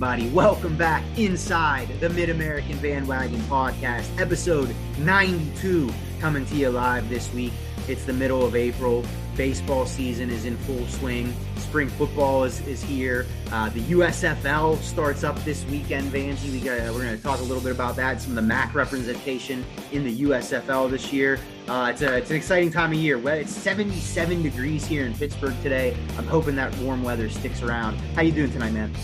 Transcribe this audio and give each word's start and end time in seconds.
Everybody, 0.00 0.28
welcome 0.28 0.76
back 0.76 1.02
inside 1.18 1.88
the 1.98 2.08
Mid 2.10 2.30
American 2.30 2.78
Bandwagon 2.78 3.40
Podcast, 3.40 4.06
episode 4.20 4.72
92, 4.98 5.92
coming 6.20 6.46
to 6.46 6.54
you 6.54 6.70
live 6.70 7.08
this 7.08 7.34
week. 7.34 7.52
It's 7.88 8.04
the 8.04 8.12
middle 8.12 8.44
of 8.44 8.54
April. 8.54 9.04
Baseball 9.34 9.86
season 9.86 10.30
is 10.30 10.44
in 10.44 10.56
full 10.58 10.86
swing. 10.86 11.34
Spring 11.56 11.88
football 11.88 12.44
is, 12.44 12.64
is 12.68 12.80
here. 12.80 13.26
Uh, 13.50 13.70
the 13.70 13.80
USFL 13.80 14.80
starts 14.82 15.24
up 15.24 15.36
this 15.44 15.64
weekend, 15.64 16.12
Vanjie. 16.12 16.52
We 16.52 16.60
got, 16.60 16.78
we're 16.94 17.02
going 17.02 17.16
to 17.16 17.22
talk 17.22 17.40
a 17.40 17.42
little 17.42 17.62
bit 17.62 17.72
about 17.72 17.96
that, 17.96 18.22
some 18.22 18.30
of 18.30 18.36
the 18.36 18.42
MAC 18.42 18.76
representation 18.76 19.64
in 19.90 20.04
the 20.04 20.20
USFL 20.20 20.88
this 20.88 21.12
year. 21.12 21.40
Uh, 21.66 21.90
it's, 21.92 22.02
a, 22.02 22.18
it's 22.18 22.30
an 22.30 22.36
exciting 22.36 22.70
time 22.70 22.92
of 22.92 22.98
year. 22.98 23.18
It's 23.30 23.50
77 23.50 24.44
degrees 24.44 24.86
here 24.86 25.06
in 25.06 25.14
Pittsburgh 25.14 25.60
today. 25.60 25.96
I'm 26.16 26.26
hoping 26.28 26.54
that 26.54 26.72
warm 26.78 27.02
weather 27.02 27.28
sticks 27.28 27.62
around. 27.62 27.96
How 28.14 28.22
you 28.22 28.30
doing 28.30 28.52
tonight, 28.52 28.72
man? 28.72 28.94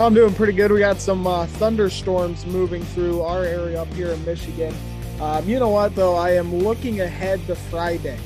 I'm 0.00 0.14
doing 0.14 0.32
pretty 0.32 0.52
good. 0.52 0.70
We 0.70 0.78
got 0.78 1.00
some 1.00 1.26
uh, 1.26 1.46
thunderstorms 1.46 2.46
moving 2.46 2.84
through 2.84 3.22
our 3.22 3.42
area 3.42 3.82
up 3.82 3.92
here 3.94 4.10
in 4.10 4.24
Michigan. 4.24 4.72
Um, 5.20 5.48
you 5.48 5.58
know 5.58 5.70
what, 5.70 5.96
though? 5.96 6.14
I 6.14 6.30
am 6.34 6.54
looking 6.54 7.00
ahead 7.00 7.44
to 7.48 7.56
Friday, 7.56 8.16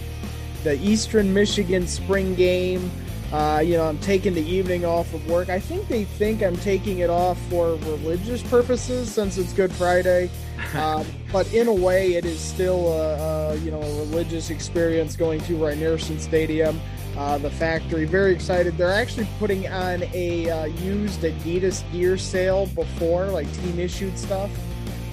the 0.65 0.79
Eastern 0.87 1.33
Michigan 1.33 1.87
spring 1.87 2.35
game. 2.35 2.91
Uh, 3.33 3.63
you 3.65 3.79
know, 3.79 3.89
I'm 3.89 3.97
taking 4.01 4.35
the 4.35 4.43
evening 4.43 4.85
off 4.85 5.15
of 5.15 5.27
work. 5.27 5.49
I 5.49 5.59
think 5.59 5.89
they 5.89 6.05
think 6.05 6.43
I'm 6.43 6.59
taking 6.59 6.99
it 6.99 7.09
off 7.09 7.41
for 7.49 7.77
religious 7.77 8.43
purposes 8.43 9.11
since 9.11 9.39
it's 9.39 9.53
Good 9.53 9.73
Friday. 9.73 10.31
Um, 10.75 11.05
but 11.33 11.53
in 11.53 11.67
a 11.67 11.73
way, 11.73 12.15
it 12.15 12.25
is 12.25 12.39
still 12.39 12.87
a, 12.93 13.53
a, 13.53 13.57
you 13.57 13.71
know 13.71 13.83
a 13.83 13.99
religious 13.99 14.49
experience 14.49 15.17
going 15.17 15.41
to 15.43 15.55
Rynearson 15.55 16.21
Stadium, 16.21 16.81
uh, 17.17 17.39
the 17.39 17.51
factory. 17.51 18.05
Very 18.05 18.33
excited. 18.33 18.77
They're 18.77 18.93
actually 18.93 19.29
putting 19.39 19.69
on 19.69 20.03
a 20.13 20.49
uh, 20.51 20.65
used 20.67 21.21
Adidas 21.21 21.91
gear 21.93 22.17
sale 22.17 22.67
before, 22.67 23.27
like 23.27 23.53
team 23.55 23.79
issued 23.79 24.19
stuff. 24.19 24.51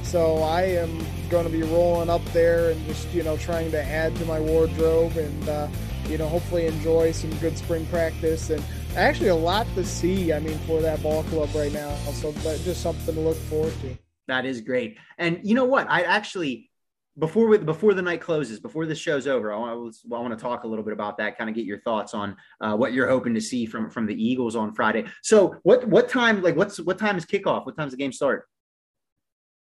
So 0.04 0.38
I 0.38 0.64
am 0.64 1.06
going 1.30 1.46
to 1.46 1.52
be 1.52 1.62
rolling 1.62 2.10
up 2.10 2.26
there 2.34 2.72
and 2.72 2.86
just 2.88 3.08
you 3.14 3.24
know 3.24 3.38
trying 3.38 3.72
to 3.72 3.84
add 3.84 4.16
to 4.16 4.26
my 4.26 4.40
wardrobe 4.40 5.16
and 5.18 5.50
uh, 5.50 5.68
you 6.08 6.18
know 6.18 6.28
hopefully 6.28 6.66
enjoy 6.66 7.12
some 7.12 7.30
good 7.36 7.58
spring 7.58 7.86
practice 7.88 8.50
and 8.50 8.64
actually 8.96 9.30
a 9.30 9.36
lot 9.36 9.68
to 9.76 9.86
see. 9.86 10.34
I 10.34 10.40
mean 10.40 10.58
for 10.60 10.82
that 10.82 11.04
ball 11.04 11.24
club 11.24 11.50
right 11.54 11.72
now. 11.72 11.94
So 12.14 12.32
just 12.32 12.82
something 12.82 13.14
to 13.14 13.22
look 13.22 13.38
forward 13.38 13.74
to. 13.82 13.98
That 14.28 14.46
is 14.46 14.62
great. 14.62 14.98
And 15.18 15.40
you 15.44 15.56
know 15.56 15.66
what? 15.66 15.90
I 15.90 16.02
actually 16.02 16.69
before 17.20 17.48
we, 17.48 17.58
before 17.58 17.94
the 17.94 18.02
night 18.02 18.22
closes, 18.22 18.60
before 18.60 18.86
the 18.86 18.96
show's 18.96 19.28
over, 19.28 19.54
I 19.54 19.58
want, 19.58 19.96
I 20.06 20.20
want 20.20 20.38
to 20.38 20.42
talk 20.42 20.64
a 20.64 20.68
little 20.68 20.84
bit 20.84 20.94
about 20.94 21.18
that. 21.18 21.38
Kind 21.38 21.50
of 21.50 21.56
get 21.56 21.66
your 21.66 21.80
thoughts 21.82 22.14
on 22.14 22.36
uh, 22.62 22.76
what 22.76 22.94
you're 22.94 23.08
hoping 23.08 23.34
to 23.34 23.42
see 23.42 23.66
from 23.66 23.90
from 23.90 24.06
the 24.06 24.14
Eagles 24.14 24.56
on 24.56 24.74
Friday. 24.74 25.06
So 25.22 25.56
what 25.64 25.88
what 25.88 26.10
time 26.10 26.42
like 26.42 26.56
what's 26.56 26.80
what 26.80 26.98
time 26.98 27.18
is 27.18 27.26
kickoff? 27.26 27.66
What 27.66 27.76
time's 27.78 27.92
the 27.92 27.98
game 27.98 28.12
start? 28.12 28.48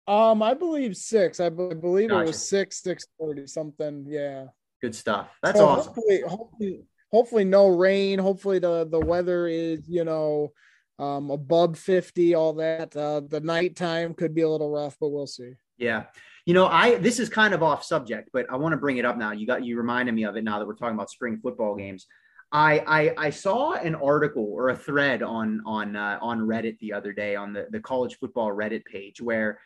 Um, 0.07 0.43
I 0.43 0.53
believe 0.53 0.95
six. 0.95 1.39
I 1.39 1.49
believe 1.49 2.09
gotcha. 2.09 2.23
it 2.23 2.27
was 2.27 2.47
six 2.47 2.81
six 2.81 3.05
thirty 3.19 3.47
something. 3.47 4.05
Yeah. 4.07 4.45
Good 4.81 4.93
stuff. 4.93 5.29
That's 5.41 5.57
so 5.57 5.67
awesome. 5.67 5.93
Hopefully, 5.93 6.21
hopefully, 6.27 6.83
hopefully 7.11 7.43
no 7.45 7.69
rain. 7.69 8.19
Hopefully 8.19 8.59
the 8.59 8.87
the 8.89 8.99
weather 8.99 9.47
is 9.47 9.87
you 9.87 10.03
know 10.03 10.51
um, 10.99 11.31
above 11.31 11.77
50, 11.77 12.35
all 12.35 12.53
that. 12.53 12.95
Uh, 12.95 13.21
the 13.21 13.39
nighttime 13.39 14.13
could 14.13 14.33
be 14.33 14.41
a 14.41 14.49
little 14.49 14.69
rough, 14.69 14.95
but 14.99 15.09
we'll 15.09 15.27
see. 15.27 15.53
Yeah. 15.77 16.05
You 16.45 16.53
know, 16.53 16.67
I 16.67 16.95
this 16.95 17.19
is 17.19 17.29
kind 17.29 17.53
of 17.53 17.63
off 17.63 17.83
subject, 17.83 18.29
but 18.31 18.45
I 18.51 18.55
want 18.55 18.73
to 18.73 18.77
bring 18.77 18.97
it 18.97 19.05
up 19.05 19.17
now. 19.17 19.31
You 19.31 19.47
got 19.47 19.65
you 19.65 19.77
reminded 19.77 20.13
me 20.13 20.23
of 20.23 20.35
it 20.35 20.43
now 20.43 20.59
that 20.59 20.67
we're 20.67 20.75
talking 20.75 20.95
about 20.95 21.09
spring 21.09 21.39
football 21.41 21.75
games. 21.75 22.05
I 22.51 22.79
I, 23.17 23.25
I 23.27 23.29
saw 23.31 23.73
an 23.73 23.95
article 23.95 24.47
or 24.53 24.69
a 24.69 24.75
thread 24.75 25.23
on 25.23 25.61
on 25.65 25.95
uh, 25.95 26.19
on 26.21 26.41
Reddit 26.41 26.77
the 26.79 26.93
other 26.93 27.13
day 27.13 27.35
on 27.35 27.53
the 27.53 27.67
the 27.71 27.79
college 27.79 28.17
football 28.19 28.51
Reddit 28.51 28.85
page 28.85 29.21
where 29.21 29.59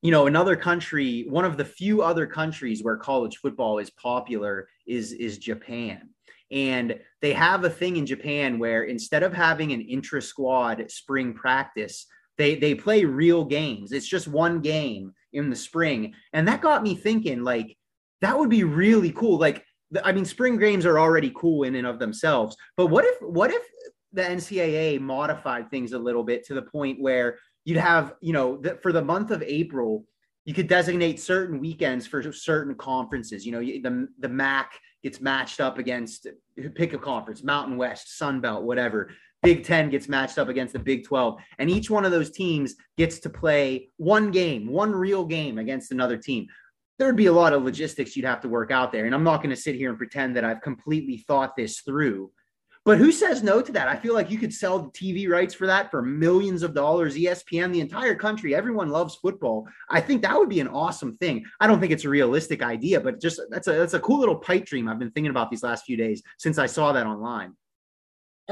you 0.00 0.10
know 0.10 0.26
another 0.26 0.56
country 0.56 1.26
one 1.28 1.44
of 1.44 1.56
the 1.56 1.64
few 1.64 2.02
other 2.02 2.26
countries 2.26 2.82
where 2.82 2.96
college 2.96 3.36
football 3.36 3.78
is 3.78 3.90
popular 3.90 4.68
is 4.86 5.12
is 5.12 5.38
Japan 5.38 6.08
and 6.52 7.00
they 7.22 7.32
have 7.32 7.64
a 7.64 7.70
thing 7.70 7.96
in 7.96 8.04
Japan 8.04 8.58
where 8.58 8.84
instead 8.84 9.22
of 9.22 9.32
having 9.32 9.72
an 9.72 9.80
intra 9.80 10.20
squad 10.20 10.84
spring 10.90 11.32
practice, 11.32 12.06
they 12.36 12.56
they 12.56 12.74
play 12.74 13.04
real 13.04 13.44
games. 13.44 13.90
It's 13.90 14.06
just 14.06 14.28
one 14.28 14.60
game 14.60 15.14
in 15.32 15.50
the 15.50 15.56
spring, 15.56 16.14
and 16.32 16.46
that 16.48 16.60
got 16.60 16.82
me 16.82 16.94
thinking. 16.94 17.44
Like 17.44 17.76
that 18.20 18.38
would 18.38 18.50
be 18.50 18.64
really 18.64 19.12
cool. 19.12 19.38
Like 19.38 19.64
I 20.04 20.12
mean, 20.12 20.24
spring 20.24 20.58
games 20.58 20.86
are 20.86 20.98
already 20.98 21.32
cool 21.34 21.64
in 21.64 21.74
and 21.74 21.86
of 21.86 21.98
themselves, 21.98 22.56
but 22.76 22.86
what 22.86 23.04
if 23.04 23.16
what 23.20 23.50
if 23.50 23.62
the 24.12 24.22
NCAA 24.22 25.00
modified 25.00 25.70
things 25.70 25.92
a 25.92 25.98
little 25.98 26.22
bit 26.22 26.44
to 26.46 26.54
the 26.54 26.62
point 26.62 27.00
where 27.00 27.38
you'd 27.64 27.78
have 27.78 28.14
you 28.20 28.32
know 28.32 28.56
the, 28.58 28.78
for 28.82 28.92
the 28.92 29.02
month 29.02 29.30
of 29.30 29.42
April 29.42 30.04
you 30.44 30.54
could 30.54 30.66
designate 30.66 31.20
certain 31.20 31.60
weekends 31.60 32.06
for 32.06 32.32
certain 32.32 32.74
conferences. 32.74 33.46
You 33.46 33.52
know, 33.52 33.60
the 33.60 34.08
the 34.18 34.28
MAC 34.28 34.72
gets 35.02 35.20
matched 35.20 35.60
up 35.60 35.78
against 35.78 36.26
pick 36.74 36.92
a 36.92 36.98
conference, 36.98 37.42
Mountain 37.42 37.76
West, 37.76 38.18
Sun 38.18 38.40
Belt, 38.40 38.64
whatever. 38.64 39.10
Big 39.42 39.64
10 39.64 39.90
gets 39.90 40.08
matched 40.08 40.38
up 40.38 40.48
against 40.48 40.72
the 40.72 40.78
Big 40.78 41.04
12. 41.04 41.36
And 41.58 41.68
each 41.68 41.90
one 41.90 42.04
of 42.04 42.12
those 42.12 42.30
teams 42.30 42.76
gets 42.96 43.18
to 43.20 43.30
play 43.30 43.88
one 43.96 44.30
game, 44.30 44.68
one 44.68 44.92
real 44.92 45.24
game 45.24 45.58
against 45.58 45.90
another 45.90 46.16
team. 46.16 46.46
There'd 46.98 47.16
be 47.16 47.26
a 47.26 47.32
lot 47.32 47.52
of 47.52 47.64
logistics 47.64 48.14
you'd 48.16 48.26
have 48.26 48.40
to 48.42 48.48
work 48.48 48.70
out 48.70 48.92
there. 48.92 49.06
And 49.06 49.14
I'm 49.14 49.24
not 49.24 49.38
going 49.38 49.54
to 49.54 49.60
sit 49.60 49.74
here 49.74 49.88
and 49.88 49.98
pretend 49.98 50.36
that 50.36 50.44
I've 50.44 50.60
completely 50.60 51.24
thought 51.26 51.56
this 51.56 51.80
through. 51.80 52.30
But 52.84 52.98
who 52.98 53.12
says 53.12 53.44
no 53.44 53.62
to 53.62 53.72
that? 53.72 53.86
I 53.86 53.94
feel 53.94 54.12
like 54.12 54.30
you 54.30 54.38
could 54.38 54.52
sell 54.52 54.80
the 54.80 54.90
TV 54.90 55.28
rights 55.28 55.54
for 55.54 55.68
that 55.68 55.90
for 55.90 56.02
millions 56.02 56.64
of 56.64 56.74
dollars. 56.74 57.14
ESPN, 57.14 57.72
the 57.72 57.80
entire 57.80 58.16
country, 58.16 58.56
everyone 58.56 58.90
loves 58.90 59.14
football. 59.16 59.68
I 59.88 60.00
think 60.00 60.22
that 60.22 60.36
would 60.36 60.48
be 60.48 60.58
an 60.58 60.66
awesome 60.66 61.14
thing. 61.14 61.44
I 61.60 61.68
don't 61.68 61.78
think 61.78 61.92
it's 61.92 62.04
a 62.04 62.08
realistic 62.08 62.60
idea, 62.60 63.00
but 63.00 63.20
just 63.20 63.40
that's 63.50 63.68
a 63.68 63.72
that's 63.72 63.94
a 63.94 64.00
cool 64.00 64.18
little 64.18 64.34
pipe 64.34 64.66
dream 64.66 64.88
I've 64.88 64.98
been 64.98 65.12
thinking 65.12 65.30
about 65.30 65.48
these 65.48 65.62
last 65.62 65.84
few 65.84 65.96
days 65.96 66.22
since 66.38 66.58
I 66.58 66.66
saw 66.66 66.92
that 66.92 67.06
online. 67.06 67.54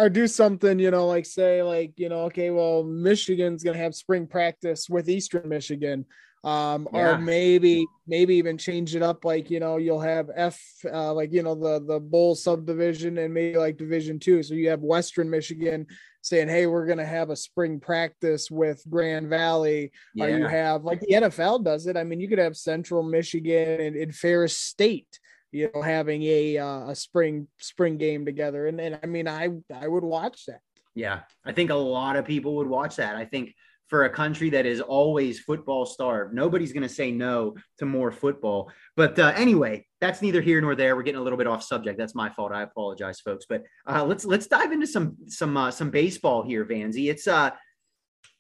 Or 0.01 0.09
do 0.09 0.27
something, 0.27 0.79
you 0.79 0.91
know, 0.91 1.07
like 1.07 1.27
say, 1.27 1.63
like, 1.63 1.93
you 1.97 2.09
know, 2.09 2.21
okay, 2.23 2.51
well, 2.51 2.83
Michigan's 2.83 3.63
gonna 3.63 3.79
have 3.79 3.95
spring 3.95 4.27
practice 4.27 4.89
with 4.89 5.09
Eastern 5.09 5.49
Michigan 5.49 6.07
um 6.43 6.89
yeah. 6.95 7.01
or 7.01 7.19
maybe 7.19 7.87
maybe 8.07 8.35
even 8.35 8.57
change 8.57 8.97
it 8.97 9.03
up 9.03 9.27
like 9.27 9.51
you 9.51 9.61
know 9.61 9.77
you'll 9.77 10.01
have 10.01 10.31
f 10.35 10.59
uh, 10.91 11.13
like 11.13 11.31
you 11.33 11.43
know 11.43 11.55
the 11.55 11.85
the 11.87 12.01
bowl 12.01 12.35
subdivision 12.35 13.19
and 13.19 13.35
maybe 13.35 13.59
like 13.59 13.77
division 13.77 14.19
two 14.19 14.43
so 14.43 14.55
you 14.55 14.71
have 14.71 14.81
western 14.81 15.29
michigan 15.29 15.87
saying 16.23 16.49
hey 16.49 16.67
we're 16.67 16.87
going 16.87 16.99
to 16.99 17.05
have 17.05 17.29
a 17.29 17.37
spring 17.37 17.79
practice 17.79 18.51
with 18.51 18.83
grand 18.89 19.29
valley 19.29 19.93
yeah. 20.15 20.25
or 20.25 20.39
you 20.39 20.47
have 20.47 20.83
like 20.83 21.01
the 21.01 21.15
nfl 21.15 21.63
does 21.63 21.87
it 21.87 21.97
i 21.97 22.05
mean 22.05 22.21
you 22.21 22.29
could 22.29 22.39
have 22.39 22.57
central 22.57 23.03
michigan 23.03 23.81
and, 23.81 23.97
and 23.97 24.15
ferris 24.15 24.57
state 24.57 25.21
you 25.53 25.71
know 25.75 25.83
having 25.83 26.23
a 26.23 26.59
uh, 26.59 26.91
a 26.91 26.95
spring 26.95 27.49
spring 27.59 27.97
game 27.97 28.25
together 28.25 28.67
and, 28.67 28.81
and 28.81 28.99
i 29.03 29.07
mean 29.07 29.29
i 29.29 29.49
i 29.75 29.87
would 29.87 30.05
watch 30.05 30.47
that 30.47 30.61
yeah 30.95 31.21
i 31.45 31.53
think 31.53 31.71
a 31.71 31.75
lot 31.75 32.17
of 32.17 32.25
people 32.25 32.57
would 32.57 32.67
watch 32.67 32.97
that 32.97 33.17
i 33.17 33.25
think 33.25 33.55
for 33.91 34.05
a 34.05 34.11
country 34.11 34.49
that 34.51 34.67
is 34.67 34.81
always 34.81 35.41
football 35.41 35.85
starved. 35.85 36.33
Nobody's 36.33 36.73
going 36.73 36.85
to 36.85 36.89
say 36.89 37.11
no 37.11 37.57
to 37.79 37.85
more 37.85 38.13
football. 38.13 38.71
But 38.97 39.19
uh, 39.19 39.33
anyway, 39.35 39.85
that's 40.01 40.23
neither 40.23 40.41
here 40.41 40.61
nor 40.61 40.77
there. 40.77 40.95
We're 40.95 41.03
getting 41.03 41.21
a 41.21 41.25
little 41.25 41.37
bit 41.37 41.49
off 41.49 41.65
subject. 41.65 41.99
That's 41.99 42.15
my 42.15 42.31
fault. 42.31 42.53
I 42.53 42.63
apologize, 42.63 43.19
folks. 43.19 43.47
But 43.49 43.65
uh, 43.89 44.05
let's 44.05 44.25
let's 44.25 44.47
dive 44.47 44.71
into 44.71 44.87
some 44.87 45.17
some 45.27 45.57
uh, 45.57 45.73
some 45.73 45.91
baseball 45.91 46.45
here, 46.45 46.65
Vanzi. 46.65 47.11
It's 47.11 47.27
uh, 47.27 47.51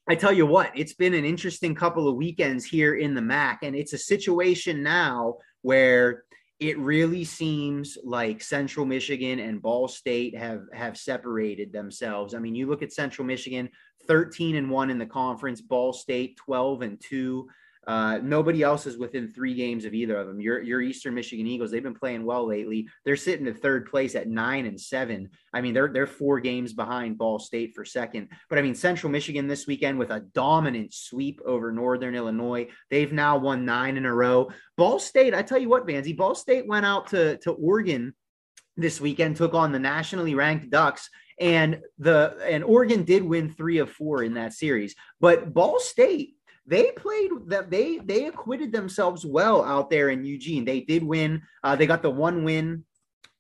I 0.09 0.15
tell 0.15 0.33
you 0.33 0.47
what, 0.47 0.71
it's 0.77 0.95
been 0.95 1.15
an 1.15 1.25
interesting 1.25 1.75
couple 1.75 2.09
of 2.09 2.15
weekends 2.15 2.65
here 2.65 2.95
in 2.95 3.15
the 3.15 3.21
MAC, 3.21 3.65
and 3.65 3.75
it's 3.75 3.93
a 3.93 3.99
situation 3.99 4.85
now 4.85 5.39
where 5.62 6.25
it 6.61 6.79
really 6.79 7.25
seems 7.25 7.97
like 8.05 8.43
Central 8.43 8.85
Michigan 8.85 9.39
and 9.39 9.62
Ball 9.62 9.89
State 9.89 10.37
have 10.37 10.65
have 10.75 10.99
separated 10.99 11.73
themselves. 11.73 12.35
I 12.35 12.39
mean, 12.39 12.55
you 12.55 12.67
look 12.67 12.83
at 12.83 12.93
Central 12.93 13.27
Michigan, 13.27 13.71
13 14.07 14.57
and 14.57 14.71
1 14.71 14.91
in 14.91 14.99
the 14.99 15.07
conference, 15.07 15.62
Ball 15.62 15.95
State 15.95 16.37
12 16.37 16.83
and 16.83 17.01
2. 17.01 17.49
Uh, 17.90 18.19
nobody 18.19 18.62
else 18.62 18.87
is 18.87 18.96
within 18.96 19.26
three 19.26 19.52
games 19.52 19.84
of 19.84 19.94
either 19.94 20.16
of 20.16 20.28
them. 20.28 20.40
Your 20.40 20.62
your 20.62 20.81
Eastern 20.81 21.12
Michigan 21.12 21.48
Eagles, 21.48 21.72
they've 21.72 21.82
been 21.82 21.92
playing 21.92 22.25
well 22.25 22.46
lately. 22.46 22.87
They're 23.04 23.16
sitting 23.16 23.48
at 23.48 23.58
third 23.58 23.90
place 23.90 24.14
at 24.14 24.28
nine 24.28 24.66
and 24.66 24.81
seven. 24.81 25.31
I 25.52 25.60
mean, 25.60 25.75
they're 25.75 25.92
they're 25.92 26.06
four 26.06 26.38
games 26.38 26.72
behind 26.72 27.19
Ball 27.19 27.40
State 27.40 27.75
for 27.75 27.84
second. 27.84 28.28
But 28.48 28.60
I 28.60 28.62
mean, 28.62 28.76
Central 28.76 29.10
Michigan 29.10 29.48
this 29.48 29.66
weekend 29.66 29.98
with 29.98 30.12
a 30.12 30.20
dominant 30.20 30.94
sweep 30.94 31.40
over 31.44 31.72
Northern 31.72 32.14
Illinois. 32.14 32.69
They've 32.90 33.12
now 33.12 33.38
won 33.38 33.64
nine 33.64 33.96
in 33.96 34.06
a 34.06 34.14
row. 34.14 34.50
Ball 34.76 35.00
State, 35.00 35.34
I 35.34 35.42
tell 35.42 35.58
you 35.58 35.69
what, 35.69 35.84
Vanzi, 35.84 36.16
Ball 36.16 36.37
State 36.37 36.69
went 36.69 36.87
out 36.87 37.08
to 37.08 37.38
to 37.38 37.50
Oregon 37.50 38.14
this 38.76 39.00
weekend, 39.00 39.34
took 39.34 39.52
on 39.54 39.72
the 39.72 39.81
nationally 39.81 40.37
ranked 40.37 40.70
Ducks 40.70 41.10
and 41.40 41.81
the 41.98 42.37
and 42.46 42.62
Oregon 42.62 43.02
did 43.02 43.25
win 43.25 43.50
three 43.50 43.78
of 43.78 43.90
four 43.90 44.22
in 44.22 44.34
that 44.34 44.52
series. 44.52 44.94
But 45.20 45.52
Ball 45.52 45.81
State 45.81 46.34
they 46.70 46.93
played 46.93 47.31
that 47.49 47.69
they 47.69 47.99
they 47.99 48.26
acquitted 48.26 48.70
themselves 48.70 49.26
well 49.26 49.64
out 49.64 49.90
there 49.90 50.11
in 50.11 50.25
Eugene. 50.25 50.64
They 50.64 50.81
did 50.81 51.02
win. 51.02 51.43
Uh, 51.64 51.75
they 51.75 51.87
got 51.87 52.00
the 52.00 52.11
one 52.11 52.44
win 52.44 52.84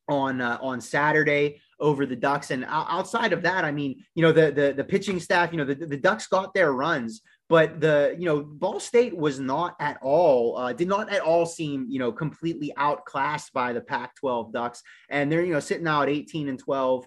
on 0.08 0.40
uh, 0.40 0.58
on 0.60 0.80
Saturday 0.80 1.60
over 1.78 2.06
the 2.06 2.16
Ducks. 2.16 2.50
And 2.50 2.66
outside 2.68 3.32
of 3.32 3.42
that, 3.42 3.64
I 3.64 3.70
mean, 3.70 4.04
you 4.16 4.22
know, 4.22 4.32
the 4.32 4.50
the, 4.50 4.74
the 4.76 4.84
pitching 4.84 5.20
staff, 5.20 5.52
you 5.52 5.58
know, 5.58 5.64
the, 5.64 5.76
the 5.76 5.96
Ducks 5.96 6.26
got 6.26 6.52
their 6.54 6.72
runs, 6.72 7.22
but 7.48 7.80
the 7.80 8.16
you 8.18 8.26
know 8.26 8.42
Ball 8.42 8.80
State 8.80 9.16
was 9.16 9.38
not 9.38 9.76
at 9.78 9.98
all 10.02 10.58
uh, 10.58 10.72
did 10.72 10.88
not 10.88 11.12
at 11.12 11.22
all 11.22 11.46
seem 11.46 11.86
you 11.88 12.00
know 12.00 12.10
completely 12.10 12.72
outclassed 12.76 13.52
by 13.52 13.72
the 13.72 13.80
Pac-12 13.80 14.52
Ducks, 14.52 14.82
and 15.08 15.30
they're 15.30 15.44
you 15.44 15.52
know 15.52 15.60
sitting 15.60 15.86
out 15.86 16.08
18 16.08 16.48
and 16.48 16.58
12 16.58 17.06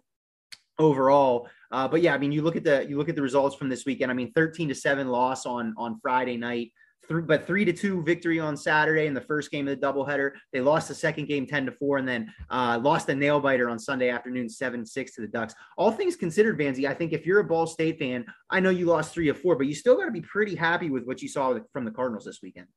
overall. 0.79 1.47
Uh, 1.71 1.87
but 1.87 2.01
yeah, 2.01 2.13
I 2.13 2.17
mean, 2.17 2.31
you 2.31 2.41
look 2.41 2.55
at 2.55 2.63
the 2.63 2.85
you 2.87 2.97
look 2.97 3.09
at 3.09 3.15
the 3.15 3.21
results 3.21 3.55
from 3.55 3.69
this 3.69 3.85
weekend. 3.85 4.11
I 4.11 4.13
mean, 4.13 4.31
13 4.33 4.69
to 4.69 4.75
seven 4.75 5.07
loss 5.09 5.45
on 5.45 5.73
on 5.77 5.99
Friday 6.01 6.37
night. 6.37 6.71
Three, 7.05 7.21
but 7.21 7.45
three 7.45 7.65
to 7.65 7.73
two 7.73 8.01
victory 8.03 8.39
on 8.39 8.55
Saturday 8.55 9.07
in 9.07 9.13
the 9.13 9.19
first 9.19 9.51
game 9.51 9.67
of 9.67 9.77
the 9.77 9.85
doubleheader. 9.85 10.31
They 10.53 10.61
lost 10.61 10.87
the 10.87 10.95
second 10.95 11.27
game 11.27 11.45
10 11.45 11.65
to 11.65 11.71
four 11.73 11.97
and 11.97 12.07
then 12.07 12.33
uh, 12.49 12.79
lost 12.81 13.09
a 13.09 13.15
nail 13.15 13.41
biter 13.41 13.69
on 13.69 13.77
Sunday 13.77 14.09
afternoon, 14.09 14.47
seven 14.47 14.85
six 14.85 15.13
to 15.15 15.21
the 15.21 15.27
Ducks. 15.27 15.53
All 15.77 15.91
things 15.91 16.15
considered, 16.15 16.57
Vanzi, 16.57 16.87
I 16.87 16.93
think 16.93 17.11
if 17.11 17.25
you're 17.25 17.41
a 17.41 17.43
Ball 17.43 17.67
State 17.67 17.99
fan, 17.99 18.23
I 18.49 18.61
know 18.61 18.69
you 18.69 18.85
lost 18.85 19.13
three 19.13 19.27
of 19.27 19.37
four, 19.37 19.57
but 19.57 19.67
you 19.67 19.75
still 19.75 19.97
got 19.97 20.05
to 20.05 20.11
be 20.11 20.21
pretty 20.21 20.55
happy 20.55 20.89
with 20.89 21.03
what 21.03 21.21
you 21.21 21.27
saw 21.27 21.59
from 21.73 21.83
the 21.83 21.91
Cardinals 21.91 22.23
this 22.23 22.39
weekend. 22.41 22.67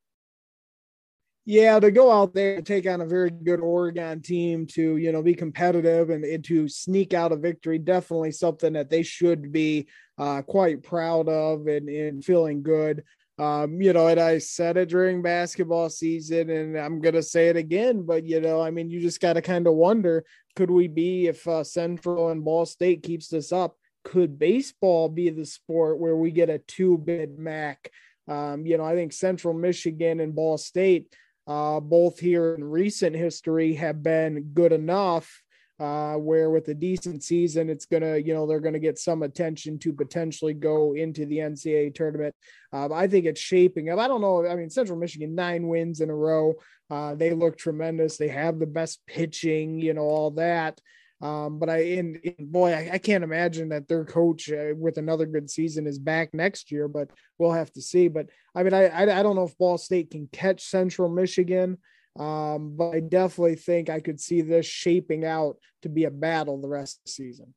Yeah, 1.49 1.79
to 1.79 1.93
go 1.93 2.11
out 2.11 2.35
there 2.35 2.57
and 2.57 2.67
take 2.67 2.89
on 2.89 3.01
a 3.01 3.07
very 3.07 3.31
good 3.31 3.61
Oregon 3.61 4.21
team 4.21 4.67
to, 4.73 4.97
you 4.97 5.13
know, 5.13 5.23
be 5.23 5.35
competitive 5.35 6.11
and, 6.11 6.25
and 6.25 6.45
to 6.47 6.69
sneak 6.69 7.15
out 7.15 7.31
a 7.31 7.37
victory, 7.37 7.79
definitely 7.79 8.33
something 8.33 8.73
that 8.73 8.91
they 8.91 9.05
should 9.05 9.53
be 9.53 9.87
uh, 10.19 10.43
quite 10.43 10.83
proud 10.83 11.29
of 11.29 11.69
and, 11.69 11.89
and 11.89 12.25
feeling 12.25 12.65
good. 12.65 13.05
Um, 13.39 13.81
you 13.81 13.93
know, 13.93 14.09
and 14.09 14.19
I 14.19 14.39
said 14.39 14.77
it 14.77 14.89
during 14.89 15.23
basketball 15.23 15.89
season, 15.89 16.51
and 16.51 16.77
I'm 16.77 17.01
gonna 17.01 17.23
say 17.23 17.49
it 17.49 17.57
again. 17.57 18.03
But 18.05 18.25
you 18.25 18.41
know, 18.41 18.61
I 18.61 18.71
mean, 18.71 18.91
you 18.91 18.99
just 18.99 19.21
got 19.21 19.35
to 19.35 19.43
kind 19.43 19.67
of 19.67 19.75
wonder: 19.75 20.25
could 20.57 20.71
we 20.71 20.89
be 20.89 21.27
if 21.27 21.47
uh, 21.47 21.63
Central 21.63 22.31
and 22.31 22.45
Ball 22.45 22.65
State 22.65 23.03
keeps 23.03 23.29
this 23.29 23.53
up? 23.53 23.77
Could 24.05 24.39
baseball 24.39 25.11
be 25.11 25.29
the 25.29 25.45
sport 25.45 26.01
where 26.01 26.17
we 26.17 26.31
get 26.31 26.49
a 26.49 26.59
two 26.59 26.97
bid 26.97 27.39
MAC? 27.39 27.91
Um, 28.27 28.65
you 28.65 28.79
know, 28.79 28.85
I 28.85 28.95
think 28.95 29.13
Central 29.13 29.53
Michigan 29.53 30.19
and 30.19 30.35
Ball 30.35 30.57
State 30.57 31.15
uh, 31.47 31.81
both 31.81 32.19
here 32.19 32.55
in 32.55 32.65
recent 32.65 33.15
history 33.15 33.75
have 33.75 34.03
been 34.03 34.51
good 34.55 34.73
enough 34.73 35.43
uh, 35.79 36.15
where 36.15 36.51
with 36.51 36.69
a 36.69 36.75
decent 36.75 37.23
season, 37.23 37.69
it's 37.69 37.85
gonna, 37.85 38.17
you 38.17 38.33
know, 38.33 38.47
they're 38.47 38.61
gonna 38.61 38.79
get 38.79 38.99
some 38.99 39.23
attention 39.23 39.79
to 39.79 39.93
potentially 39.93 40.55
go 40.55 40.95
into 40.95 41.27
the 41.27 41.39
NCAA 41.39 41.95
tournament. 41.95 42.35
Um, 42.73 42.93
I 42.93 43.07
think 43.07 43.27
it's 43.27 43.41
shaping 43.41 43.91
up. 43.91 43.99
I 43.99 44.09
don't 44.09 44.23
know. 44.23 44.47
I 44.47 44.57
mean, 44.57 44.71
Central 44.71 44.99
Michigan 44.99 45.35
nine 45.35 45.69
wins 45.69 46.01
in 46.01 46.09
a 46.09 46.15
row. 46.15 46.55
Uh, 46.91 47.15
they 47.15 47.33
look 47.33 47.59
tremendous. 47.59 48.17
They 48.17 48.29
have 48.29 48.59
the 48.59 48.67
best 48.67 49.01
pitching, 49.07 49.79
you 49.79 49.93
know, 49.93 50.03
all 50.03 50.31
that. 50.33 50.81
Um, 51.21 51.59
but 51.59 51.71
I, 51.71 51.79
in, 51.79 52.17
in 52.17 52.47
boy, 52.47 52.73
I, 52.73 52.91
I, 52.95 52.99
can't 52.99 53.25
imagine 53.25 53.71
that 53.71 53.89
their 53.89 54.05
coach 54.05 54.53
uh, 54.53 54.75
with 54.77 54.99
another 54.99 55.25
good 55.25 55.49
season 55.49 55.87
is 55.87 55.99
back 55.99 56.35
next 56.35 56.71
year, 56.71 56.89
but 56.89 57.09
we'll 57.39 57.53
have 57.53 57.73
to 57.73 57.81
see. 57.81 58.09
But 58.09 58.27
I 58.55 58.63
mean, 58.63 58.75
I, 58.75 58.89
I, 58.89 59.21
I 59.21 59.23
don't 59.23 59.35
know 59.35 59.45
if 59.45 59.57
Ball 59.57 59.79
State 59.79 60.11
can 60.11 60.29
catch 60.31 60.63
Central 60.63 61.09
Michigan. 61.09 61.79
Um, 62.19 62.77
but 62.77 62.95
I 62.95 63.01
definitely 63.01 63.57
think 63.57 63.91
I 63.91 64.01
could 64.01 64.21
see 64.21 64.41
this 64.41 64.67
shaping 64.67 65.25
out 65.25 65.57
to 65.83 65.89
be 65.89 66.05
a 66.05 66.11
battle 66.11 66.61
the 66.61 66.69
rest 66.69 66.99
of 66.99 67.05
the 67.05 67.11
season. 67.11 67.55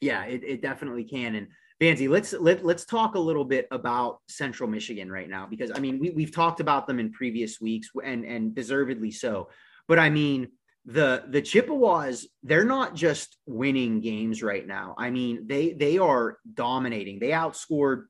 Yeah, 0.00 0.24
it, 0.24 0.42
it 0.44 0.62
definitely 0.62 1.04
can. 1.04 1.34
And 1.34 1.48
Vanzi, 1.80 2.08
let's 2.08 2.32
let, 2.34 2.64
let's 2.64 2.84
talk 2.84 3.14
a 3.14 3.20
little 3.20 3.44
bit 3.44 3.66
about 3.70 4.20
Central 4.28 4.68
Michigan 4.68 5.10
right 5.10 5.28
now 5.28 5.46
because 5.46 5.70
I 5.74 5.80
mean 5.80 5.98
we, 5.98 6.10
we've 6.10 6.34
talked 6.34 6.60
about 6.60 6.86
them 6.86 7.00
in 7.00 7.12
previous 7.12 7.60
weeks 7.60 7.88
and 8.04 8.24
and 8.24 8.54
deservedly 8.54 9.10
so. 9.10 9.48
But 9.88 9.98
I 9.98 10.10
mean, 10.10 10.48
the 10.86 11.24
the 11.28 11.40
Chippewas 11.40 12.26
they're 12.42 12.64
not 12.64 12.94
just 12.94 13.38
winning 13.46 14.00
games 14.00 14.42
right 14.42 14.66
now. 14.66 14.94
I 14.98 15.10
mean 15.10 15.46
they 15.46 15.72
they 15.72 15.98
are 15.98 16.38
dominating. 16.52 17.18
They 17.18 17.30
outscored 17.30 18.04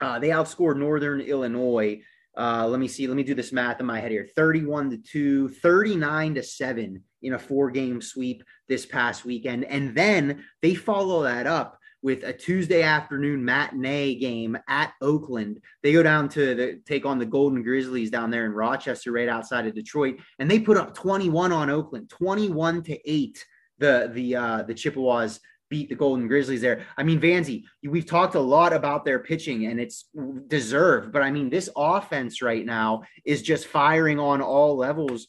uh, 0.00 0.18
they 0.18 0.28
outscored 0.28 0.76
Northern 0.76 1.20
Illinois. 1.20 2.00
Uh, 2.36 2.66
let 2.66 2.80
me 2.80 2.88
see. 2.88 3.06
Let 3.06 3.16
me 3.16 3.22
do 3.22 3.34
this 3.34 3.52
math 3.52 3.80
in 3.80 3.86
my 3.86 4.00
head 4.00 4.10
here. 4.10 4.26
31 4.34 4.90
to 4.90 4.96
2, 4.98 5.48
39 5.48 6.36
to 6.36 6.42
7 6.42 7.04
in 7.22 7.34
a 7.34 7.38
four 7.38 7.70
game 7.70 8.00
sweep 8.00 8.42
this 8.68 8.86
past 8.86 9.24
weekend. 9.24 9.64
And 9.64 9.94
then 9.94 10.44
they 10.62 10.74
follow 10.74 11.24
that 11.24 11.46
up 11.46 11.78
with 12.02 12.24
a 12.24 12.32
Tuesday 12.32 12.82
afternoon 12.82 13.44
matinee 13.44 14.14
game 14.14 14.56
at 14.68 14.92
Oakland. 15.00 15.60
They 15.82 15.92
go 15.92 16.02
down 16.02 16.28
to 16.30 16.54
the, 16.54 16.80
take 16.86 17.04
on 17.04 17.18
the 17.18 17.26
Golden 17.26 17.62
Grizzlies 17.62 18.10
down 18.10 18.30
there 18.30 18.46
in 18.46 18.52
Rochester, 18.52 19.12
right 19.12 19.28
outside 19.28 19.66
of 19.66 19.74
Detroit, 19.74 20.16
and 20.38 20.50
they 20.50 20.60
put 20.60 20.76
up 20.76 20.94
21 20.94 21.52
on 21.52 21.70
Oakland, 21.70 22.08
21 22.10 22.82
to 22.84 23.10
eight. 23.10 23.44
The 23.78 24.10
the 24.12 24.36
uh, 24.36 24.62
the 24.64 24.74
Chippewas 24.74 25.40
beat 25.70 25.88
the 25.88 25.94
Golden 25.94 26.28
Grizzlies 26.28 26.60
there. 26.60 26.84
I 26.98 27.02
mean, 27.02 27.20
Vanzi, 27.20 27.62
we've 27.82 28.04
talked 28.04 28.34
a 28.34 28.40
lot 28.40 28.72
about 28.72 29.04
their 29.04 29.20
pitching 29.20 29.66
and 29.66 29.80
it's 29.80 30.06
deserved, 30.48 31.12
but 31.12 31.22
I 31.22 31.30
mean, 31.30 31.48
this 31.48 31.70
offense 31.76 32.42
right 32.42 32.66
now 32.66 33.02
is 33.24 33.40
just 33.40 33.68
firing 33.68 34.18
on 34.18 34.42
all 34.42 34.76
levels 34.76 35.28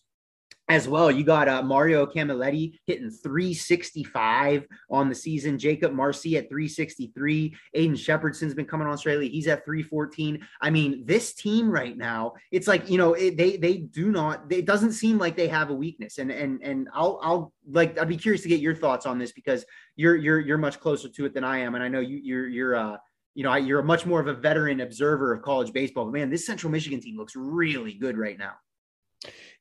as 0.72 0.88
well. 0.88 1.12
You 1.12 1.26
got 1.26 1.50
uh, 1.50 1.62
Mario 1.62 2.06
Camilletti 2.06 2.80
hitting 2.86 3.10
365 3.10 4.66
on 4.90 5.10
the 5.10 5.16
season. 5.16 5.60
Jacob 5.60 5.92
Marcy 5.92 6.38
at 6.38 6.50
363. 6.50 7.56
Aiden 7.76 7.92
Shepherdson's 7.92 8.54
been 8.54 8.66
coming 8.66 8.88
on 8.88 8.98
straight. 8.98 9.32
He's 9.32 9.48
at 9.48 9.66
314. 9.66 10.40
I 10.62 10.70
mean, 10.70 11.06
this 11.06 11.34
team 11.34 11.70
right 11.70 11.98
now, 11.98 12.34
it's 12.52 12.68
like 12.68 12.90
you 12.90 12.98
know 12.98 13.14
it, 13.14 13.36
they 13.36 13.58
they 13.58 13.78
do 13.78 14.12
not. 14.12 14.50
It 14.50 14.66
doesn't 14.66 14.94
seem 14.94 15.18
like 15.18 15.36
they 15.36 15.50
have 15.50 15.70
a 15.70 15.76
weakness. 15.76 16.18
And 16.18 16.32
and 16.32 16.62
and 16.64 16.88
I'll 16.94 17.20
I'll 17.22 17.54
like 17.70 18.00
I'd 18.00 18.08
be 18.08 18.18
curious 18.18 18.44
to 18.44 18.50
get 18.50 18.62
your 18.62 18.76
thoughts 18.76 19.06
on 19.06 19.20
this 19.20 19.34
because 19.34 19.66
you're 19.98 20.16
you're 20.16 20.40
you're 20.40 20.58
much 20.58 20.80
closer 20.80 21.10
to 21.10 21.26
it 21.26 21.34
than 21.34 21.44
I 21.44 21.60
am, 21.60 21.76
and 21.76 21.84
I 21.84 21.90
know 21.90 22.00
you 22.00 22.18
you're 22.18 22.48
you're 22.48 22.76
uh 22.76 22.98
you 23.34 23.44
know, 23.44 23.56
you're 23.56 23.80
a 23.80 23.84
much 23.84 24.06
more 24.06 24.20
of 24.20 24.28
a 24.28 24.34
veteran 24.34 24.82
observer 24.82 25.34
of 25.34 25.42
college 25.42 25.72
baseball. 25.72 26.06
But 26.06 26.14
man, 26.14 26.30
this 26.30 26.46
Central 26.46 26.72
Michigan 26.72 27.00
team 27.00 27.18
looks 27.18 27.34
really 27.36 27.94
good 27.94 28.18
right 28.18 28.38
now. 28.38 28.54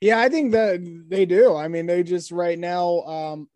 Yeah, 0.01 0.19
I 0.19 0.29
think 0.31 0.53
that 0.53 0.81
they 1.09 1.27
do. 1.27 1.55
I 1.55 1.69
mean, 1.69 1.87
they 1.87 2.03
just 2.03 2.33
right 2.33 2.59
now, 2.59 3.01
um, 3.03 3.49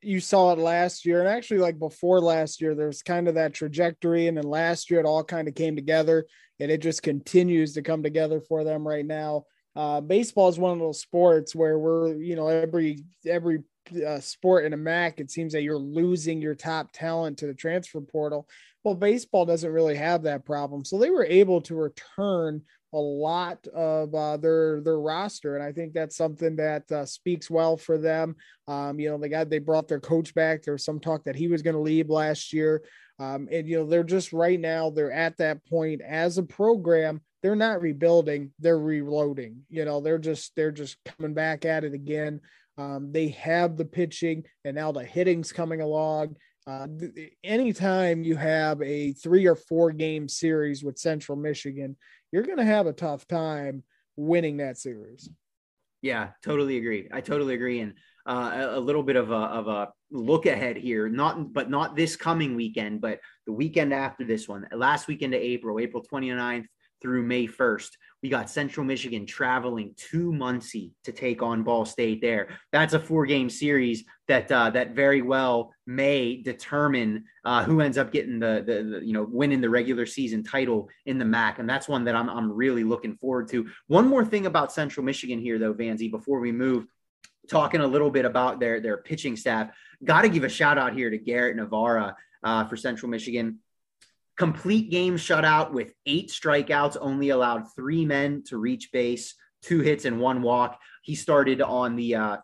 you 0.00 0.20
saw 0.20 0.52
it 0.52 0.58
last 0.58 1.04
year, 1.04 1.20
and 1.20 1.28
actually, 1.28 1.60
like 1.60 1.78
before 1.78 2.20
last 2.20 2.60
year, 2.60 2.74
there's 2.74 3.02
kind 3.02 3.28
of 3.28 3.34
that 3.34 3.54
trajectory, 3.54 4.26
and 4.26 4.36
then 4.36 4.44
last 4.44 4.90
year 4.90 5.00
it 5.00 5.06
all 5.06 5.22
kind 5.22 5.48
of 5.48 5.54
came 5.54 5.76
together, 5.76 6.26
and 6.60 6.70
it 6.70 6.80
just 6.80 7.02
continues 7.02 7.74
to 7.74 7.82
come 7.82 8.02
together 8.02 8.40
for 8.40 8.64
them 8.64 8.86
right 8.88 9.06
now. 9.06 9.44
Uh, 9.76 10.00
baseball 10.00 10.48
is 10.48 10.58
one 10.58 10.72
of 10.72 10.78
those 10.78 11.00
sports 11.00 11.54
where 11.54 11.78
we're, 11.78 12.14
you 12.16 12.36
know, 12.36 12.48
every 12.48 13.04
every 13.26 13.62
uh, 14.06 14.20
sport 14.20 14.64
in 14.64 14.72
a 14.72 14.76
MAC, 14.76 15.20
it 15.20 15.30
seems 15.30 15.52
that 15.52 15.62
you're 15.62 15.78
losing 15.78 16.40
your 16.40 16.54
top 16.54 16.90
talent 16.92 17.38
to 17.38 17.46
the 17.46 17.54
transfer 17.54 18.00
portal. 18.00 18.48
Well, 18.84 18.94
baseball 18.94 19.44
doesn't 19.44 19.70
really 19.72 19.96
have 19.96 20.22
that 20.22 20.44
problem, 20.44 20.84
so 20.84 20.98
they 20.98 21.10
were 21.10 21.24
able 21.24 21.60
to 21.62 21.74
return 21.74 22.62
a 22.92 22.98
lot 22.98 23.66
of 23.68 24.14
uh, 24.14 24.36
their 24.36 24.80
their 24.82 25.00
roster, 25.00 25.56
and 25.56 25.64
I 25.64 25.72
think 25.72 25.92
that's 25.92 26.16
something 26.16 26.56
that 26.56 26.90
uh, 26.92 27.06
speaks 27.06 27.50
well 27.50 27.76
for 27.76 27.96
them. 27.96 28.36
Um, 28.68 29.00
you 29.00 29.10
know, 29.10 29.18
they 29.18 29.28
got 29.28 29.48
they 29.48 29.58
brought 29.58 29.88
their 29.88 30.00
coach 30.00 30.34
back. 30.34 30.62
There 30.62 30.74
was 30.74 30.84
some 30.84 31.00
talk 31.00 31.24
that 31.24 31.36
he 31.36 31.48
was 31.48 31.62
going 31.62 31.74
to 31.74 31.80
leave 31.80 32.10
last 32.10 32.52
year, 32.52 32.82
um, 33.18 33.48
and 33.50 33.66
you 33.66 33.78
know 33.78 33.86
they're 33.86 34.04
just 34.04 34.32
right 34.32 34.60
now 34.60 34.90
they're 34.90 35.12
at 35.12 35.38
that 35.38 35.64
point 35.66 36.02
as 36.02 36.38
a 36.38 36.42
program. 36.42 37.22
They're 37.42 37.56
not 37.56 37.80
rebuilding; 37.80 38.52
they're 38.58 38.78
reloading. 38.78 39.62
You 39.70 39.84
know, 39.84 40.00
they're 40.00 40.18
just 40.18 40.54
they're 40.54 40.70
just 40.70 40.96
coming 41.04 41.34
back 41.34 41.64
at 41.64 41.84
it 41.84 41.94
again. 41.94 42.40
Um, 42.78 43.12
they 43.12 43.28
have 43.28 43.76
the 43.76 43.84
pitching, 43.84 44.44
and 44.64 44.74
now 44.74 44.92
the 44.92 45.04
hitting's 45.04 45.52
coming 45.52 45.80
along. 45.80 46.36
Uh, 46.66 46.86
anytime 47.42 48.22
you 48.22 48.36
have 48.36 48.80
a 48.82 49.12
three 49.12 49.46
or 49.46 49.56
four 49.56 49.90
game 49.90 50.28
series 50.28 50.84
with 50.84 50.98
Central 50.98 51.36
Michigan, 51.36 51.96
you're 52.30 52.44
going 52.44 52.58
to 52.58 52.64
have 52.64 52.86
a 52.86 52.92
tough 52.92 53.26
time 53.26 53.82
winning 54.16 54.58
that 54.58 54.78
series. 54.78 55.28
Yeah, 56.02 56.30
totally 56.42 56.78
agree. 56.78 57.08
I 57.12 57.20
totally 57.20 57.54
agree. 57.54 57.80
And 57.80 57.94
uh, 58.26 58.68
a, 58.70 58.80
little 58.80 59.02
bit 59.02 59.16
of 59.16 59.30
a, 59.30 59.34
of 59.34 59.68
a 59.68 59.92
look 60.10 60.46
ahead 60.46 60.76
here, 60.76 61.08
not, 61.08 61.52
but 61.52 61.70
not 61.70 61.96
this 61.96 62.14
coming 62.14 62.54
weekend, 62.54 63.00
but 63.00 63.20
the 63.46 63.52
weekend 63.52 63.92
after 63.92 64.24
this 64.24 64.48
one, 64.48 64.66
last 64.72 65.08
weekend 65.08 65.34
of 65.34 65.40
April, 65.40 65.80
April 65.80 66.04
29th 66.12 66.66
through 67.02 67.24
May 67.24 67.46
1st. 67.46 67.90
We 68.22 68.28
got 68.28 68.48
Central 68.48 68.86
Michigan 68.86 69.26
traveling 69.26 69.94
to 70.10 70.32
Muncie 70.32 70.92
to 71.02 71.10
take 71.10 71.42
on 71.42 71.64
Ball 71.64 71.84
State 71.84 72.20
there. 72.20 72.50
That's 72.70 72.94
a 72.94 73.00
four 73.00 73.26
game 73.26 73.50
series 73.50 74.04
that 74.28 74.50
uh, 74.52 74.70
that 74.70 74.94
very 74.94 75.22
well 75.22 75.74
may 75.86 76.36
determine 76.36 77.24
uh, 77.44 77.64
who 77.64 77.80
ends 77.80 77.98
up 77.98 78.12
getting 78.12 78.38
the, 78.38 78.62
the, 78.64 78.98
the 79.00 79.00
you 79.04 79.12
know 79.12 79.26
winning 79.28 79.60
the 79.60 79.68
regular 79.68 80.06
season 80.06 80.44
title 80.44 80.88
in 81.04 81.18
the 81.18 81.24
MAC, 81.24 81.58
and 81.58 81.68
that's 81.68 81.88
one 81.88 82.04
that 82.04 82.14
I'm 82.14 82.30
I'm 82.30 82.52
really 82.52 82.84
looking 82.84 83.16
forward 83.16 83.48
to. 83.48 83.68
One 83.88 84.06
more 84.06 84.24
thing 84.24 84.46
about 84.46 84.72
Central 84.72 85.04
Michigan 85.04 85.40
here, 85.40 85.58
though, 85.58 85.74
Vanzi, 85.74 86.08
before 86.08 86.38
we 86.38 86.52
move, 86.52 86.86
talking 87.50 87.80
a 87.80 87.86
little 87.86 88.10
bit 88.10 88.24
about 88.24 88.60
their 88.60 88.80
their 88.80 88.98
pitching 88.98 89.34
staff. 89.34 89.70
Got 90.04 90.22
to 90.22 90.28
give 90.28 90.44
a 90.44 90.48
shout 90.48 90.78
out 90.78 90.94
here 90.94 91.10
to 91.10 91.18
Garrett 91.18 91.56
Navarra 91.56 92.14
uh, 92.44 92.64
for 92.66 92.76
Central 92.76 93.10
Michigan 93.10 93.58
complete 94.42 94.90
game 94.90 95.16
shutout 95.16 95.70
with 95.70 95.92
eight 96.04 96.28
strikeouts, 96.28 96.96
only 97.00 97.28
allowed 97.28 97.62
three 97.76 98.04
men 98.04 98.42
to 98.44 98.58
reach 98.58 98.90
base, 98.90 99.36
two 99.62 99.78
hits 99.78 100.04
and 100.04 100.18
one 100.18 100.42
walk. 100.42 100.80
He 101.04 101.14
started 101.14 101.62
on 101.62 101.94
the 101.94 102.16
uh, 102.16 102.36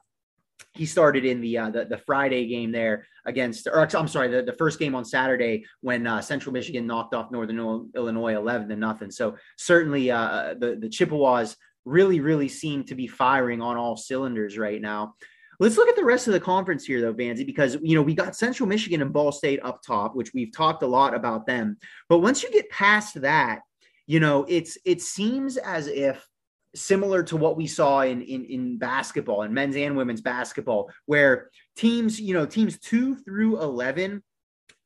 he 0.74 0.86
started 0.86 1.24
in 1.24 1.40
the, 1.40 1.58
uh, 1.58 1.70
the, 1.70 1.86
the 1.86 1.98
Friday 1.98 2.46
game 2.46 2.70
there 2.70 3.04
against, 3.26 3.66
or 3.66 3.88
I'm 3.96 4.06
sorry, 4.06 4.28
the, 4.28 4.42
the 4.42 4.52
first 4.52 4.78
game 4.78 4.94
on 4.94 5.04
Saturday 5.04 5.64
when 5.80 6.06
uh, 6.06 6.20
Central 6.20 6.52
Michigan 6.52 6.86
knocked 6.86 7.14
off 7.14 7.32
Northern 7.32 7.90
Illinois 7.96 8.36
11 8.36 8.68
to 8.68 8.76
nothing. 8.76 9.10
So 9.10 9.36
certainly 9.56 10.08
uh, 10.12 10.54
the 10.56 10.76
the 10.80 10.88
Chippewas 10.88 11.56
really 11.84 12.20
really 12.20 12.48
seem 12.48 12.84
to 12.84 12.94
be 12.94 13.08
firing 13.08 13.60
on 13.60 13.76
all 13.76 13.96
cylinders 13.96 14.56
right 14.56 14.80
now. 14.80 15.14
Let's 15.60 15.76
look 15.76 15.88
at 15.88 15.96
the 15.96 16.04
rest 16.04 16.28
of 16.28 16.32
the 16.32 16.40
conference 16.40 16.84
here, 16.84 17.00
though, 17.00 17.14
Vanzi, 17.14 17.44
because 17.44 17.76
you 17.82 17.96
know 17.96 18.02
we 18.02 18.14
got 18.14 18.36
Central 18.36 18.68
Michigan 18.68 19.02
and 19.02 19.12
Ball 19.12 19.32
State 19.32 19.60
up 19.62 19.82
top, 19.82 20.14
which 20.14 20.32
we've 20.32 20.52
talked 20.52 20.82
a 20.82 20.86
lot 20.86 21.14
about 21.14 21.46
them. 21.46 21.76
But 22.08 22.18
once 22.18 22.42
you 22.42 22.50
get 22.52 22.70
past 22.70 23.20
that, 23.22 23.60
you 24.06 24.20
know 24.20 24.44
it's 24.48 24.78
it 24.84 25.02
seems 25.02 25.56
as 25.56 25.88
if 25.88 26.26
similar 26.74 27.22
to 27.24 27.36
what 27.36 27.56
we 27.56 27.66
saw 27.66 28.02
in 28.02 28.22
in 28.22 28.44
in 28.44 28.78
basketball 28.78 29.42
and 29.42 29.52
men's 29.52 29.76
and 29.76 29.96
women's 29.96 30.20
basketball, 30.20 30.90
where 31.06 31.50
teams, 31.76 32.20
you 32.20 32.34
know, 32.34 32.46
teams 32.46 32.78
two 32.78 33.16
through 33.16 33.60
eleven, 33.60 34.22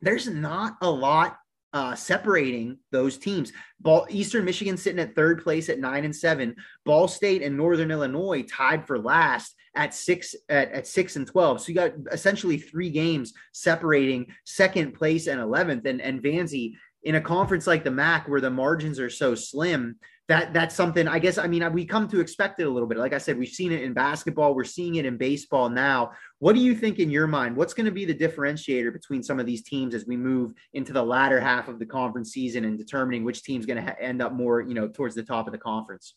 there's 0.01 0.27
not 0.27 0.77
a 0.81 0.91
lot 0.91 1.37
uh, 1.73 1.95
separating 1.95 2.79
those 2.91 3.17
teams. 3.19 3.53
Ball, 3.81 4.07
Eastern 4.11 4.45
Michigan 4.45 4.77
sitting 4.77 5.01
at 5.01 5.15
third 5.15 5.43
place 5.43 5.69
at 5.69 5.79
nine 5.79 6.05
and 6.05 6.15
seven. 6.15 6.55
Ball 6.85 7.09
State 7.09 7.43
and 7.43 7.57
Northern 7.57 7.91
Illinois 7.91 8.43
tied 8.43 8.87
for 8.87 8.99
last 8.99 9.55
at 9.75 9.95
six 9.95 10.35
at, 10.49 10.71
at 10.73 10.87
six 10.87 11.17
and 11.17 11.27
twelve. 11.27 11.61
So 11.61 11.69
you 11.69 11.75
got 11.75 11.93
essentially 12.11 12.59
three 12.59 12.91
games 12.91 13.33
separating 13.53 14.27
second 14.45 14.93
place 14.93 15.27
and 15.27 15.41
eleventh. 15.41 15.87
And 15.87 16.01
and 16.01 16.23
Vanzi 16.23 16.75
in 17.05 17.17
a 17.17 17.21
conference 17.21 17.67
like 17.67 17.85
the 17.85 17.91
MAC 17.91 18.29
where 18.29 18.41
the 18.41 18.51
margins 18.51 19.01
are 19.01 19.11
so 19.11 19.35
slim, 19.35 19.97
that 20.33 20.55
that's 20.55 20.75
something 20.75 21.07
I 21.07 21.19
guess 21.19 21.37
I 21.37 21.47
mean 21.47 21.71
we 21.75 21.85
come 21.85 22.09
to 22.09 22.21
expect 22.21 22.59
it 22.59 22.65
a 22.65 22.71
little 22.71 22.89
bit. 22.89 22.97
Like 22.97 23.13
I 23.13 23.19
said, 23.19 23.39
we've 23.39 23.49
seen 23.49 23.71
it 23.71 23.83
in 23.83 23.93
basketball, 23.93 24.55
we're 24.55 24.65
seeing 24.65 24.95
it 24.95 25.05
in 25.05 25.19
baseball 25.19 25.69
now. 25.69 26.13
What 26.39 26.55
do 26.55 26.61
you 26.61 26.75
think 26.75 26.99
in 26.99 27.11
your 27.11 27.27
mind? 27.27 27.55
What's 27.55 27.75
going 27.75 27.85
to 27.85 27.93
be 27.93 28.07
the 28.07 28.15
differentiator 28.15 28.95
between 28.95 29.23
some 29.23 29.39
of 29.39 29.45
these 29.45 29.63
teams 29.63 29.95
as 29.95 30.07
we 30.07 30.17
move 30.17 30.55
into 30.73 30.95
the 30.95 31.03
latter 31.03 31.39
half 31.39 31.69
of 31.69 31.79
the 31.79 31.85
conference 31.85 32.33
season 32.33 32.65
and 32.65 32.79
determining 32.79 33.25
which 33.25 33.43
team's 33.43 33.67
going 33.67 33.77
to 33.77 33.83
ha- 33.83 33.97
end 34.01 34.23
up 34.23 34.33
more, 34.33 34.63
you 34.63 34.73
know, 34.73 34.89
towards 34.89 35.15
the 35.15 35.23
top 35.23 35.47
of 35.47 35.53
the 35.53 35.59
conference? 35.59 36.15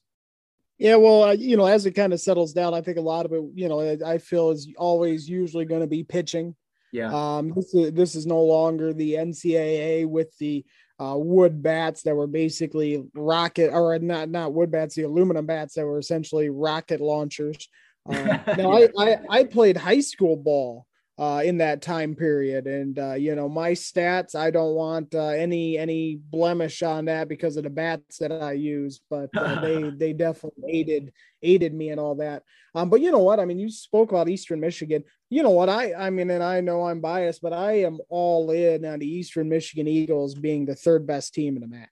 Yeah, 0.78 0.96
well, 0.96 1.24
uh, 1.24 1.32
you 1.34 1.58
know, 1.58 1.66
as 1.66 1.86
it 1.86 1.92
kind 1.92 2.14
of 2.14 2.22
settles 2.22 2.54
down, 2.54 2.74
I 2.74 2.82
think 2.82 2.98
a 2.98 3.02
lot 3.02 3.26
of 3.26 3.34
it, 3.34 3.44
you 3.54 3.68
know, 3.68 3.98
I 4.06 4.18
feel 4.18 4.52
is 4.52 4.70
always 4.78 5.28
usually 5.30 5.66
going 5.66 5.82
to 5.82 5.88
be 5.88 6.04
pitching. 6.04 6.56
Yeah. 6.92 7.12
Um, 7.14 7.52
this 7.54 7.74
is 7.74 7.92
this 7.92 8.16
is 8.16 8.26
no 8.26 8.42
longer 8.42 8.94
the 8.94 9.14
NCAA 9.16 10.08
with 10.08 10.38
the 10.38 10.66
uh, 11.00 11.16
wood 11.18 11.62
bats 11.62 12.04
that 12.04 12.16
were 12.16 12.28
basically 12.28 13.04
rocket 13.14 13.72
or 13.72 13.98
not 14.00 14.30
not 14.30 14.54
wood 14.54 14.72
bats, 14.72 14.96
the 14.96 15.04
aluminum 15.04 15.46
bats 15.46 15.76
that 15.76 15.86
were 15.86 16.00
essentially 16.00 16.50
rocket 16.50 17.02
launchers. 17.02 17.68
Um, 18.08 18.28
now 18.56 18.72
I, 18.72 18.88
I 19.00 19.18
I 19.30 19.44
played 19.46 19.78
high 19.78 20.02
school 20.02 20.36
ball 20.36 20.86
uh, 21.18 21.42
in 21.46 21.58
that 21.60 21.82
time 21.82 22.16
period. 22.16 22.68
And 22.68 23.00
uh, 23.00 23.14
you 23.14 23.36
know, 23.36 23.48
my 23.48 23.72
stats, 23.72 24.36
I 24.36 24.52
don't 24.52 24.76
want 24.76 25.16
uh, 25.16 25.28
any 25.28 25.78
any 25.78 26.16
blemish 26.16 26.84
on 26.84 27.06
that 27.06 27.30
because 27.30 27.58
of 27.58 27.64
the 27.64 27.70
bats 27.70 28.18
that 28.18 28.32
I 28.32 28.54
use, 28.54 29.02
but 29.10 29.30
uh, 29.36 29.62
they 29.62 29.90
they 29.90 30.14
definitely 30.14 30.64
aided 30.72 31.14
aided 31.42 31.74
me 31.74 31.90
and 31.90 32.00
all 32.00 32.16
that. 32.16 32.44
Um, 32.74 32.90
but 32.90 33.02
you 33.02 33.12
know 33.12 33.20
what? 33.20 33.40
I 33.40 33.46
mean, 33.46 33.60
you 33.60 33.70
spoke 33.70 34.12
about 34.12 34.30
Eastern 34.30 34.60
Michigan. 34.60 35.04
You 35.36 35.44
know 35.44 35.50
what? 35.50 35.68
I 35.68 35.94
I 35.94 36.12
mean, 36.12 36.30
and 36.30 36.42
I 36.42 36.62
know 36.62 36.88
I'm 36.88 37.02
biased, 37.02 37.42
but 37.42 37.52
I 37.52 37.82
am 37.82 38.00
all 38.08 38.52
in 38.52 38.86
on 38.86 39.00
the 39.00 39.06
Eastern 39.06 39.50
Michigan 39.50 39.86
Eagles 39.86 40.34
being 40.34 40.66
the 40.66 40.76
third 40.76 41.06
best 41.06 41.34
team 41.34 41.58
in 41.58 41.62
the 41.62 41.68
MAC. 41.68 41.92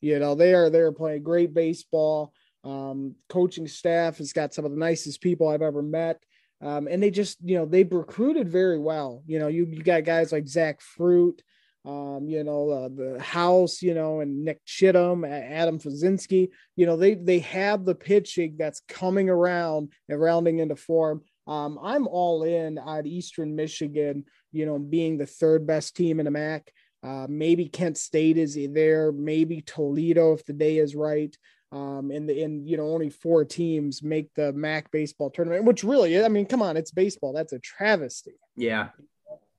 You 0.00 0.18
know, 0.18 0.34
they 0.34 0.54
are 0.54 0.70
they're 0.70 0.90
playing 0.90 1.22
great 1.22 1.52
baseball. 1.52 2.32
Um, 2.64 3.16
coaching 3.28 3.68
staff 3.68 4.16
has 4.16 4.32
got 4.32 4.54
some 4.54 4.64
of 4.64 4.70
the 4.70 4.78
nicest 4.78 5.20
people 5.20 5.46
I've 5.46 5.60
ever 5.60 5.82
met. 5.82 6.22
Um, 6.62 6.88
and 6.90 7.02
they 7.02 7.10
just, 7.10 7.36
you 7.44 7.58
know, 7.58 7.66
they've 7.66 7.92
recruited 7.92 8.48
very 8.48 8.78
well. 8.78 9.24
You 9.26 9.40
know, 9.40 9.48
you, 9.48 9.66
you 9.66 9.82
got 9.82 10.04
guys 10.04 10.32
like 10.32 10.48
Zach 10.48 10.80
Fruit, 10.80 11.42
um, 11.84 12.28
you 12.28 12.44
know, 12.44 12.70
uh, 12.70 12.88
the 12.88 13.20
House, 13.20 13.82
you 13.82 13.92
know, 13.92 14.20
and 14.20 14.42
Nick 14.42 14.64
Chittum, 14.64 15.28
Adam 15.28 15.78
Fazinski. 15.78 16.48
You 16.76 16.86
know, 16.86 16.96
they 16.96 17.14
they 17.14 17.40
have 17.40 17.84
the 17.84 17.94
pitching 17.94 18.56
that's 18.58 18.80
coming 18.88 19.28
around 19.28 19.92
and 20.08 20.18
rounding 20.18 20.60
into 20.60 20.76
form. 20.76 21.20
Um, 21.50 21.78
I'm 21.82 22.06
all 22.06 22.44
in 22.44 22.78
on 22.78 23.06
Eastern 23.06 23.56
Michigan, 23.56 24.24
you 24.52 24.64
know, 24.64 24.78
being 24.78 25.18
the 25.18 25.26
third 25.26 25.66
best 25.66 25.96
team 25.96 26.20
in 26.20 26.24
the 26.24 26.30
MAC. 26.30 26.70
Uh, 27.02 27.26
maybe 27.28 27.66
Kent 27.66 27.98
State 27.98 28.38
is 28.38 28.58
there, 28.72 29.10
maybe 29.10 29.60
Toledo 29.60 30.32
if 30.34 30.44
the 30.46 30.52
day 30.52 30.78
is 30.78 30.94
right 30.94 31.36
um, 31.72 32.10
and 32.10 32.28
the 32.28 32.42
and 32.42 32.68
you 32.68 32.76
know 32.76 32.88
only 32.88 33.10
four 33.10 33.44
teams 33.44 34.02
make 34.02 34.32
the 34.34 34.52
MAC 34.52 34.90
baseball 34.90 35.30
tournament, 35.30 35.64
which 35.64 35.84
really, 35.84 36.22
I 36.22 36.28
mean, 36.28 36.46
come 36.46 36.62
on, 36.62 36.76
it's 36.76 36.90
baseball. 36.90 37.32
That's 37.32 37.52
a 37.52 37.60
travesty. 37.60 38.34
Yeah, 38.56 38.88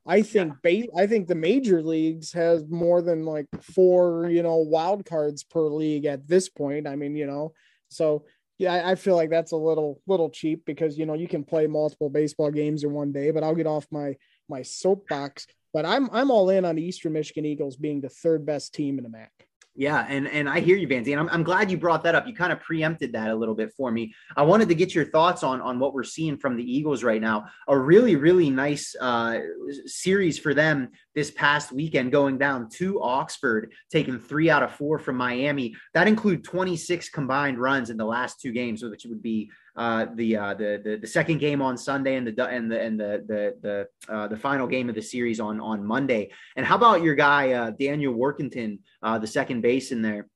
I 0.06 0.22
think 0.22 0.56
yeah. 0.64 0.84
I 0.96 1.08
think 1.08 1.28
the 1.28 1.36
major 1.36 1.82
leagues 1.82 2.34
has 2.34 2.68
more 2.68 3.02
than 3.02 3.26
like 3.26 3.48
four, 3.62 4.30
you 4.30 4.44
know, 4.44 4.58
wild 4.58 5.06
cards 5.06 5.44
per 5.44 5.62
league 5.62 6.06
at 6.06 6.28
this 6.28 6.50
point. 6.50 6.86
I 6.86 6.98
mean, 6.98 7.16
you 7.16 7.28
know, 7.28 7.54
so 7.88 8.26
yeah, 8.62 8.84
I, 8.86 8.94
feel 8.94 9.16
like 9.16 9.32
that's 9.32 9.54
a 9.54 9.58
little 9.58 10.00
little 10.06 10.30
cheap 10.30 10.66
because 10.66 10.96
you 10.96 11.08
know 11.08 11.16
you 11.16 11.28
can 11.28 11.44
play 11.44 11.66
multiple 11.66 12.12
baseball 12.12 12.52
games 12.52 12.84
in 12.84 12.92
one 12.92 13.12
day. 13.12 13.32
But 13.32 13.44
I'll 13.44 13.56
get 13.56 13.66
off 13.66 13.88
my 13.90 14.16
my 14.48 14.62
soapbox. 14.62 15.48
But 15.74 15.84
I'm 15.84 16.12
I'm 16.12 16.30
all 16.30 16.52
in 16.52 16.64
on 16.64 16.76
the 16.76 16.84
Eastern 16.84 17.14
Michigan 17.14 17.44
Eagles 17.44 17.76
being 17.76 18.02
the 18.02 18.10
third 18.10 18.46
best 18.46 18.76
team 18.76 19.00
in 19.00 19.04
the 19.04 19.10
MAC. 19.10 19.32
Yeah, 19.74 20.06
and 20.10 20.28
and 20.28 20.50
I 20.50 20.60
hear 20.60 20.76
you, 20.76 20.86
Vanzi, 20.86 21.12
and 21.12 21.20
I'm, 21.22 21.30
I'm 21.30 21.44
glad 21.44 21.72
you 21.72 21.78
brought 21.78 22.04
that 22.04 22.14
up. 22.14 22.28
You 22.28 22.36
kind 22.36 22.52
of 22.52 22.60
preempted 22.60 23.14
that 23.14 23.30
a 23.30 23.36
little 23.36 23.56
bit 23.56 23.72
for 23.78 23.90
me. 23.90 24.14
I 24.36 24.42
wanted 24.42 24.68
to 24.68 24.76
get 24.76 24.94
your 24.94 25.06
thoughts 25.06 25.44
on 25.44 25.62
on 25.62 25.80
what 25.80 25.94
we're 25.94 26.04
seeing 26.04 26.38
from 26.38 26.58
the 26.58 26.64
Eagles 26.64 27.06
right 27.06 27.22
now. 27.22 27.46
A 27.70 27.78
really 27.78 28.18
really 28.18 28.50
nice 28.50 28.94
uh, 29.00 29.40
series 29.86 30.38
for 30.38 30.54
them 30.54 30.90
this 31.16 31.32
past 31.32 31.72
weekend, 31.72 32.12
going 32.12 32.38
down 32.38 32.68
to 32.72 33.02
Oxford, 33.02 33.72
taking 33.90 34.20
three 34.20 34.50
out 34.50 34.62
of 34.62 34.74
four 34.76 35.00
from 35.00 35.16
Miami. 35.16 35.74
That 35.94 36.08
include 36.08 36.44
26 36.44 37.08
combined 37.10 37.58
runs 37.58 37.90
in 37.90 37.96
the 37.96 38.06
last 38.06 38.42
two 38.42 38.52
games, 38.52 38.84
which 38.84 39.06
would 39.06 39.24
be 39.24 39.50
uh, 39.76 40.08
the, 40.16 40.36
uh, 40.36 40.54
the, 40.54 40.82
the 40.84 40.98
the 40.98 41.08
second 41.08 41.40
game 41.40 41.62
on 41.62 41.78
Sunday 41.78 42.16
and 42.16 42.28
the 42.28 42.46
and 42.46 42.72
the 42.72 42.82
and 42.82 43.00
the 43.00 43.24
the 43.28 43.56
the, 43.62 44.14
uh, 44.14 44.28
the 44.28 44.38
final 44.38 44.68
game 44.68 44.90
of 44.90 44.96
the 44.96 45.02
series 45.02 45.40
on 45.40 45.60
on 45.60 45.86
Monday. 45.86 46.32
And 46.56 46.66
how 46.66 46.76
about 46.76 47.04
your 47.04 47.16
guy 47.16 47.54
uh, 47.54 47.72
Daniel 47.72 48.14
Workington, 48.14 48.80
uh, 49.02 49.18
the 49.18 49.28
second 49.28 49.62
base 49.62 49.92
in 49.92 50.02
there? 50.02 50.28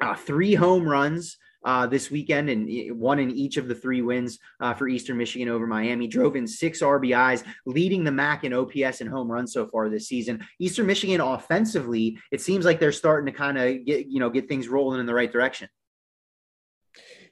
Uh, 0.00 0.14
three 0.14 0.54
home 0.54 0.86
runs 0.86 1.38
uh, 1.64 1.86
this 1.86 2.10
weekend 2.10 2.48
and 2.48 2.98
one 2.98 3.18
in 3.18 3.30
each 3.30 3.56
of 3.56 3.68
the 3.68 3.74
three 3.74 4.00
wins 4.00 4.38
uh, 4.60 4.72
for 4.72 4.88
Eastern 4.88 5.16
Michigan 5.16 5.48
over 5.48 5.66
Miami. 5.66 6.06
Drove 6.06 6.36
in 6.36 6.46
six 6.46 6.80
RBIs, 6.80 7.44
leading 7.66 8.04
the 8.04 8.12
MAC 8.12 8.44
in 8.44 8.52
OPS 8.52 9.00
and 9.00 9.10
home 9.10 9.30
runs 9.30 9.52
so 9.52 9.66
far 9.66 9.88
this 9.88 10.08
season. 10.08 10.44
Eastern 10.60 10.86
Michigan 10.86 11.20
offensively, 11.20 12.18
it 12.30 12.40
seems 12.40 12.64
like 12.64 12.78
they're 12.78 12.92
starting 12.92 13.30
to 13.32 13.36
kind 13.36 13.58
of 13.58 13.84
get 13.84 14.06
you 14.06 14.20
know 14.20 14.30
get 14.30 14.48
things 14.48 14.68
rolling 14.68 15.00
in 15.00 15.06
the 15.06 15.14
right 15.14 15.32
direction. 15.32 15.68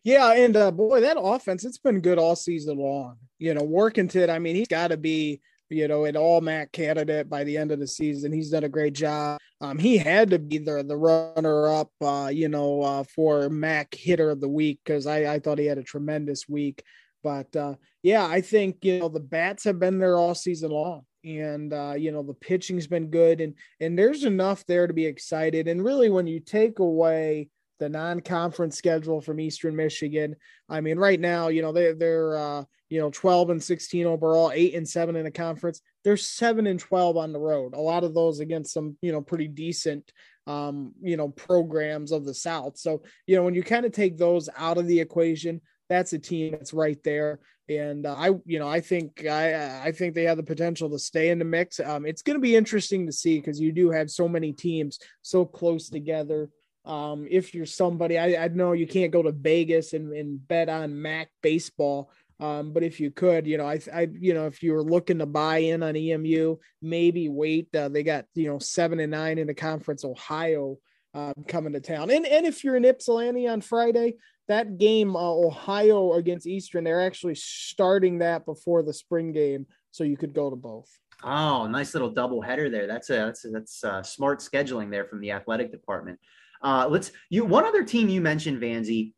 Yeah, 0.07 0.35
and 0.35 0.57
uh, 0.57 0.71
boy, 0.71 1.01
that 1.01 1.19
offense, 1.21 1.65
it's 1.65 1.79
been 1.79 1.99
good 1.99 2.17
all 2.17 2.37
season 2.37 2.79
long. 2.79 3.17
You 3.41 3.55
know, 3.55 3.63
Workington, 3.63 4.31
I 4.31 4.39
mean, 4.39 4.55
he's 4.55 4.69
got 4.69 4.89
to 4.89 4.97
be, 4.97 5.41
you 5.69 5.89
know, 5.89 6.05
an 6.05 6.17
all 6.17 6.41
MAC 6.41 6.71
candidate 6.71 7.29
by 7.29 7.43
the 7.43 7.57
end 7.57 7.73
of 7.73 7.81
the 7.81 7.89
season. 7.89 8.33
He's 8.33 8.51
done 8.51 8.63
a 8.63 8.69
great 8.69 8.93
job. 8.93 9.41
Um, 9.61 9.79
he 9.79 9.99
had 9.99 10.31
to 10.31 10.39
be 10.39 10.59
the, 10.59 10.85
the 10.85 10.97
runner 10.97 11.67
up, 11.67 11.91
uh, 12.01 12.31
you 12.33 12.49
know, 12.49 12.83
uh, 12.83 13.03
for 13.03 13.51
MAC 13.51 13.97
hitter 13.97 14.31
of 14.31 14.41
the 14.41 14.49
week 14.49 14.79
because 14.85 15.09
I, 15.09 15.35
I 15.35 15.39
thought 15.41 15.59
he 15.59 15.67
had 15.67 15.79
a 15.79 15.83
tremendous 15.83 16.49
week. 16.49 16.85
But 17.25 17.57
uh, 17.57 17.75
yeah, 18.05 18.25
I 18.25 18.43
think, 18.43 18.85
you 18.85 19.01
know, 19.01 19.09
the 19.09 19.19
bats 19.19 19.65
have 19.65 19.81
been 19.81 19.99
there 19.99 20.17
all 20.17 20.37
season 20.37 20.71
long 20.71 21.03
and 21.25 21.73
uh, 21.73 21.95
you 21.97 22.13
know 22.13 22.23
the 22.23 22.35
pitching's 22.35 22.87
been 22.87 23.09
good 23.09 23.41
and 23.41 23.55
and 23.81 23.99
there's 23.99 24.23
enough 24.23 24.65
there 24.67 24.87
to 24.87 24.95
be 24.95 25.07
excited 25.07 25.67
and 25.67 25.85
really 25.85 26.09
when 26.09 26.29
you 26.29 26.39
take 26.39 26.79
away 26.79 27.49
the 27.79 27.89
non-conference 27.89 28.77
schedule 28.77 29.21
from 29.21 29.41
Eastern 29.41 29.77
Michigan. 29.77 30.37
I 30.69 30.81
mean, 30.81 30.99
right 30.99 31.21
now, 31.21 31.49
you 31.49 31.63
know, 31.63 31.73
they 31.73 31.93
they're 31.93 32.37
uh, 32.37 32.65
you 32.89 33.01
know 33.01 33.11
12 33.11 33.51
and 33.51 33.63
16 33.63 34.07
overall, 34.07 34.53
eight 34.55 34.75
and 34.75 34.89
seven 34.89 35.17
in 35.17 35.25
the 35.25 35.31
conference. 35.31 35.81
They're 36.05 36.17
seven 36.17 36.67
and 36.67 36.79
12 36.79 37.17
on 37.17 37.33
the 37.33 37.41
road. 37.41 37.75
A 37.75 37.81
lot 37.81 38.05
of 38.05 38.15
those 38.15 38.41
against 38.41 38.73
some 38.73 38.97
you 39.03 39.13
know 39.13 39.21
pretty 39.21 39.49
decent 39.49 40.13
um, 40.47 40.93
you 41.03 41.17
know 41.17 41.29
programs 41.29 42.13
of 42.13 42.25
the 42.25 42.35
South. 42.35 42.79
So 42.79 43.03
you 43.27 43.37
know 43.37 43.43
when 43.43 43.55
you 43.55 43.63
kind 43.63 43.87
of 43.87 43.93
take 43.93 44.17
those 44.17 44.49
out 44.57 44.79
of 44.79 44.87
the 44.87 45.01
equation, 45.01 45.61
that's 45.89 46.13
a 46.13 46.19
team 46.19 46.53
that's 46.53 46.73
right 46.73 47.03
there. 47.05 47.41
And 47.69 48.07
uh, 48.07 48.15
I, 48.15 48.31
you 48.45 48.61
know, 48.61 48.69
I 48.69 48.81
think 48.81 49.27
I, 49.27 49.87
I 49.87 49.93
think 49.93 50.15
they 50.15 50.25
have 50.25 50.37
the 50.37 50.43
potential 50.43 50.89
to 50.91 50.99
stay 50.99 51.31
in 51.31 51.39
the 51.39 51.45
mix. 51.45 51.81
Um, 51.81 52.07
it's 52.07 52.23
going 52.23 52.37
to 52.37 52.41
be 52.41 52.55
interesting 52.55 53.07
to 53.07 53.13
see 53.13 53.39
because 53.39 53.61
you 53.61 53.73
do 53.73 53.91
have 53.91 54.09
so 54.11 54.29
many 54.29 54.53
teams 54.53 55.01
so 55.23 55.45
close 55.45 55.89
together. 55.89 56.49
Um, 56.87 57.27
if 57.29 57.53
you're 57.53 57.67
somebody, 57.67 58.17
I, 58.17 58.45
I 58.45 58.49
know 58.49 58.73
you 58.73 58.87
can't 58.87 59.13
go 59.13 59.23
to 59.23 59.33
Vegas 59.33 59.93
and, 59.93 60.13
and 60.13 60.47
bet 60.47 60.69
on 60.69 61.03
Mac 61.03 61.29
baseball, 61.43 62.13
um, 62.39 62.73
but 62.73 62.83
if 62.83 63.01
you 63.01 63.11
could, 63.11 63.47
you 63.47 63.57
know, 63.57 63.67
I, 63.67 63.81
I, 63.93 64.09
you 64.13 64.35
know, 64.35 64.47
if 64.47 64.63
you 64.63 64.73
were 64.73 64.83
looking 64.83 65.19
to 65.19 65.27
buy 65.27 65.59
in 65.59 65.83
on 65.83 65.97
EMU, 65.97 66.57
maybe 66.83 67.29
wait. 67.29 67.75
Uh, 67.75 67.89
they 67.89 68.03
got 68.03 68.27
you 68.35 68.49
know 68.49 68.59
seven 68.59 69.01
and 69.01 69.11
nine 69.11 69.39
in 69.39 69.47
the 69.47 69.55
conference. 69.55 70.05
Ohio 70.05 70.77
um, 71.15 71.35
coming 71.49 71.73
to 71.73 71.81
town, 71.81 72.11
and 72.11 72.27
and 72.27 72.47
if 72.47 72.63
you're 72.63 72.77
in 72.77 72.85
Ypsilanti 72.85 73.49
on 73.49 73.63
Friday, 73.63 74.17
that 74.49 74.77
game, 74.77 75.17
uh, 75.17 75.21
Ohio 75.21 76.13
against 76.13 76.47
Eastern, 76.47 76.85
they're 76.85 77.01
actually 77.01 77.37
starting 77.37 78.19
that 78.19 78.45
before 78.45 78.83
the 78.83 78.93
spring 78.93 79.33
game, 79.33 79.67
so 79.91 80.05
you 80.05 80.19
could 80.19 80.35
go 80.35 80.51
to 80.51 80.57
both. 80.57 80.91
Oh, 81.25 81.67
nice 81.67 81.95
little 81.95 82.11
double 82.11 82.43
header 82.43 82.69
there. 82.69 82.87
That's 82.87 83.09
a 83.09 83.15
that's 83.15 83.45
a, 83.47 83.49
that's 83.49 83.83
a 83.83 84.05
smart 84.05 84.41
scheduling 84.41 84.91
there 84.91 85.07
from 85.07 85.21
the 85.21 85.31
athletic 85.31 85.73
department. 85.73 86.19
Uh, 86.63 86.87
let's 86.89 87.13
you 87.31 87.45
one 87.45 87.65
other 87.65 87.85
team 87.85 88.09
you 88.09 88.21
mentioned, 88.21 88.61
Vanzi, 88.61 89.13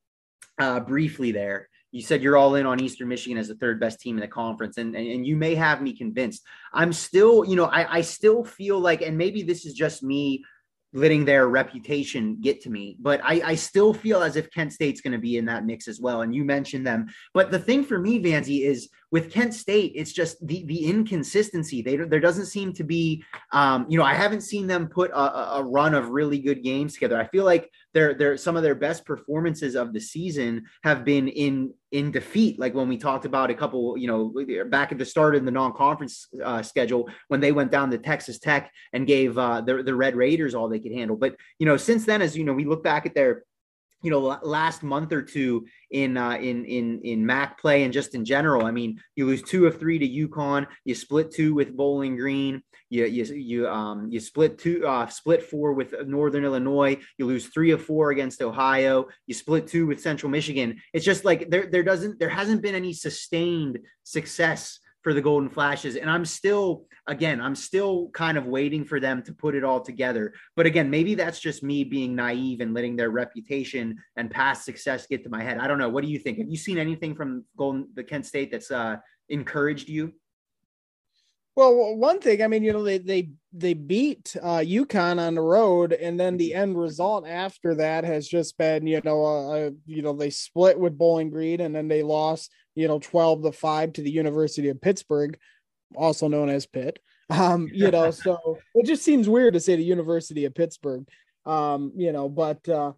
uh, 0.58 0.80
briefly 0.80 1.32
there. 1.32 1.68
You 1.90 2.02
said 2.02 2.22
you're 2.22 2.36
all 2.36 2.56
in 2.56 2.66
on 2.66 2.80
Eastern 2.80 3.08
Michigan 3.08 3.38
as 3.38 3.48
the 3.48 3.54
third 3.54 3.80
best 3.80 3.98
team 4.00 4.16
in 4.16 4.20
the 4.20 4.28
conference, 4.28 4.76
and, 4.76 4.94
and, 4.94 5.06
and 5.06 5.26
you 5.26 5.36
may 5.36 5.54
have 5.54 5.80
me 5.80 5.96
convinced. 5.96 6.42
I'm 6.72 6.92
still, 6.92 7.46
you 7.46 7.56
know, 7.56 7.64
I, 7.64 7.98
I 7.98 8.00
still 8.02 8.44
feel 8.44 8.78
like, 8.78 9.00
and 9.00 9.16
maybe 9.16 9.42
this 9.42 9.64
is 9.64 9.72
just 9.72 10.02
me 10.02 10.44
letting 10.92 11.24
their 11.24 11.48
reputation 11.48 12.38
get 12.40 12.60
to 12.62 12.70
me. 12.70 12.96
But 13.00 13.20
I, 13.22 13.42
I 13.44 13.54
still 13.54 13.92
feel 13.92 14.22
as 14.22 14.36
if 14.36 14.50
Kent 14.50 14.72
State's 14.72 15.00
going 15.00 15.12
to 15.12 15.18
be 15.18 15.36
in 15.36 15.44
that 15.46 15.66
mix 15.66 15.86
as 15.86 16.00
well. 16.00 16.22
And 16.22 16.34
you 16.34 16.44
mentioned 16.44 16.86
them. 16.86 17.06
But 17.34 17.50
the 17.50 17.58
thing 17.58 17.84
for 17.84 17.98
me, 17.98 18.22
Vanzi, 18.22 18.64
is 18.64 18.88
with 19.10 19.30
Kent 19.30 19.54
State, 19.54 19.92
it's 19.94 20.12
just 20.12 20.46
the 20.46 20.64
the 20.66 20.84
inconsistency. 20.84 21.80
They 21.80 21.96
there 21.96 22.20
doesn't 22.20 22.46
seem 22.46 22.72
to 22.74 22.84
be, 22.84 23.24
um, 23.52 23.86
you 23.88 23.98
know, 23.98 24.04
I 24.04 24.14
haven't 24.14 24.42
seen 24.42 24.66
them 24.66 24.86
put 24.86 25.10
a, 25.12 25.56
a, 25.56 25.64
run 25.64 25.94
of 25.94 26.10
really 26.10 26.38
good 26.38 26.62
games 26.62 26.94
together. 26.94 27.18
I 27.18 27.26
feel 27.28 27.44
like 27.44 27.70
they're 27.94 28.14
they're 28.14 28.36
some 28.36 28.56
of 28.56 28.62
their 28.62 28.74
best 28.74 29.04
performances 29.04 29.74
of 29.74 29.92
the 29.92 30.00
season 30.00 30.64
have 30.84 31.04
been 31.04 31.28
in 31.28 31.72
in 31.90 32.10
defeat. 32.10 32.58
Like 32.58 32.74
when 32.74 32.88
we 32.88 32.98
talked 32.98 33.24
about 33.24 33.50
a 33.50 33.54
couple, 33.54 33.96
you 33.96 34.06
know, 34.06 34.34
back 34.66 34.92
at 34.92 34.98
the 34.98 35.04
start 35.04 35.34
in 35.34 35.44
the 35.44 35.50
non-conference 35.50 36.28
uh, 36.44 36.62
schedule 36.62 37.08
when 37.28 37.40
they 37.40 37.52
went 37.52 37.70
down 37.70 37.90
to 37.90 37.98
Texas 37.98 38.38
Tech 38.38 38.70
and 38.92 39.06
gave 39.06 39.38
uh, 39.38 39.60
the 39.62 39.82
the 39.82 39.94
Red 39.94 40.16
Raiders 40.16 40.54
all 40.54 40.68
they 40.68 40.80
could 40.80 40.92
handle. 40.92 41.16
But 41.16 41.36
you 41.58 41.66
know, 41.66 41.76
since 41.76 42.04
then, 42.04 42.22
as 42.22 42.36
you 42.36 42.44
know, 42.44 42.52
we 42.52 42.66
look 42.66 42.84
back 42.84 43.06
at 43.06 43.14
their 43.14 43.44
you 44.02 44.10
know 44.10 44.20
last 44.42 44.82
month 44.82 45.12
or 45.12 45.22
two 45.22 45.66
in 45.90 46.16
uh, 46.16 46.36
in 46.36 46.64
in 46.64 47.00
in 47.02 47.26
MAC 47.26 47.60
play 47.60 47.84
and 47.84 47.92
just 47.92 48.14
in 48.14 48.24
general. 48.24 48.66
I 48.66 48.70
mean, 48.70 49.00
you 49.16 49.26
lose 49.26 49.42
two 49.42 49.66
of 49.66 49.78
three 49.78 49.98
to 49.98 50.28
UConn. 50.28 50.66
You 50.84 50.94
split 50.94 51.32
two 51.32 51.54
with 51.54 51.76
Bowling 51.76 52.16
Green. 52.16 52.62
You 52.90 53.06
you 53.06 53.24
you 53.24 53.68
um 53.68 54.08
you 54.10 54.20
split 54.20 54.58
two 54.58 54.86
uh, 54.86 55.06
split 55.08 55.42
four 55.42 55.72
with 55.72 55.94
Northern 56.06 56.44
Illinois. 56.44 56.98
You 57.18 57.26
lose 57.26 57.46
three 57.46 57.72
of 57.72 57.84
four 57.84 58.10
against 58.10 58.42
Ohio. 58.42 59.06
You 59.26 59.34
split 59.34 59.66
two 59.66 59.86
with 59.86 60.00
Central 60.00 60.30
Michigan. 60.30 60.80
It's 60.92 61.04
just 61.04 61.24
like 61.24 61.50
there 61.50 61.66
there 61.66 61.82
doesn't 61.82 62.18
there 62.18 62.28
hasn't 62.28 62.62
been 62.62 62.74
any 62.74 62.92
sustained 62.92 63.80
success 64.04 64.78
for 65.08 65.14
the 65.14 65.22
Golden 65.22 65.48
Flashes. 65.48 65.96
And 65.96 66.10
I'm 66.10 66.26
still, 66.26 66.84
again, 67.06 67.40
I'm 67.40 67.54
still 67.54 68.10
kind 68.10 68.36
of 68.36 68.44
waiting 68.44 68.84
for 68.84 69.00
them 69.00 69.22
to 69.22 69.32
put 69.32 69.54
it 69.54 69.64
all 69.64 69.80
together. 69.80 70.34
But 70.54 70.66
again, 70.66 70.90
maybe 70.90 71.14
that's 71.14 71.40
just 71.40 71.62
me 71.62 71.82
being 71.82 72.14
naive 72.14 72.60
and 72.60 72.74
letting 72.74 72.94
their 72.94 73.08
reputation 73.08 73.96
and 74.16 74.30
past 74.30 74.66
success 74.66 75.06
get 75.06 75.24
to 75.24 75.30
my 75.30 75.42
head. 75.42 75.56
I 75.56 75.66
don't 75.66 75.78
know. 75.78 75.88
What 75.88 76.04
do 76.04 76.10
you 76.10 76.18
think? 76.18 76.36
Have 76.36 76.50
you 76.50 76.58
seen 76.58 76.76
anything 76.76 77.14
from 77.14 77.46
Golden, 77.56 77.88
the 77.94 78.04
Kent 78.04 78.26
State 78.26 78.50
that's 78.50 78.70
uh, 78.70 78.96
encouraged 79.30 79.88
you? 79.88 80.12
Well, 81.58 81.96
one 81.96 82.20
thing, 82.20 82.40
I 82.40 82.46
mean, 82.46 82.62
you 82.62 82.72
know, 82.72 82.84
they 82.84 82.98
they 82.98 83.30
they 83.52 83.74
beat 83.74 84.36
uh, 84.40 84.58
UConn 84.58 85.18
on 85.18 85.34
the 85.34 85.40
road, 85.40 85.92
and 85.92 86.18
then 86.18 86.36
the 86.36 86.54
end 86.54 86.78
result 86.78 87.26
after 87.26 87.74
that 87.74 88.04
has 88.04 88.28
just 88.28 88.56
been, 88.58 88.86
you 88.86 89.00
know, 89.02 89.24
uh, 89.24 89.48
uh, 89.48 89.70
you 89.84 90.02
know, 90.02 90.12
they 90.12 90.30
split 90.30 90.78
with 90.78 90.96
Bowling 90.96 91.30
Green, 91.30 91.60
and 91.62 91.74
then 91.74 91.88
they 91.88 92.04
lost, 92.04 92.52
you 92.76 92.86
know, 92.86 93.00
twelve 93.00 93.42
to 93.42 93.50
five 93.50 93.92
to 93.94 94.02
the 94.02 94.10
University 94.10 94.68
of 94.68 94.80
Pittsburgh, 94.80 95.36
also 95.96 96.28
known 96.28 96.48
as 96.48 96.64
Pitt. 96.64 97.00
Um, 97.28 97.68
you 97.74 97.90
know, 97.90 98.12
so 98.12 98.58
it 98.76 98.86
just 98.86 99.02
seems 99.02 99.28
weird 99.28 99.54
to 99.54 99.60
say 99.60 99.74
the 99.74 99.82
University 99.82 100.44
of 100.44 100.54
Pittsburgh, 100.54 101.08
um, 101.44 101.90
you 101.96 102.12
know, 102.12 102.28
but 102.28 102.68
uh, 102.68 102.92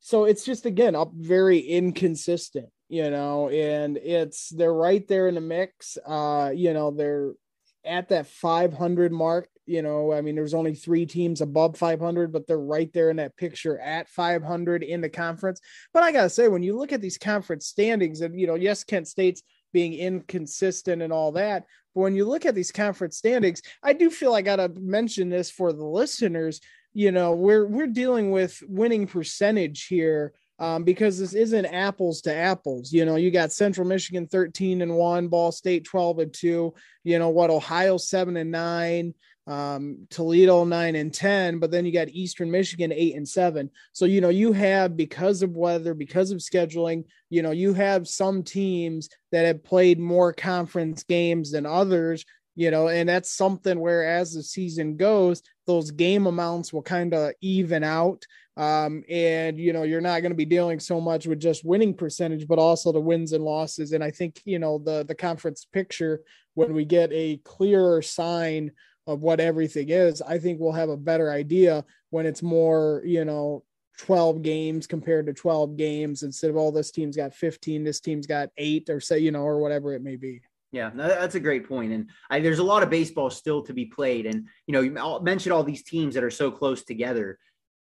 so 0.00 0.24
it's 0.24 0.42
just 0.42 0.64
again 0.64 0.94
up 0.94 1.10
very 1.12 1.58
inconsistent, 1.58 2.70
you 2.88 3.10
know, 3.10 3.50
and 3.50 3.98
it's 3.98 4.48
they're 4.48 4.72
right 4.72 5.06
there 5.06 5.28
in 5.28 5.34
the 5.34 5.42
mix. 5.42 5.98
Uh, 6.06 6.50
you 6.54 6.72
know, 6.72 6.90
they're 6.90 7.32
at 7.86 8.08
that 8.10 8.26
500 8.26 9.12
mark. 9.12 9.48
You 9.64 9.82
know, 9.82 10.12
I 10.12 10.20
mean, 10.20 10.36
there's 10.36 10.54
only 10.54 10.74
three 10.74 11.06
teams 11.06 11.40
above 11.40 11.76
500, 11.76 12.32
but 12.32 12.46
they're 12.46 12.58
right 12.58 12.92
there 12.92 13.10
in 13.10 13.16
that 13.16 13.36
picture 13.36 13.78
at 13.80 14.08
500 14.08 14.82
in 14.84 15.00
the 15.00 15.08
conference. 15.08 15.60
But 15.92 16.04
I 16.04 16.12
got 16.12 16.22
to 16.22 16.30
say, 16.30 16.46
when 16.48 16.62
you 16.62 16.76
look 16.76 16.92
at 16.92 17.00
these 17.00 17.18
conference 17.18 17.66
standings, 17.66 18.20
and, 18.20 18.38
you 18.38 18.46
know, 18.46 18.54
yes, 18.54 18.84
Kent 18.84 19.08
State's 19.08 19.42
being 19.72 19.94
inconsistent 19.94 21.02
and 21.02 21.12
all 21.12 21.32
that. 21.32 21.64
But 21.94 22.02
when 22.02 22.14
you 22.14 22.26
look 22.26 22.46
at 22.46 22.54
these 22.54 22.72
conference 22.72 23.16
standings, 23.16 23.60
I 23.82 23.92
do 23.92 24.10
feel 24.10 24.34
I 24.34 24.42
got 24.42 24.56
to 24.56 24.68
mention 24.80 25.28
this 25.28 25.50
for 25.50 25.72
the 25.72 25.84
listeners. 25.84 26.60
You 26.94 27.12
know, 27.12 27.32
we're 27.32 27.66
we're 27.66 27.86
dealing 27.86 28.30
with 28.30 28.62
winning 28.66 29.06
percentage 29.06 29.86
here 29.86 30.32
um, 30.58 30.84
because 30.84 31.18
this 31.18 31.34
isn't 31.34 31.66
apples 31.66 32.22
to 32.22 32.34
apples. 32.34 32.92
You 32.92 33.04
know, 33.04 33.16
you 33.16 33.30
got 33.30 33.52
Central 33.52 33.86
Michigan 33.86 34.26
13 34.26 34.82
and 34.82 34.96
1, 34.96 35.28
Ball 35.28 35.52
State 35.52 35.84
12 35.84 36.18
and 36.18 36.32
2, 36.32 36.74
you 37.04 37.18
know 37.18 37.28
what, 37.28 37.50
Ohio 37.50 37.96
7 37.96 38.36
and 38.36 38.50
9, 38.50 39.14
um, 39.46 40.06
Toledo 40.10 40.64
9 40.64 40.96
and 40.96 41.14
10, 41.14 41.58
but 41.58 41.70
then 41.70 41.84
you 41.86 41.92
got 41.92 42.08
Eastern 42.08 42.50
Michigan 42.50 42.92
8 42.92 43.16
and 43.16 43.28
7. 43.28 43.70
So, 43.92 44.04
you 44.04 44.20
know, 44.20 44.28
you 44.28 44.52
have 44.52 44.96
because 44.96 45.42
of 45.42 45.56
weather, 45.56 45.94
because 45.94 46.30
of 46.32 46.38
scheduling, 46.38 47.04
you 47.30 47.42
know, 47.42 47.52
you 47.52 47.72
have 47.74 48.08
some 48.08 48.42
teams 48.42 49.08
that 49.32 49.44
have 49.44 49.62
played 49.62 50.00
more 50.00 50.32
conference 50.32 51.04
games 51.04 51.52
than 51.52 51.66
others 51.66 52.24
you 52.56 52.70
know, 52.70 52.88
and 52.88 53.08
that's 53.08 53.30
something 53.30 53.78
where 53.78 54.04
as 54.08 54.32
the 54.32 54.42
season 54.42 54.96
goes, 54.96 55.42
those 55.66 55.90
game 55.90 56.26
amounts 56.26 56.72
will 56.72 56.82
kind 56.82 57.12
of 57.14 57.32
even 57.42 57.84
out. 57.84 58.24
Um, 58.56 59.04
and 59.10 59.58
you 59.60 59.74
know, 59.74 59.82
you're 59.82 60.00
not 60.00 60.20
going 60.20 60.30
to 60.30 60.36
be 60.36 60.46
dealing 60.46 60.80
so 60.80 60.98
much 60.98 61.26
with 61.26 61.38
just 61.38 61.66
winning 61.66 61.92
percentage, 61.92 62.48
but 62.48 62.58
also 62.58 62.90
the 62.90 63.00
wins 63.00 63.32
and 63.32 63.44
losses. 63.44 63.92
And 63.92 64.02
I 64.02 64.10
think, 64.10 64.40
you 64.46 64.58
know, 64.58 64.78
the 64.78 65.04
the 65.04 65.14
conference 65.14 65.66
picture, 65.70 66.22
when 66.54 66.72
we 66.72 66.86
get 66.86 67.10
a 67.12 67.36
clearer 67.44 68.00
sign 68.00 68.72
of 69.06 69.22
what 69.22 69.38
everything 69.38 69.90
is, 69.90 70.22
I 70.22 70.38
think 70.38 70.58
we'll 70.58 70.72
have 70.72 70.88
a 70.88 70.96
better 70.96 71.30
idea 71.30 71.84
when 72.08 72.24
it's 72.24 72.42
more, 72.42 73.02
you 73.04 73.26
know, 73.26 73.62
12 73.98 74.42
games 74.42 74.86
compared 74.86 75.26
to 75.26 75.32
12 75.32 75.76
games 75.76 76.22
instead 76.22 76.50
of 76.50 76.56
all 76.56 76.68
oh, 76.68 76.70
this 76.70 76.90
team's 76.90 77.16
got 77.16 77.34
15, 77.34 77.84
this 77.84 78.00
team's 78.00 78.26
got 78.26 78.48
eight, 78.56 78.88
or 78.90 79.00
say, 79.00 79.18
you 79.18 79.30
know, 79.30 79.42
or 79.42 79.58
whatever 79.58 79.94
it 79.94 80.02
may 80.02 80.16
be. 80.16 80.40
Yeah, 80.72 80.90
that's 80.94 81.36
a 81.36 81.40
great 81.40 81.68
point. 81.68 81.92
And 81.92 82.10
I, 82.28 82.40
there's 82.40 82.58
a 82.58 82.64
lot 82.64 82.82
of 82.82 82.90
baseball 82.90 83.30
still 83.30 83.62
to 83.62 83.72
be 83.72 83.86
played. 83.86 84.26
And, 84.26 84.46
you 84.66 84.72
know, 84.72 84.80
you 84.80 85.20
mentioned 85.22 85.52
all 85.52 85.62
these 85.62 85.82
teams 85.82 86.14
that 86.14 86.24
are 86.24 86.30
so 86.30 86.50
close 86.50 86.82
together. 86.82 87.38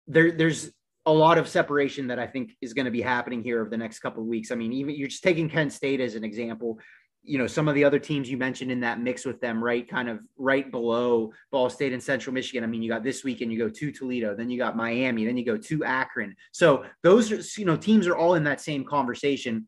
There, 0.08 0.32
there's 0.32 0.72
a 1.06 1.12
lot 1.14 1.38
of 1.38 1.48
separation 1.48 2.08
that 2.08 2.20
I 2.20 2.28
think 2.28 2.56
is 2.62 2.74
going 2.74 2.86
to 2.86 2.92
be 2.92 3.02
happening 3.02 3.44
here 3.44 3.62
over 3.62 3.70
the 3.70 3.78
next 3.78 4.00
couple 4.00 4.24
of 4.24 4.28
weeks. 4.28 4.52
I 4.52 4.56
mean, 4.56 4.74
even 4.74 4.96
you're 4.96 5.08
just 5.08 5.24
taking 5.24 5.50
Kent 5.50 5.74
State 5.74 6.00
as 6.00 6.16
an 6.16 6.24
example. 6.24 6.80
You 7.22 7.38
know, 7.38 7.48
some 7.48 7.68
of 7.68 7.76
the 7.76 7.84
other 7.84 8.00
teams 8.00 8.30
you 8.30 8.38
mentioned 8.38 8.72
in 8.72 8.80
that 8.80 9.02
mix 9.02 9.26
with 9.26 9.42
them, 9.42 9.64
right? 9.64 9.88
Kind 9.88 10.10
of 10.10 10.20
right 10.38 10.72
below 10.72 11.34
Ball 11.52 11.70
State 11.70 11.94
and 11.94 12.02
Central 12.02 12.34
Michigan. 12.34 12.64
I 12.64 12.68
mean, 12.68 12.82
you 12.82 12.90
got 12.90 13.04
this 13.04 13.24
weekend, 13.24 13.52
you 13.52 13.60
go 13.60 13.70
to 13.70 13.92
Toledo, 13.92 14.36
then 14.36 14.50
you 14.50 14.58
got 14.58 14.78
Miami, 14.78 15.26
then 15.26 15.36
you 15.36 15.46
go 15.46 15.58
to 15.58 15.84
Akron. 15.84 16.36
So 16.54 16.86
those 17.04 17.32
are, 17.32 17.60
you 17.60 17.66
know, 17.66 17.76
teams 17.76 18.08
are 18.08 18.16
all 18.16 18.36
in 18.36 18.44
that 18.46 18.62
same 18.62 18.86
conversation 18.86 19.68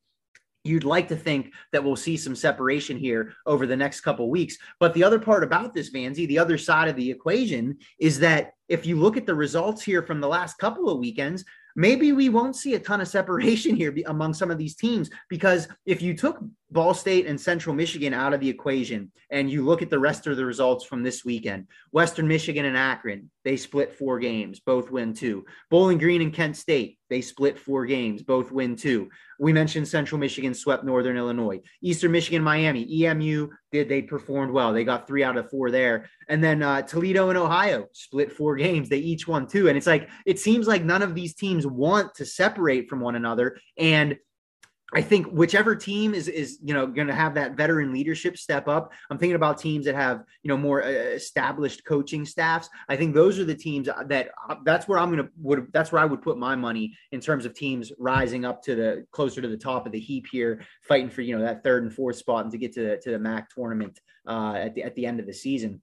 you'd 0.64 0.84
like 0.84 1.08
to 1.08 1.16
think 1.16 1.54
that 1.72 1.84
we'll 1.84 1.96
see 1.96 2.18
some 2.18 2.36
separation 2.36 2.98
here 2.98 3.34
over 3.46 3.66
the 3.66 3.76
next 3.76 4.02
couple 4.02 4.30
weeks. 4.30 4.58
But 4.80 4.94
the 4.94 5.04
other 5.04 5.20
part 5.20 5.44
about 5.44 5.74
this 5.74 5.92
Vanzi, 5.92 6.28
the 6.28 6.40
other 6.40 6.58
side 6.58 6.88
of 6.88 6.96
the 6.96 7.10
equation 7.10 7.78
is 8.00 8.20
that 8.20 8.54
if 8.70 8.86
you 8.86 8.96
look 8.96 9.18
at 9.18 9.26
the 9.26 9.36
results 9.36 9.82
here 9.82 10.04
from 10.04 10.22
the 10.22 10.28
last 10.28 10.58
couple 10.58 10.90
of 10.90 11.00
weekends 11.00 11.44
maybe 11.76 12.12
we 12.12 12.30
won't 12.30 12.56
see 12.56 12.74
a 12.76 12.80
ton 12.80 13.02
of 13.02 13.08
separation 13.08 13.76
here 13.78 13.96
among 14.08 14.34
some 14.34 14.52
of 14.52 14.58
these 14.58 14.76
teams 14.76 15.10
because 15.30 15.68
if 15.86 16.02
you 16.02 16.14
took 16.14 16.40
Ball 16.72 16.94
State 16.94 17.28
and 17.28 17.40
Central 17.40 17.76
Michigan 17.76 18.14
out 18.14 18.34
of 18.34 18.40
the 18.40 18.50
equation, 18.50 19.12
and 19.30 19.52
you 19.52 19.66
look 19.66 19.82
at 19.82 19.90
the 19.90 20.00
rest 20.00 20.26
of 20.26 20.38
the 20.38 20.46
results 20.46 20.86
from 20.86 21.04
this 21.04 21.26
weekend 21.26 21.68
Western 21.92 22.28
Michigan 22.28 22.66
and 22.66 22.78
Akron, 22.78 23.30
they 23.44 23.58
split 23.58 23.94
four 23.94 24.20
games, 24.20 24.60
both 24.60 24.90
win 24.90 25.14
two. 25.14 25.46
Bowling 25.70 25.98
Green 25.98 26.22
and 26.22 26.34
Kent 26.34 26.56
State, 26.56 26.98
they 27.10 27.20
split 27.20 27.60
four 27.60 27.86
games, 27.86 28.24
both 28.24 28.52
win 28.52 28.78
two. 28.78 29.10
We 29.38 29.52
mentioned 29.52 29.88
Central 29.88 30.20
Michigan 30.20 30.54
swept 30.54 30.86
Northern 30.86 31.18
Illinois. 31.18 31.60
Eastern 31.82 32.12
Michigan, 32.12 32.42
Miami, 32.44 33.04
EMU 33.04 33.50
did 33.72 33.90
they 33.90 34.02
performed 34.02 34.54
well. 34.54 34.72
They 34.72 34.86
got 34.86 35.08
three 35.08 35.24
out 35.24 35.36
of 35.36 35.50
four 35.50 35.72
there. 35.72 36.10
And 36.30 36.44
then 36.44 36.62
uh, 36.64 36.84
Toledo 36.84 37.30
and 37.30 37.38
Ohio 37.38 37.88
split 37.92 38.32
four 38.32 38.56
games. 38.56 38.88
They 38.88 39.00
each 39.00 39.28
won 39.28 39.48
two. 39.48 39.68
And 39.68 39.78
it's 39.78 39.88
like, 39.88 40.10
it 40.26 40.40
seems 40.40 40.68
like 40.68 40.84
none 40.84 41.02
of 41.02 41.16
these 41.16 41.34
teams 41.34 41.66
want 41.66 42.14
to 42.16 42.26
separate 42.26 42.88
from 42.88 43.02
one 43.02 43.16
another. 43.16 43.58
And 43.78 44.18
I 44.94 45.02
think 45.02 45.28
whichever 45.28 45.76
team 45.76 46.14
is 46.14 46.28
is 46.28 46.60
you 46.62 46.74
know 46.74 46.86
going 46.86 47.08
to 47.08 47.16
have 47.16 47.34
that 47.36 47.56
veteran 47.56 47.94
leadership 47.94 48.38
step 48.38 48.68
up. 48.68 48.92
I'm 49.10 49.18
thinking 49.18 49.36
about 49.36 49.58
teams 49.58 49.86
that 49.86 49.96
have 49.96 50.24
you 50.44 50.50
know 50.50 50.58
more 50.58 50.84
uh, 50.84 50.88
established 50.88 51.86
coaching 51.86 52.26
staffs. 52.26 52.70
I 52.90 52.98
think 52.98 53.16
those 53.16 53.40
are 53.40 53.46
the 53.46 53.56
teams 53.56 53.88
that 54.08 54.30
uh, 54.50 54.56
that's 54.66 54.88
where 54.88 55.00
I'm 55.00 55.12
going 55.12 55.26
to 55.26 55.32
would 55.38 55.68
that's 55.72 55.92
where 55.92 56.02
I 56.02 56.06
would 56.06 56.22
put 56.22 56.38
my 56.38 56.56
money 56.56 56.98
in 57.12 57.22
terms 57.22 57.46
of 57.46 57.54
teams 57.54 57.92
rising 57.98 58.44
up 58.44 58.62
to 58.64 58.76
the 58.76 59.06
closer 59.12 59.42
to 59.42 59.48
the 59.48 59.58
top 59.58 59.86
of 59.86 59.94
the 59.94 60.00
heap 60.00 60.28
here, 60.30 60.62
fighting 60.82 61.10
for 61.10 61.22
you 61.22 61.38
know 61.38 61.44
that 61.44 61.64
third 61.64 61.84
and 61.84 61.94
fourth 61.94 62.18
spot 62.18 62.44
and 62.44 62.52
to 62.52 62.58
get 62.58 62.74
to 62.74 62.82
the, 62.82 62.98
to 62.98 63.12
the 63.12 63.20
MAC 63.20 63.50
tournament 63.50 64.00
uh, 64.28 64.56
at 64.56 64.76
the 64.76 64.84
at 64.84 64.96
the 64.96 65.06
end 65.06 65.20
of 65.20 65.26
the 65.26 65.34
season. 65.34 65.82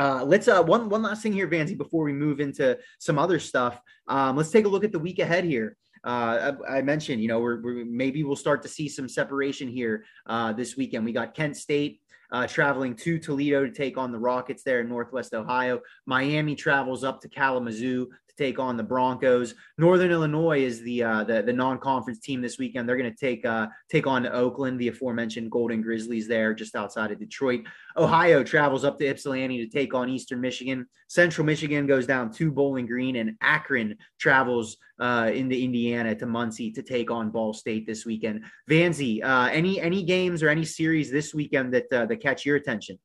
Uh, 0.00 0.24
let's 0.24 0.48
uh, 0.48 0.62
one 0.62 0.88
one 0.88 1.02
last 1.02 1.22
thing 1.22 1.34
here, 1.34 1.48
Vanzi, 1.48 1.76
before 1.76 2.04
we 2.04 2.14
move 2.14 2.40
into 2.40 2.78
some 2.98 3.18
other 3.18 3.38
stuff. 3.38 3.78
Um, 4.08 4.38
let's 4.38 4.50
take 4.50 4.64
a 4.64 4.68
look 4.68 4.84
at 4.84 4.92
the 4.92 4.98
week 4.98 5.18
ahead 5.18 5.44
here 5.44 5.76
uh, 6.04 6.52
I, 6.68 6.78
I, 6.78 6.82
mentioned, 6.82 7.22
you 7.22 7.28
know, 7.28 7.40
we're, 7.40 7.60
we're, 7.62 7.84
maybe 7.84 8.24
we'll 8.24 8.36
start 8.36 8.62
to 8.62 8.68
see 8.68 8.88
some 8.88 9.08
separation 9.08 9.68
here 9.68 10.04
uh, 10.26 10.52
this 10.52 10.76
weekend. 10.76 11.04
We 11.04 11.12
got 11.12 11.34
Kent 11.34 11.56
State 11.56 12.00
uh, 12.32 12.46
traveling 12.46 12.96
to 12.96 13.18
Toledo 13.18 13.64
to 13.64 13.70
take 13.70 13.98
on 13.98 14.10
the 14.10 14.18
Rockets 14.18 14.62
there 14.62 14.80
in 14.80 14.88
Northwest 14.88 15.34
Ohio. 15.34 15.80
Miami 16.06 16.56
travels 16.56 17.04
up 17.04 17.20
to 17.20 17.28
Kalamazoo 17.28 18.08
to 18.36 18.44
take 18.44 18.58
on 18.58 18.76
the 18.76 18.82
Broncos. 18.82 19.54
Northern 19.78 20.10
Illinois 20.10 20.62
is 20.62 20.82
the 20.82 21.02
uh, 21.02 21.24
the, 21.24 21.42
the 21.42 21.52
non-conference 21.52 22.20
team 22.20 22.40
this 22.40 22.58
weekend. 22.58 22.88
They're 22.88 22.96
going 22.96 23.10
to 23.10 23.16
take 23.16 23.44
uh, 23.44 23.68
take 23.90 24.06
on 24.06 24.26
Oakland, 24.26 24.80
the 24.80 24.88
aforementioned 24.88 25.50
Golden 25.50 25.82
Grizzlies 25.82 26.28
there 26.28 26.54
just 26.54 26.74
outside 26.74 27.12
of 27.12 27.18
Detroit. 27.18 27.62
Ohio 27.96 28.42
travels 28.42 28.84
up 28.84 28.98
to 28.98 29.06
Ypsilanti 29.06 29.64
to 29.64 29.68
take 29.68 29.94
on 29.94 30.08
Eastern 30.08 30.40
Michigan. 30.40 30.86
Central 31.08 31.44
Michigan 31.44 31.86
goes 31.86 32.06
down 32.06 32.32
to 32.32 32.50
Bowling 32.50 32.86
Green, 32.86 33.16
and 33.16 33.36
Akron 33.42 33.96
travels 34.18 34.78
uh, 34.98 35.30
into 35.32 35.56
Indiana 35.56 36.14
to 36.14 36.26
Muncie 36.26 36.72
to 36.72 36.82
take 36.82 37.10
on 37.10 37.30
Ball 37.30 37.52
State 37.52 37.86
this 37.86 38.06
weekend. 38.06 38.44
Vanzi, 38.70 39.22
uh, 39.22 39.50
any 39.52 39.80
any 39.80 40.02
games 40.02 40.42
or 40.42 40.48
any 40.48 40.64
series 40.64 41.10
this 41.10 41.34
weekend 41.34 41.74
that 41.74 41.92
uh, 41.92 42.06
that 42.06 42.22
catch 42.22 42.46
your 42.46 42.56
attention? 42.56 42.98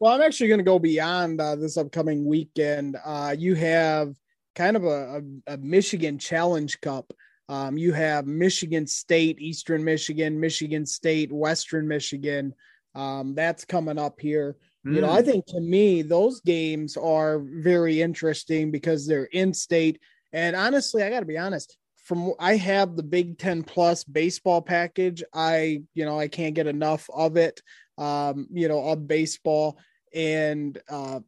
Well, 0.00 0.14
I'm 0.14 0.22
actually 0.22 0.48
going 0.48 0.58
to 0.58 0.64
go 0.64 0.78
beyond 0.78 1.40
uh, 1.40 1.56
this 1.56 1.76
upcoming 1.76 2.24
weekend. 2.24 2.96
Uh, 3.04 3.34
you 3.36 3.56
have 3.56 4.14
kind 4.58 4.76
of 4.76 4.84
a, 4.84 5.22
a, 5.46 5.54
a 5.54 5.56
Michigan 5.58 6.18
Challenge 6.18 6.80
Cup. 6.80 7.12
Um, 7.48 7.78
you 7.78 7.92
have 7.92 8.26
Michigan 8.26 8.86
State, 8.88 9.40
Eastern 9.40 9.84
Michigan, 9.84 10.38
Michigan 10.38 10.84
State, 10.84 11.32
Western 11.32 11.86
Michigan. 11.86 12.52
Um, 12.94 13.36
that's 13.36 13.64
coming 13.64 13.98
up 13.98 14.20
here. 14.20 14.56
Mm. 14.84 14.96
You 14.96 15.00
know, 15.00 15.10
I 15.10 15.22
hmm. 15.22 15.28
think 15.28 15.46
to 15.46 15.60
me, 15.60 16.02
those 16.02 16.40
games 16.40 16.96
are 16.96 17.38
very 17.38 18.02
interesting 18.02 18.72
because 18.72 19.06
they're 19.06 19.30
in 19.32 19.54
state. 19.54 20.00
And 20.32 20.56
honestly, 20.56 21.04
I 21.04 21.10
got 21.10 21.20
to 21.20 21.26
be 21.26 21.38
honest, 21.38 21.78
from 21.96 22.32
I 22.40 22.56
have 22.56 22.96
the 22.96 23.04
Big 23.04 23.38
Ten 23.38 23.62
Plus 23.62 24.02
baseball 24.02 24.60
package. 24.60 25.22
I, 25.32 25.82
you 25.94 26.04
know, 26.04 26.18
I 26.18 26.26
can't 26.26 26.54
get 26.54 26.66
enough 26.66 27.08
of 27.14 27.36
it, 27.36 27.62
um, 27.96 28.48
you 28.50 28.66
know, 28.66 28.82
of 28.88 29.06
baseball. 29.06 29.78
And 30.12 30.76
uh, 30.90 31.20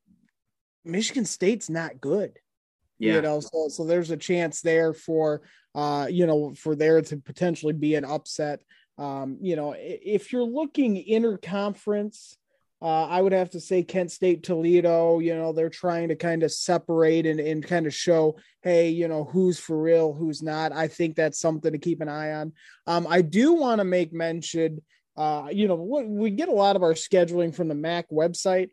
Michigan 0.85 1.25
State's 1.25 1.71
not 1.71 2.01
good. 2.01 2.33
Yeah. 3.01 3.17
You 3.17 3.23
know, 3.23 3.41
so 3.41 3.69
so 3.69 3.85
there's 3.85 4.13
a 4.13 4.17
chance 4.17 4.61
there 4.61 4.93
for 4.93 5.43
uh, 5.75 6.07
you 6.11 6.27
know, 6.27 6.55
for 6.55 6.75
there 6.75 7.01
to 7.01 7.17
potentially 7.17 7.73
be 7.73 7.95
an 7.95 8.05
upset. 8.05 8.61
Um, 8.99 9.39
you 9.41 9.57
know, 9.57 9.75
if 9.79 10.33
you're 10.33 10.45
looking 10.45 11.03
interconference, 11.09 12.37
uh, 12.83 13.07
I 13.07 13.21
would 13.21 13.33
have 13.33 13.51
to 13.51 13.61
say 13.61 13.83
Kent 13.83 14.11
State, 14.11 14.43
Toledo, 14.43 15.19
you 15.19 15.35
know, 15.35 15.53
they're 15.53 15.69
trying 15.69 16.09
to 16.09 16.17
kind 16.17 16.43
of 16.43 16.51
separate 16.51 17.27
and, 17.27 17.39
and 17.39 17.65
kind 17.65 17.87
of 17.87 17.95
show, 17.95 18.39
hey, 18.63 18.89
you 18.89 19.07
know, 19.07 19.25
who's 19.25 19.59
for 19.59 19.81
real, 19.81 20.15
who's 20.15 20.43
not. 20.43 20.73
I 20.73 20.89
think 20.89 21.15
that's 21.15 21.39
something 21.39 21.73
to 21.73 21.79
keep 21.79 22.01
an 22.01 22.09
eye 22.09 22.33
on. 22.33 22.53
Um, 22.87 23.07
I 23.09 23.21
do 23.21 23.53
want 23.53 23.81
to 23.81 23.85
make 23.85 24.15
mention, 24.15 24.81
uh, 25.17 25.49
you 25.53 25.69
know, 25.69 25.77
we 25.77 26.31
get 26.31 26.49
a 26.49 26.53
lot 26.53 26.77
of 26.77 26.83
our 26.83 26.95
scheduling 26.95 27.55
from 27.55 27.69
the 27.69 27.75
MAC 27.75 28.09
website. 28.11 28.71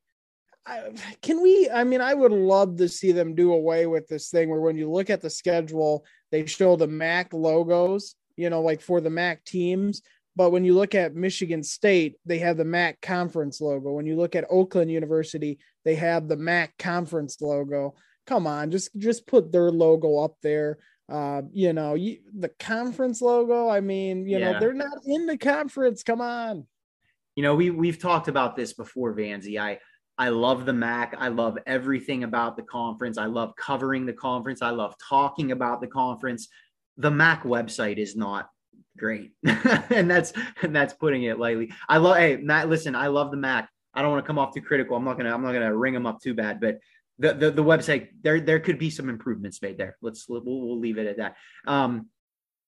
I, 0.67 0.91
can 1.21 1.41
we? 1.41 1.69
I 1.73 1.83
mean, 1.83 2.01
I 2.01 2.13
would 2.13 2.31
love 2.31 2.77
to 2.77 2.89
see 2.89 3.11
them 3.13 3.35
do 3.35 3.53
away 3.53 3.87
with 3.87 4.07
this 4.07 4.29
thing 4.29 4.49
where 4.49 4.59
when 4.59 4.77
you 4.77 4.91
look 4.91 5.09
at 5.09 5.21
the 5.21 5.29
schedule, 5.29 6.05
they 6.31 6.45
show 6.45 6.75
the 6.75 6.87
MAC 6.87 7.33
logos, 7.33 8.15
you 8.35 8.49
know, 8.49 8.61
like 8.61 8.81
for 8.81 8.99
the 8.99 9.09
MAC 9.09 9.45
teams, 9.45 10.01
but 10.37 10.51
when 10.51 10.63
you 10.63 10.75
look 10.75 10.93
at 10.93 11.15
Michigan 11.15 11.63
State, 11.63 12.17
they 12.23 12.37
have 12.37 12.57
the 12.57 12.63
MAC 12.63 13.01
conference 13.01 13.59
logo. 13.59 13.93
When 13.93 14.05
you 14.05 14.15
look 14.15 14.35
at 14.35 14.45
Oakland 14.51 14.91
University, 14.91 15.57
they 15.83 15.95
have 15.95 16.27
the 16.27 16.37
MAC 16.37 16.77
conference 16.77 17.41
logo. 17.41 17.95
Come 18.27 18.45
on, 18.45 18.69
just 18.69 18.95
just 18.97 19.25
put 19.25 19.51
their 19.51 19.71
logo 19.71 20.19
up 20.19 20.35
there. 20.43 20.77
Uh, 21.09 21.41
you 21.53 21.73
know, 21.73 21.95
you, 21.95 22.19
the 22.37 22.49
conference 22.59 23.19
logo. 23.19 23.67
I 23.67 23.79
mean, 23.79 24.27
you 24.27 24.37
yeah. 24.37 24.51
know, 24.51 24.59
they're 24.59 24.73
not 24.73 24.99
in 25.05 25.25
the 25.25 25.37
conference. 25.37 26.03
Come 26.03 26.21
on. 26.21 26.67
You 27.35 27.41
know, 27.41 27.55
we 27.55 27.71
we've 27.71 27.99
talked 27.99 28.27
about 28.27 28.55
this 28.55 28.73
before, 28.73 29.15
Vanzi. 29.15 29.59
I 29.59 29.79
I 30.17 30.29
love 30.29 30.65
the 30.65 30.73
MAC. 30.73 31.15
I 31.17 31.27
love 31.27 31.57
everything 31.67 32.23
about 32.23 32.57
the 32.57 32.63
conference. 32.63 33.17
I 33.17 33.25
love 33.25 33.55
covering 33.55 34.05
the 34.05 34.13
conference. 34.13 34.61
I 34.61 34.71
love 34.71 34.95
talking 34.97 35.51
about 35.51 35.81
the 35.81 35.87
conference. 35.87 36.47
The 36.97 37.11
MAC 37.11 37.43
website 37.43 37.97
is 37.97 38.15
not 38.15 38.49
great. 38.97 39.31
and 39.43 40.09
that's 40.09 40.33
and 40.61 40.75
that's 40.75 40.93
putting 40.93 41.23
it 41.23 41.39
lightly. 41.39 41.71
I 41.87 41.97
love 41.97 42.17
hey 42.17 42.37
Matt, 42.37 42.69
listen, 42.69 42.95
I 42.95 43.07
love 43.07 43.31
the 43.31 43.37
Mac. 43.37 43.69
I 43.93 44.01
don't 44.01 44.11
want 44.11 44.23
to 44.23 44.27
come 44.27 44.39
off 44.39 44.53
too 44.53 44.61
critical. 44.61 44.97
I'm 44.97 45.05
not 45.05 45.17
gonna 45.17 45.33
I'm 45.33 45.43
not 45.43 45.53
gonna 45.53 45.75
ring 45.75 45.93
them 45.93 46.05
up 46.05 46.21
too 46.21 46.33
bad, 46.33 46.59
but 46.59 46.79
the, 47.19 47.33
the, 47.33 47.51
the 47.51 47.63
website 47.63 48.09
there 48.21 48.39
there 48.39 48.59
could 48.59 48.77
be 48.77 48.89
some 48.89 49.09
improvements 49.09 49.61
made 49.61 49.77
there. 49.77 49.97
Let's 50.01 50.27
we'll, 50.27 50.41
we'll 50.43 50.79
leave 50.79 50.97
it 50.97 51.07
at 51.07 51.17
that. 51.17 51.35
Um, 51.65 52.07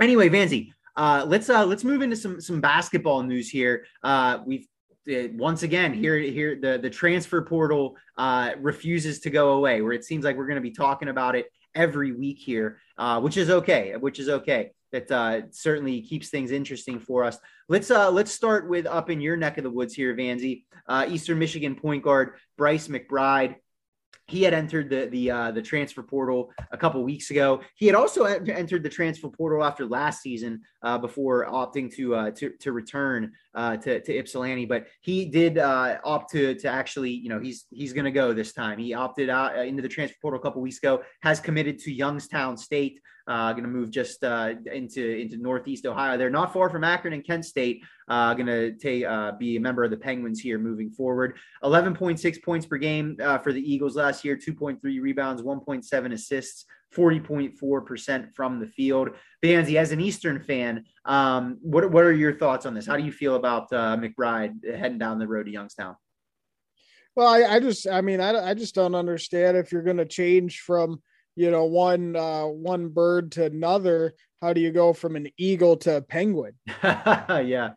Anyway, 0.00 0.28
Vanzi, 0.28 0.72
uh, 0.96 1.24
let's 1.26 1.50
uh, 1.50 1.64
let's 1.64 1.84
move 1.84 2.02
into 2.02 2.16
some 2.16 2.40
some 2.40 2.60
basketball 2.60 3.22
news 3.22 3.48
here. 3.48 3.84
Uh, 4.02 4.38
we've 4.46 4.66
uh, 5.10 5.28
once 5.34 5.62
again 5.62 5.92
here 5.92 6.16
here 6.18 6.58
the 6.60 6.78
the 6.78 6.90
transfer 6.90 7.42
portal 7.42 7.96
uh, 8.16 8.52
refuses 8.60 9.20
to 9.20 9.30
go 9.30 9.52
away. 9.52 9.80
Where 9.80 9.92
it 9.92 10.04
seems 10.04 10.24
like 10.24 10.36
we're 10.36 10.46
going 10.46 10.56
to 10.56 10.60
be 10.60 10.70
talking 10.70 11.08
about 11.08 11.34
it 11.34 11.46
every 11.74 12.12
week 12.12 12.38
here, 12.38 12.78
uh, 12.96 13.20
which 13.20 13.36
is 13.36 13.50
okay. 13.50 13.94
Which 13.96 14.18
is 14.18 14.28
okay. 14.28 14.70
That 14.92 15.10
uh, 15.10 15.42
certainly 15.50 16.00
keeps 16.00 16.30
things 16.30 16.50
interesting 16.50 16.98
for 16.98 17.24
us. 17.24 17.38
Let's 17.68 17.90
uh, 17.90 18.10
let's 18.10 18.32
start 18.32 18.68
with 18.68 18.86
up 18.86 19.10
in 19.10 19.20
your 19.20 19.36
neck 19.36 19.58
of 19.58 19.64
the 19.64 19.70
woods 19.70 19.94
here, 19.94 20.14
Vanzi. 20.14 20.64
Uh, 20.86 21.06
Eastern 21.08 21.38
Michigan 21.38 21.74
point 21.74 22.02
guard 22.02 22.34
Bryce 22.56 22.88
McBride 22.88 23.56
he 24.28 24.42
had 24.42 24.54
entered 24.54 24.90
the 24.90 25.06
the 25.06 25.30
uh, 25.30 25.50
the 25.50 25.62
transfer 25.62 26.02
portal 26.02 26.52
a 26.70 26.76
couple 26.76 27.02
weeks 27.02 27.30
ago. 27.30 27.60
He 27.74 27.86
had 27.86 27.94
also 27.94 28.24
entered 28.24 28.82
the 28.82 28.88
transfer 28.88 29.28
portal 29.28 29.64
after 29.64 29.86
last 29.86 30.22
season 30.22 30.62
uh, 30.82 30.98
before 30.98 31.46
opting 31.46 31.92
to 31.96 32.14
uh, 32.14 32.30
to, 32.32 32.50
to 32.50 32.72
return 32.72 33.32
uh, 33.54 33.76
to, 33.78 34.00
to 34.00 34.18
Ypsilanti. 34.18 34.66
But 34.66 34.86
he 35.00 35.24
did 35.24 35.58
uh, 35.58 35.98
opt 36.04 36.30
to 36.32 36.54
to 36.54 36.68
actually, 36.68 37.10
you 37.10 37.28
know, 37.28 37.40
he's 37.40 37.66
he's 37.70 37.92
going 37.92 38.04
to 38.04 38.10
go 38.10 38.32
this 38.32 38.52
time. 38.52 38.78
He 38.78 38.94
opted 38.94 39.30
out 39.30 39.56
uh, 39.56 39.62
into 39.62 39.82
the 39.82 39.88
transfer 39.88 40.18
portal 40.20 40.38
a 40.38 40.42
couple 40.42 40.62
weeks 40.62 40.78
ago. 40.78 41.02
Has 41.22 41.40
committed 41.40 41.78
to 41.80 41.92
Youngstown 41.92 42.56
State. 42.56 43.00
Going 43.26 43.62
to 43.62 43.68
move 43.68 43.90
just 43.90 44.22
into 44.22 45.18
into 45.18 45.36
Northeast 45.36 45.84
Ohio. 45.84 46.16
They're 46.16 46.30
not 46.30 46.50
far 46.50 46.70
from 46.70 46.82
Akron 46.82 47.12
and 47.12 47.22
Kent 47.22 47.44
State. 47.44 47.84
Uh, 48.08 48.32
going 48.32 48.46
to 48.46 49.36
be 49.38 49.56
a 49.56 49.60
member 49.60 49.84
of 49.84 49.90
the 49.90 49.98
Penguins 49.98 50.40
here 50.40 50.58
moving 50.58 50.88
forward. 50.88 51.36
11.6 51.62 52.42
points 52.42 52.64
per 52.64 52.78
game 52.78 53.18
for 53.42 53.52
the 53.52 53.60
Eagles 53.60 53.96
last 53.96 54.17
year. 54.24 54.36
2.3 54.36 54.78
rebounds, 55.00 55.42
1.7 55.42 56.12
assists 56.12 56.64
40.4% 56.94 58.34
from 58.34 58.60
the 58.60 58.66
field. 58.66 59.10
Vanzi, 59.44 59.74
as 59.74 59.92
an 59.92 60.00
Eastern 60.00 60.40
fan, 60.40 60.84
um, 61.04 61.58
what, 61.60 61.90
what 61.90 62.04
are 62.04 62.12
your 62.12 62.36
thoughts 62.38 62.66
on 62.66 62.74
this? 62.74 62.86
How 62.86 62.96
do 62.96 63.04
you 63.04 63.12
feel 63.12 63.36
about 63.36 63.72
uh, 63.72 63.96
McBride 63.96 64.64
heading 64.64 64.98
down 64.98 65.18
the 65.18 65.28
road 65.28 65.46
to 65.46 65.52
Youngstown? 65.52 65.96
Well, 67.14 67.28
I, 67.28 67.56
I 67.56 67.60
just, 67.60 67.88
I 67.88 68.00
mean, 68.00 68.20
I, 68.20 68.50
I 68.50 68.54
just 68.54 68.74
don't 68.74 68.94
understand 68.94 69.56
if 69.56 69.72
you're 69.72 69.82
going 69.82 69.96
to 69.96 70.06
change 70.06 70.60
from, 70.60 71.02
you 71.34 71.50
know, 71.50 71.64
one 71.64 72.16
uh, 72.16 72.44
one 72.44 72.88
bird 72.88 73.32
to 73.32 73.44
another. 73.44 74.14
How 74.40 74.52
do 74.52 74.60
you 74.60 74.70
go 74.70 74.92
from 74.92 75.16
an 75.16 75.28
eagle 75.36 75.76
to 75.78 75.96
a 75.96 76.00
penguin? 76.00 76.52
yeah, 76.82 77.70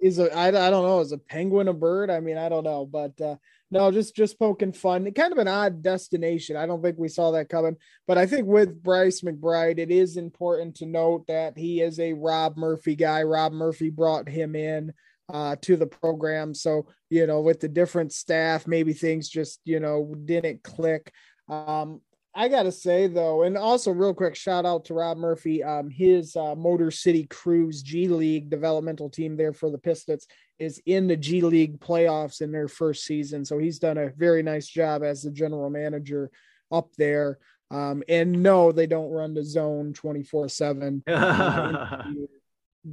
is 0.00 0.18
a 0.18 0.34
I, 0.34 0.48
I 0.48 0.70
don't 0.70 0.84
know 0.84 1.00
is 1.00 1.12
a 1.12 1.18
penguin 1.18 1.68
a 1.68 1.72
bird? 1.72 2.10
I 2.10 2.20
mean, 2.20 2.38
I 2.38 2.48
don't 2.48 2.64
know, 2.64 2.84
but 2.84 3.18
uh, 3.20 3.36
no, 3.70 3.90
just 3.90 4.14
just 4.14 4.38
poking 4.38 4.72
fun. 4.72 5.10
Kind 5.12 5.32
of 5.32 5.38
an 5.38 5.48
odd 5.48 5.82
destination. 5.82 6.56
I 6.56 6.66
don't 6.66 6.82
think 6.82 6.98
we 6.98 7.08
saw 7.08 7.32
that 7.32 7.48
coming, 7.48 7.76
but 8.06 8.16
I 8.16 8.26
think 8.26 8.46
with 8.46 8.82
Bryce 8.82 9.22
McBride, 9.22 9.78
it 9.78 9.90
is 9.90 10.16
important 10.16 10.76
to 10.76 10.86
note 10.86 11.26
that 11.26 11.58
he 11.58 11.80
is 11.80 11.98
a 11.98 12.12
Rob 12.12 12.56
Murphy 12.56 12.94
guy. 12.94 13.22
Rob 13.24 13.52
Murphy 13.52 13.90
brought 13.90 14.28
him 14.28 14.54
in 14.54 14.92
uh, 15.32 15.56
to 15.62 15.76
the 15.76 15.86
program, 15.86 16.54
so 16.54 16.86
you 17.10 17.26
know, 17.26 17.40
with 17.40 17.58
the 17.58 17.68
different 17.68 18.12
staff, 18.12 18.68
maybe 18.68 18.92
things 18.92 19.28
just 19.28 19.60
you 19.64 19.80
know 19.80 20.14
didn't 20.24 20.62
click. 20.62 21.12
Um, 21.48 22.00
I 22.36 22.48
gotta 22.48 22.70
say 22.70 23.08
though, 23.08 23.42
and 23.42 23.56
also 23.56 23.90
real 23.90 24.14
quick 24.14 24.36
shout 24.36 24.64
out 24.64 24.84
to 24.84 24.94
Rob 24.94 25.16
Murphy. 25.16 25.64
Um, 25.64 25.90
his 25.90 26.36
uh, 26.36 26.54
Motor 26.54 26.92
City 26.92 27.26
Cruise 27.28 27.82
G 27.82 28.06
League 28.06 28.48
developmental 28.48 29.10
team 29.10 29.36
there 29.36 29.54
for 29.54 29.70
the 29.70 29.78
Pistons 29.78 30.28
is 30.58 30.80
in 30.86 31.06
the 31.06 31.16
G 31.16 31.40
League 31.40 31.80
playoffs 31.80 32.40
in 32.40 32.52
their 32.52 32.68
first 32.68 33.04
season, 33.04 33.44
so 33.44 33.58
he's 33.58 33.78
done 33.78 33.98
a 33.98 34.10
very 34.10 34.42
nice 34.42 34.66
job 34.66 35.02
as 35.02 35.22
the 35.22 35.30
general 35.30 35.70
manager 35.70 36.30
up 36.70 36.88
there. 36.96 37.38
Um, 37.70 38.02
and 38.08 38.42
no, 38.42 38.72
they 38.72 38.86
don't 38.86 39.10
run 39.10 39.34
the 39.34 39.44
zone 39.44 39.92
twenty 39.92 40.22
four 40.22 40.48
seven. 40.48 41.02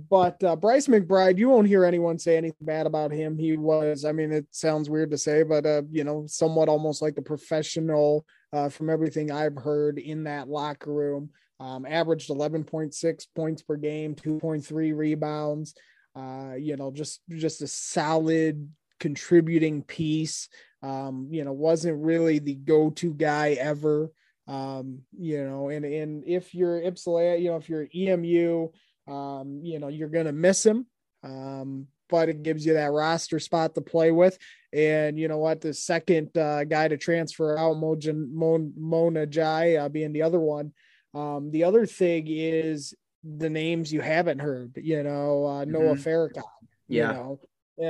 But 0.09 0.43
uh, 0.43 0.55
Bryce 0.55 0.87
McBride, 0.87 1.37
you 1.37 1.49
won't 1.49 1.67
hear 1.67 1.85
anyone 1.85 2.17
say 2.17 2.35
anything 2.35 2.65
bad 2.65 2.87
about 2.87 3.11
him. 3.11 3.37
He 3.37 3.57
was, 3.57 4.05
I 4.05 4.11
mean, 4.11 4.31
it 4.31 4.47
sounds 4.49 4.89
weird 4.89 5.11
to 5.11 5.19
say, 5.19 5.43
but 5.43 5.67
uh, 5.67 5.83
you 5.91 6.03
know, 6.03 6.25
somewhat 6.25 6.67
almost 6.67 7.03
like 7.03 7.15
a 7.19 7.21
professional 7.21 8.25
uh, 8.51 8.69
from 8.69 8.89
everything 8.89 9.31
I've 9.31 9.55
heard 9.55 9.99
in 9.99 10.23
that 10.23 10.49
locker 10.49 10.91
room. 10.91 11.29
Um, 11.59 11.85
averaged 11.85 12.31
11.6 12.31 13.27
points 13.35 13.61
per 13.61 13.75
game, 13.75 14.15
2.3 14.15 14.97
rebounds. 14.97 15.75
Uh, 16.15 16.53
you 16.57 16.77
know, 16.77 16.91
just 16.91 17.21
just 17.29 17.61
a 17.61 17.67
solid 17.67 18.69
contributing 18.99 19.83
piece. 19.83 20.49
Um, 20.81 21.27
you 21.31 21.43
know, 21.43 21.53
wasn't 21.53 22.03
really 22.03 22.39
the 22.39 22.55
go-to 22.55 23.13
guy 23.13 23.51
ever. 23.51 24.11
Um, 24.47 24.99
you 25.17 25.43
know, 25.43 25.69
and 25.69 25.85
and 25.85 26.23
if 26.25 26.53
you're 26.53 26.81
Ypsilanti, 26.81 27.43
you 27.43 27.49
know, 27.49 27.57
if 27.57 27.69
you're 27.69 27.87
EMU, 27.95 28.69
um, 29.07 29.61
you 29.63 29.79
know, 29.79 29.87
you're 29.87 30.09
gonna 30.09 30.33
miss 30.33 30.65
him. 30.65 30.85
Um, 31.23 31.87
but 32.09 32.29
it 32.29 32.43
gives 32.43 32.65
you 32.65 32.73
that 32.73 32.91
roster 32.91 33.39
spot 33.39 33.73
to 33.73 33.81
play 33.81 34.11
with. 34.11 34.37
And 34.71 35.17
you 35.17 35.27
know 35.27 35.39
what? 35.39 35.61
The 35.61 35.73
second 35.73 36.37
uh, 36.37 36.63
guy 36.63 36.87
to 36.87 36.97
transfer 36.97 37.57
out, 37.57 37.77
Mojan, 37.77 38.31
Mon, 38.31 38.71
Mona 38.77 39.25
Jai, 39.25 39.75
uh, 39.77 39.89
being 39.89 40.13
the 40.13 40.21
other 40.21 40.39
one. 40.39 40.73
Um, 41.13 41.49
the 41.51 41.63
other 41.63 41.85
thing 41.85 42.25
is 42.27 42.93
the 43.23 43.49
names 43.49 43.91
you 43.91 44.01
haven't 44.01 44.39
heard, 44.39 44.73
you 44.75 45.03
know, 45.03 45.45
uh, 45.45 45.65
Noah 45.65 45.95
mm-hmm. 45.95 46.09
Farrakhan. 46.09 46.43
Yeah. 46.87 47.11
You 47.11 47.13
know, 47.13 47.39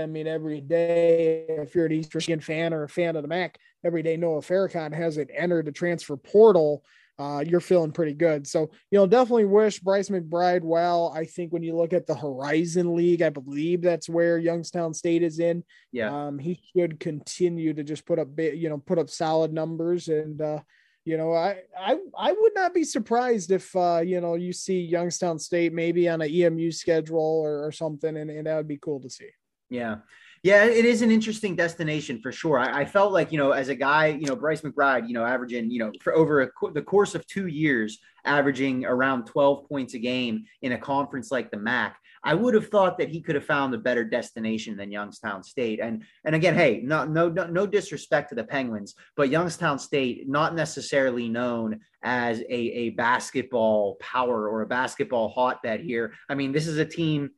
I 0.02 0.06
mean, 0.06 0.28
every 0.28 0.62
day, 0.62 1.46
if 1.50 1.76
you're 1.76 1.86
an 1.86 1.92
East 1.92 2.14
Michigan 2.14 2.40
fan 2.40 2.74
or 2.74 2.84
a 2.84 2.90
fan 2.90 3.16
of 3.16 3.22
the 3.22 3.28
MAC, 3.28 3.58
every 3.84 4.04
day 4.04 4.16
Noah 4.16 4.42
Farrakhan 4.42 4.94
has 4.94 5.18
it 5.18 5.30
entered 5.36 5.66
the 5.66 5.72
transfer 5.72 6.16
portal 6.16 6.84
uh, 7.20 7.44
you're 7.46 7.60
feeling 7.60 7.92
pretty 7.92 8.14
good. 8.14 8.48
So, 8.48 8.72
you 8.90 8.98
know, 8.98 9.06
definitely 9.06 9.46
wish 9.46 9.80
Bryce 9.80 10.10
McBride 10.10 10.64
well. 10.64 11.14
I 11.16 11.26
think 11.26 11.54
when 11.54 11.62
you 11.62 11.76
look 11.76 11.94
at 11.94 12.08
the 12.08 12.16
Horizon 12.16 12.96
League, 12.96 13.22
I 13.22 13.30
believe 13.30 13.82
that's 13.82 14.10
where 14.10 14.40
Youngstown 14.40 14.94
State 14.94 15.22
is 15.22 15.40
in. 15.40 15.64
Yeah. 15.92 16.10
Um, 16.10 16.40
he 16.40 16.60
should 16.76 17.00
continue 17.00 17.74
to 17.74 17.84
just 17.84 18.06
put 18.08 18.18
up, 18.18 18.30
you 18.38 18.68
know, 18.68 18.80
put 18.80 18.98
up 18.98 19.10
solid 19.12 19.54
numbers. 19.54 20.08
And, 20.08 20.42
uh, 20.42 20.60
you 21.06 21.18
know, 21.18 21.34
I, 21.34 21.58
I, 21.78 21.98
I 22.18 22.32
would 22.32 22.56
not 22.56 22.74
be 22.74 22.84
surprised 22.84 23.52
if, 23.52 23.76
uh, 23.76 24.02
you 24.04 24.22
know, 24.22 24.36
you 24.36 24.54
see 24.54 24.82
Youngstown 24.82 25.38
State 25.38 25.74
maybe 25.74 26.08
on 26.08 26.22
an 26.22 26.30
EMU 26.30 26.72
schedule 26.72 27.20
or, 27.20 27.66
or 27.66 27.72
something, 27.72 28.16
and, 28.16 28.30
and 28.30 28.48
that 28.48 28.56
would 28.56 28.68
be 28.68 28.78
cool 28.78 29.02
to 29.02 29.10
see. 29.10 29.30
Yeah. 29.70 29.98
Yeah, 30.44 30.66
it 30.66 30.84
is 30.84 31.02
an 31.02 31.10
interesting 31.10 31.56
destination 31.56 32.20
for 32.20 32.34
sure. 32.34 32.60
I, 32.60 32.82
I, 32.82 32.86
felt 32.86 33.14
like, 33.14 33.32
you 33.32 33.38
know, 33.38 33.52
as 33.52 33.70
a 33.70 33.76
guy, 33.76 34.08
you 34.08 34.26
know, 34.26 34.36
Bryce 34.36 34.60
McBride, 34.60 35.08
you 35.08 35.14
know, 35.14 35.24
averaging, 35.24 35.72
you 35.72 35.80
know, 35.80 35.92
for 36.02 36.14
over 36.14 36.42
a, 36.42 36.50
the 36.74 36.82
course 36.82 37.16
of 37.16 37.26
two 37.28 37.48
years, 37.48 38.00
averaging 38.26 38.84
around 38.84 39.26
12 39.26 39.70
points 39.70 39.94
a 39.94 40.00
game 40.00 40.44
in 40.62 40.74
a 40.74 40.78
conference 40.78 41.32
like 41.32 41.50
the 41.50 41.58
MAC. 41.58 41.96
I 42.24 42.34
would 42.34 42.54
have 42.54 42.70
thought 42.70 42.98
that 42.98 43.10
he 43.10 43.22
could 43.22 43.36
have 43.36 43.46
found 43.46 43.74
a 43.74 43.78
better 43.78 44.04
destination 44.04 44.78
than 44.78 44.92
Youngstown 44.92 45.44
State. 45.44 45.80
And 45.80 46.04
and 46.24 46.36
again, 46.36 46.56
hey, 46.56 46.82
no 46.84 47.06
no 47.06 47.30
no, 47.30 47.48
no 47.48 47.68
disrespect 47.68 48.30
to 48.30 48.36
the 48.36 48.44
Penguins, 48.44 48.96
but 49.16 49.30
Youngstown 49.30 49.80
State 49.80 50.28
not 50.28 50.56
necessarily 50.56 51.28
known 51.30 51.82
as 52.02 52.40
a, 52.40 52.46
a 52.50 52.90
basketball 52.92 53.96
power 53.96 54.48
or 54.50 54.62
a 54.62 54.68
basketball 54.68 55.30
hotbed 55.30 55.82
here. 55.82 56.14
I 56.30 56.36
mean, 56.36 56.52
this 56.52 56.68
is 56.68 56.78
a 56.78 56.86
team 56.86 57.32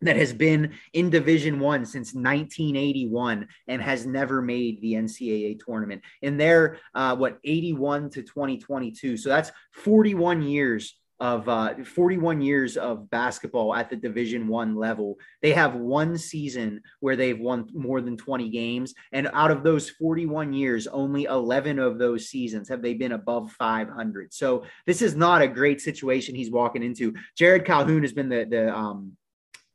that 0.00 0.16
has 0.16 0.32
been 0.32 0.72
in 0.92 1.10
division 1.10 1.58
one 1.58 1.84
since 1.84 2.14
1981 2.14 3.48
and 3.66 3.82
has 3.82 4.06
never 4.06 4.40
made 4.40 4.80
the 4.80 4.92
ncaa 4.92 5.58
tournament 5.64 6.02
in 6.22 6.36
their 6.36 6.78
uh, 6.94 7.16
what 7.16 7.38
81 7.42 8.10
to 8.10 8.22
2022 8.22 9.16
so 9.16 9.28
that's 9.28 9.50
41 9.72 10.42
years 10.42 10.96
of 11.20 11.48
uh, 11.48 11.74
41 11.84 12.40
years 12.40 12.76
of 12.76 13.10
basketball 13.10 13.74
at 13.74 13.90
the 13.90 13.96
division 13.96 14.48
one 14.48 14.76
level. 14.76 15.16
They 15.42 15.52
have 15.52 15.74
one 15.74 16.16
season 16.16 16.80
where 17.00 17.16
they've 17.16 17.38
won 17.38 17.68
more 17.72 18.00
than 18.00 18.16
20 18.16 18.48
games 18.50 18.94
and 19.12 19.28
out 19.32 19.50
of 19.50 19.62
those 19.62 19.90
41 19.90 20.52
years 20.52 20.86
only 20.86 21.24
11 21.24 21.78
of 21.78 21.98
those 21.98 22.28
seasons 22.28 22.68
have 22.68 22.82
they 22.82 22.94
been 22.94 23.12
above 23.12 23.50
500 23.52 24.32
so 24.32 24.64
this 24.86 25.02
is 25.02 25.14
not 25.14 25.42
a 25.42 25.48
great 25.48 25.80
situation 25.80 26.34
he's 26.34 26.50
walking 26.50 26.82
into. 26.82 27.14
Jerrod 27.38 27.64
Calhoun 27.64 28.02
has 28.02 28.12
been 28.12 28.28
the 28.28 28.44
the 28.44 28.74
um, 28.74 29.16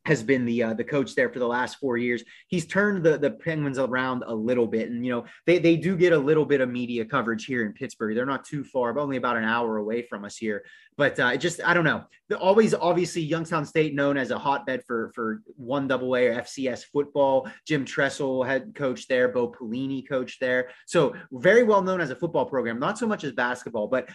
has 0.04 0.22
been 0.22 0.44
the 0.44 0.62
uh, 0.62 0.74
the 0.74 0.84
coach 0.84 1.14
there 1.14 1.30
for 1.30 1.38
the 1.38 1.46
last 1.46 1.76
four 1.76 1.96
years. 1.96 2.22
He's 2.48 2.66
turned 2.66 3.02
the 3.02 3.16
the 3.16 3.30
Penguins 3.30 3.78
around 3.78 4.22
a 4.26 4.34
little 4.34 4.66
bit, 4.66 4.90
and 4.90 5.04
you 5.04 5.12
know 5.12 5.24
they 5.46 5.58
they 5.58 5.76
do 5.76 5.96
get 5.96 6.12
a 6.12 6.18
little 6.18 6.44
bit 6.44 6.60
of 6.60 6.68
media 6.68 7.04
coverage 7.04 7.46
here 7.46 7.64
in 7.64 7.72
Pittsburgh. 7.72 8.14
They're 8.14 8.26
not 8.26 8.44
too 8.44 8.64
far, 8.64 8.92
but 8.92 9.02
only 9.02 9.16
about 9.16 9.36
an 9.36 9.44
hour 9.44 9.78
away 9.78 10.02
from 10.02 10.24
us 10.24 10.36
here. 10.36 10.64
But 10.96 11.18
uh, 11.18 11.36
just 11.36 11.60
I 11.64 11.74
don't 11.74 11.84
know. 11.84 12.04
The, 12.28 12.38
always 12.38 12.74
obviously 12.74 13.22
Youngstown 13.22 13.64
State 13.64 13.94
known 13.94 14.16
as 14.16 14.30
a 14.30 14.38
hotbed 14.38 14.82
for 14.86 15.10
for 15.14 15.42
one 15.56 15.88
double 15.88 16.14
A 16.16 16.26
or 16.26 16.42
FCS 16.42 16.84
football. 16.92 17.48
Jim 17.66 17.84
Tressel 17.84 18.44
head 18.44 18.74
coach 18.74 19.08
there, 19.08 19.28
Bo 19.28 19.50
Pelini 19.50 20.06
coach 20.06 20.38
there, 20.38 20.70
so 20.86 21.14
very 21.32 21.62
well 21.62 21.82
known 21.82 22.00
as 22.00 22.10
a 22.10 22.16
football 22.16 22.44
program. 22.44 22.78
Not 22.78 22.98
so 22.98 23.06
much 23.06 23.24
as 23.24 23.32
basketball, 23.32 23.88
but 23.88 24.08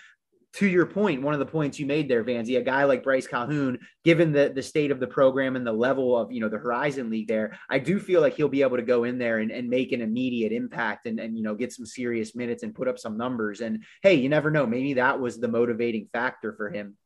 to 0.54 0.68
your 0.68 0.88
point, 0.88 1.22
one 1.22 1.34
of 1.34 1.40
the 1.40 1.46
points 1.46 1.80
you 1.80 1.86
made 1.86 2.10
there, 2.10 2.24
Vanzi, 2.24 2.58
a 2.58 2.62
guy 2.62 2.84
like 2.84 3.04
Bryce 3.04 3.28
Calhoun, 3.28 3.78
given 4.04 4.32
the 4.32 4.52
the 4.54 4.64
state 4.64 4.90
of 4.90 5.00
the 5.00 5.08
program 5.08 5.56
and 5.56 5.66
the 5.66 5.72
level 5.72 6.18
of 6.18 6.32
you 6.32 6.42
know 6.42 6.50
the 6.50 6.58
Horizon 6.58 7.10
League 7.10 7.28
there, 7.28 7.58
I 7.70 7.78
do 7.78 8.00
feel 8.00 8.20
like 8.22 8.36
he'll 8.36 8.50
be 8.50 8.64
able 8.64 8.78
to 8.78 8.84
go 8.84 9.04
in 9.04 9.20
there 9.20 9.40
and, 9.40 9.52
and 9.52 9.70
make 9.70 9.92
an 9.92 10.02
immediate 10.02 10.52
impact 10.52 11.06
and 11.06 11.20
and 11.20 11.38
you 11.38 11.44
know 11.44 11.54
get 11.54 11.72
some 11.72 11.86
serious 11.86 12.36
minutes 12.36 12.64
and 12.64 12.74
put 12.74 12.88
up 12.88 12.98
some 12.98 13.16
numbers. 13.16 13.62
And 13.62 13.84
hey, 14.02 14.16
you 14.16 14.28
never 14.28 14.50
know, 14.50 14.66
maybe 14.66 14.96
that 14.96 15.20
was 15.20 15.40
the 15.40 15.48
motivating 15.48 16.10
factor 16.12 16.54
for 16.54 16.72
him. 16.72 16.98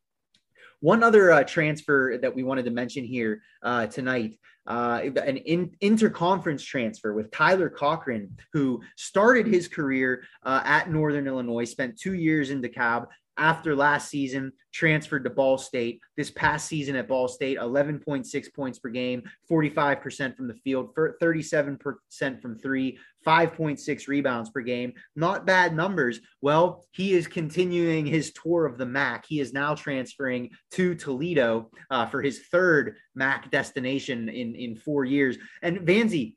One 0.80 1.04
other 1.04 1.32
uh, 1.32 1.44
transfer 1.44 2.18
that 2.22 2.36
we 2.36 2.44
wanted 2.44 2.66
to 2.66 2.72
mention 2.72 3.06
here 3.06 3.42
uh, 3.62 3.88
tonight, 3.88 4.38
uh, 4.68 5.02
an 5.04 5.38
in, 5.38 5.72
interconference 5.82 6.62
transfer 6.62 7.14
with 7.14 7.32
Tyler 7.32 7.70
Cochran, 7.70 8.36
who 8.52 8.82
started 8.98 9.48
his 9.48 9.70
career 9.70 10.24
uh, 10.44 10.62
at 10.66 10.92
Northern 10.92 11.26
Illinois, 11.26 11.64
spent 11.64 11.98
two 11.98 12.16
years 12.16 12.50
in 12.50 12.62
DeKalb, 12.62 13.08
after 13.38 13.76
last 13.76 14.10
season, 14.10 14.52
transferred 14.74 15.24
to 15.24 15.30
Ball 15.30 15.58
State. 15.58 16.02
This 16.18 16.32
past 16.32 16.68
season 16.68 16.96
at 16.96 17.08
Ball 17.08 17.28
State, 17.28 17.58
11.6 17.58 18.54
points 18.54 18.80
per 18.80 18.90
game, 18.90 19.24
45% 19.50 20.36
from 20.36 20.48
the 20.48 20.54
field, 20.56 20.94
37% 20.96 22.42
from 22.42 22.58
three, 22.58 22.98
5.6 23.26 24.08
rebounds 24.08 24.50
per 24.50 24.62
game. 24.62 24.94
Not 25.16 25.46
bad 25.46 25.76
numbers. 25.76 26.20
Well, 26.42 26.86
he 26.92 27.14
is 27.14 27.28
continuing 27.28 28.06
his 28.06 28.34
tour 28.34 28.66
of 28.66 28.78
the 28.78 28.86
MAC. 28.86 29.26
He 29.28 29.40
is 29.40 29.54
now 29.54 29.76
transferring 29.76 30.52
to 30.72 30.96
Toledo 30.96 31.70
uh, 31.90 32.06
for 32.08 32.22
his 32.22 32.48
third 32.48 32.98
MAC 33.16 33.52
destination 33.52 34.30
in, 34.30 34.56
in 34.56 34.76
four 34.76 35.06
years. 35.06 35.38
And 35.62 35.80
Vanzi, 35.80 36.36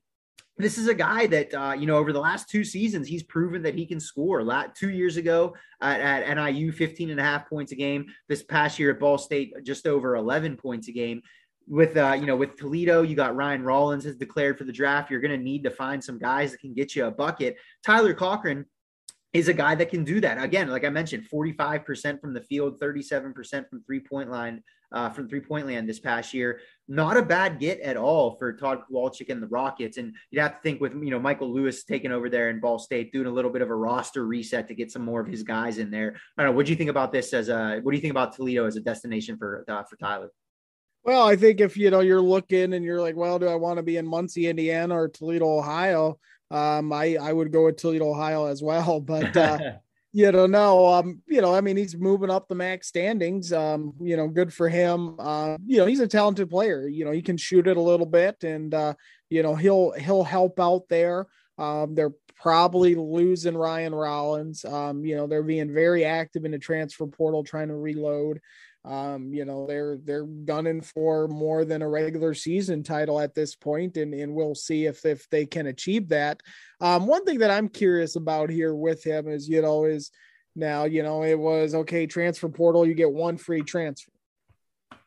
this 0.59 0.79
is 0.79 0.89
a 0.89 0.95
guy 0.95 1.27
that 1.27 1.55
uh, 1.55 1.73
you 1.73 1.87
know 1.87 1.97
over 1.97 2.13
the 2.13 2.21
last 2.21 2.49
two 2.49 2.65
seasons 2.65 3.07
he's 3.07 3.23
proven 3.23 3.63
that 3.63 3.75
he 3.75 3.87
can 3.87 4.01
score. 4.01 4.45
Two 4.75 4.91
years 4.91 5.17
ago 5.17 5.55
at, 5.81 6.01
at 6.01 6.53
niu 6.55 6.73
15 6.73 7.11
and 7.11 7.21
a 7.21 7.23
half 7.23 7.49
points 7.49 7.73
a 7.73 7.77
game. 7.77 8.07
This 8.29 8.43
past 8.43 8.79
year 8.79 8.91
at 8.91 9.01
ball 9.01 9.19
state 9.19 9.53
just 9.65 9.87
over 9.87 10.17
11 10.17 10.57
points 10.57 10.89
a 10.89 10.93
game. 10.93 11.23
With 11.69 11.97
uh, 11.97 12.17
you 12.19 12.27
know 12.27 12.37
with 12.37 12.57
toledo 12.57 13.03
you 13.03 13.17
got 13.17 13.35
ryan 13.35 13.63
rollins 13.63 14.05
has 14.05 14.17
declared 14.17 14.57
for 14.57 14.65
the 14.65 14.73
draft. 14.73 15.11
You're 15.11 15.21
going 15.21 15.37
to 15.37 15.45
need 15.45 15.65
to 15.65 15.71
find 15.71 16.03
some 16.03 16.19
guys 16.19 16.53
that 16.53 16.61
can 16.61 16.75
get 16.75 16.95
you 16.95 17.07
a 17.07 17.11
bucket. 17.11 17.57
Tyler 17.85 18.15
cochran 18.15 18.67
is 19.33 19.49
a 19.49 19.53
guy 19.53 19.75
that 19.75 19.91
can 19.91 20.03
do 20.03 20.21
that. 20.21 20.43
Again, 20.43 20.69
like 20.69 20.85
I 20.85 20.89
mentioned, 20.89 21.29
45% 21.31 22.21
from 22.21 22.33
the 22.33 22.41
field, 22.41 22.81
37% 22.81 23.69
from 23.69 23.83
three 23.83 24.01
point 24.01 24.31
line, 24.31 24.63
uh, 24.93 25.11
from 25.11 25.29
three 25.29 25.41
point 25.41 25.67
land 25.67 25.89
this 25.89 25.99
past 25.99 26.33
year. 26.35 26.61
Not 26.89 27.17
a 27.17 27.23
bad 27.23 27.59
get 27.59 27.81
at 27.81 27.97
all 27.97 28.37
for 28.37 28.53
Todd 28.53 28.83
Kowalczyk 28.91 29.29
and 29.29 29.43
the 29.43 29.49
Rockets. 29.49 29.97
And 29.97 30.15
you'd 30.31 30.41
have 30.41 30.57
to 30.57 30.61
think 30.63 30.81
with, 30.81 30.93
you 30.93 31.11
know, 31.11 31.19
Michael 31.19 31.53
Lewis 31.53 31.85
taking 31.85 32.13
over 32.13 32.31
there 32.31 32.51
in 32.51 32.61
Ball 32.61 32.79
State, 32.79 33.13
doing 33.13 33.27
a 33.27 33.31
little 33.31 33.51
bit 33.51 33.63
of 33.63 33.71
a 33.71 33.75
roster 33.75 34.25
reset 34.27 34.69
to 34.69 34.75
get 34.75 34.93
some 34.93 35.03
more 35.03 35.21
of 35.21 35.27
his 35.27 35.43
guys 35.43 35.79
in 35.79 35.91
there. 35.91 36.17
I 36.37 36.43
don't 36.43 36.53
know. 36.53 36.57
What 36.57 36.67
do 36.67 36.73
you 36.73 36.77
think 36.77 36.91
about 36.91 37.13
this 37.13 37.33
as 37.33 37.49
a, 37.49 37.81
what 37.83 37.91
do 37.91 37.97
you 37.97 38.03
think 38.03 38.13
about 38.13 38.35
Toledo 38.35 38.67
as 38.67 38.77
a 38.77 38.81
destination 38.81 39.37
for, 39.37 39.65
uh, 39.69 39.83
for 39.83 39.97
Tyler? 39.97 40.31
Well, 41.03 41.27
I 41.27 41.37
think 41.37 41.61
if, 41.61 41.77
you 41.77 41.91
know, 41.91 42.01
you're 42.01 42.21
looking 42.21 42.73
and 42.73 42.85
you're 42.85 43.01
like, 43.01 43.17
well, 43.17 43.39
do 43.39 43.47
I 43.47 43.55
want 43.55 43.77
to 43.79 43.83
be 43.83 43.97
in 43.97 44.07
Muncie, 44.07 44.49
Indiana 44.49 44.95
or 44.95 45.09
Toledo, 45.09 45.59
Ohio? 45.59 46.19
Um, 46.51 46.93
I, 46.93 47.17
I 47.21 47.33
would 47.33 47.53
go 47.53 47.65
with 47.65 47.77
Toledo, 47.77 48.11
Ohio 48.11 48.47
as 48.47 48.63
well, 48.63 49.01
but, 49.01 49.37
uh, 49.37 49.59
you 50.17 50.33
know, 50.33 50.47
no, 50.47 50.87
um, 50.87 51.21
you 51.27 51.43
know, 51.43 51.55
I 51.55 51.61
mean, 51.61 51.77
he's 51.77 51.95
moving 51.95 52.31
up 52.31 52.49
the 52.49 52.55
MAC 52.55 52.85
standings. 52.85 53.53
Um, 53.53 53.93
you 54.01 54.17
know, 54.17 54.29
good 54.29 54.51
for 54.51 54.67
him. 54.67 55.15
Uh, 55.19 55.59
you 55.67 55.77
know, 55.77 55.85
he's 55.85 56.01
a 56.01 56.09
talented 56.09 56.49
player. 56.49 56.89
You 56.89 57.05
know, 57.05 57.11
he 57.11 57.21
can 57.21 57.37
shoot 57.37 57.67
it 57.67 57.77
a 57.77 57.83
little 57.83 58.07
bit, 58.07 58.43
and 58.43 58.73
uh, 58.73 58.95
you 59.29 59.43
know, 59.43 59.55
he'll 59.55 59.91
he'll 59.93 60.25
help 60.25 60.59
out 60.59 60.89
there. 60.89 61.27
Um, 61.59 61.95
they're 61.95 62.15
probably 62.35 62.95
losing 62.95 63.59
Ryan 63.59 63.95
Rollins. 63.95 64.65
Um, 64.65 65.05
you 65.05 65.17
know, 65.17 65.27
they're 65.27 65.43
being 65.43 65.75
very 65.75 66.07
active 66.07 66.47
in 66.47 66.53
the 66.53 66.59
transfer 66.59 67.07
portal, 67.07 67.45
trying 67.45 67.69
to 67.69 67.77
reload. 67.77 68.41
Um, 68.87 69.35
you 69.35 69.45
know, 69.45 69.67
they're 69.67 69.99
they're 70.05 70.25
gunning 70.25 70.81
for 70.81 71.27
more 71.27 71.65
than 71.65 71.83
a 71.83 71.89
regular 71.89 72.35
season 72.35 72.85
title 72.85 73.19
at 73.21 73.35
this 73.35 73.57
point, 73.57 73.97
and, 73.97 74.15
and 74.15 74.33
we'll 74.33 74.55
see 74.55 74.87
if 74.87 75.05
if 75.05 75.29
they 75.31 75.45
can 75.45 75.67
achieve 75.67 76.09
that. 76.11 76.41
Um, 76.81 77.07
one 77.09 77.25
thing 77.25 77.41
that 77.41 77.51
I'm 77.51 77.69
curious 77.69 78.15
about 78.15 78.49
here 78.49 78.75
with 78.75 79.03
him 79.03 79.27
is, 79.27 79.49
you 79.49 79.61
know, 79.61 79.85
is 79.85 80.13
now, 80.55 80.85
you 80.85 81.03
know, 81.03 81.25
it 81.25 81.39
was 81.39 81.75
okay, 81.75 82.07
transfer 82.07 82.49
portal, 82.49 82.87
you 82.87 82.95
get 82.95 83.13
one 83.13 83.37
free 83.37 83.63
transfer. 83.63 84.13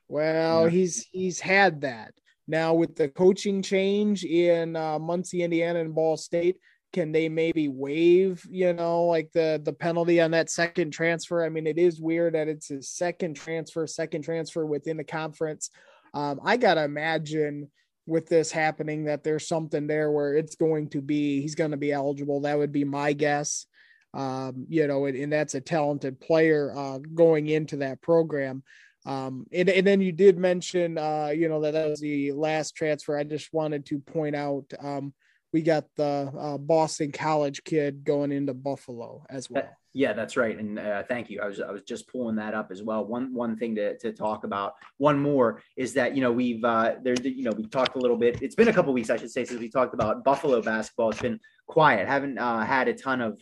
Well, 0.10 0.66
yeah. 0.66 0.70
he's 0.70 1.08
he's 1.12 1.40
had 1.40 1.82
that. 1.82 2.14
Now 2.50 2.74
with 2.74 2.96
the 2.96 3.08
coaching 3.08 3.62
change 3.62 4.26
in 4.26 4.76
uh, 4.76 5.00
Muncie, 5.00 5.44
Indiana, 5.44 5.80
and 5.80 5.96
Ball 5.96 6.18
State, 6.18 6.58
can 6.92 7.12
they 7.12 7.30
maybe 7.30 7.68
waive 7.68 8.46
you 8.50 8.74
know 8.74 9.06
like 9.06 9.32
the 9.32 9.62
the 9.64 9.74
penalty 9.74 10.20
on 10.22 10.32
that 10.32 10.50
second 10.50 10.92
transfer? 10.92 11.44
I 11.44 11.50
mean 11.50 11.68
it 11.68 11.78
is 11.78 12.02
weird 12.02 12.34
that 12.36 12.48
it's 12.48 12.72
a 12.72 12.82
second 12.82 13.36
transfer 13.36 13.86
second 13.88 14.24
transfer 14.24 14.66
within 14.66 14.98
the 14.98 15.04
conference. 15.04 15.70
Um, 16.14 16.40
i 16.44 16.58
gotta 16.58 16.84
imagine 16.84 17.70
with 18.08 18.28
this 18.28 18.52
happening 18.52 19.06
that 19.06 19.24
there's 19.24 19.48
something 19.48 19.86
there 19.86 20.12
where 20.12 20.34
it's 20.34 20.56
going 20.56 20.90
to 20.90 21.02
be 21.02 21.42
he's 21.42 21.56
going 21.56 21.72
to 21.72 21.78
be 21.78 21.92
eligible. 21.92 22.42
That 22.42 22.58
would 22.58 22.72
be 22.72 22.84
my 22.84 23.14
guess. 23.14 23.66
Um, 24.12 24.66
you 24.68 24.88
know 24.88 25.06
and, 25.06 25.16
and, 25.16 25.32
that's 25.32 25.54
a 25.54 25.62
talented 25.62 26.20
player 26.20 26.74
uh, 26.76 26.98
going 27.14 27.48
into 27.48 27.78
that 27.78 28.02
program. 28.02 28.64
Um, 29.06 29.46
and, 29.54 29.70
and 29.70 29.86
then 29.86 30.02
you 30.02 30.12
did 30.12 30.40
mention 30.40 30.98
uh, 30.98 31.28
you 31.28 31.48
know 31.48 31.62
that 31.62 31.74
that 31.74 31.90
was 31.90 32.00
the 32.00 32.32
last 32.32 32.76
transfer. 32.76 33.16
I 33.16 33.24
just 33.24 33.54
wanted 33.54 33.86
to 33.88 34.00
point 34.00 34.36
out 34.36 34.66
um, 34.80 35.14
we 35.52 35.62
got 35.62 35.86
the 35.96 36.32
uh, 36.38 36.58
Boston 36.58 37.12
College 37.12 37.64
kid 37.64 38.04
going 38.04 38.32
into 38.32 38.54
Buffalo 38.54 39.26
as 39.30 39.50
well. 39.50 39.68
Yeah, 39.94 40.14
that's 40.14 40.38
right. 40.38 40.58
And 40.58 40.78
uh, 40.78 41.04
thank 41.04 41.32
you. 41.32 41.42
I 41.42 41.48
was 41.48 41.60
I 41.60 41.72
was 41.72 41.82
just 41.82 42.08
pulling 42.08 42.36
that 42.36 42.54
up 42.54 42.70
as 42.72 42.84
well. 42.84 43.06
One 43.06 43.34
one 43.34 43.58
thing 43.58 43.76
to, 43.76 43.98
to 43.98 44.12
talk 44.12 44.44
about. 44.44 44.76
One 44.98 45.20
more 45.20 45.64
is 45.76 45.94
that 45.96 46.16
you 46.16 46.22
know 46.22 46.32
we've 46.32 46.64
uh, 46.64 46.96
there 47.04 47.16
you 47.24 47.44
know 47.44 47.52
we've 47.52 47.72
talked 47.72 47.96
a 47.96 48.00
little 48.00 48.18
bit. 48.18 48.42
It's 48.42 48.56
been 48.56 48.68
a 48.68 48.74
couple 48.74 48.94
weeks 48.94 49.10
I 49.10 49.18
should 49.18 49.32
say 49.32 49.46
since 49.46 49.60
we 49.60 49.70
talked 49.70 49.96
about 49.96 50.24
Buffalo 50.24 50.62
basketball. 50.62 51.10
It's 51.10 51.22
been 51.22 51.40
quiet. 51.66 52.08
Haven't 52.08 52.38
uh, 52.38 52.60
had 52.60 52.88
a 52.88 52.94
ton 52.94 53.20
of 53.20 53.42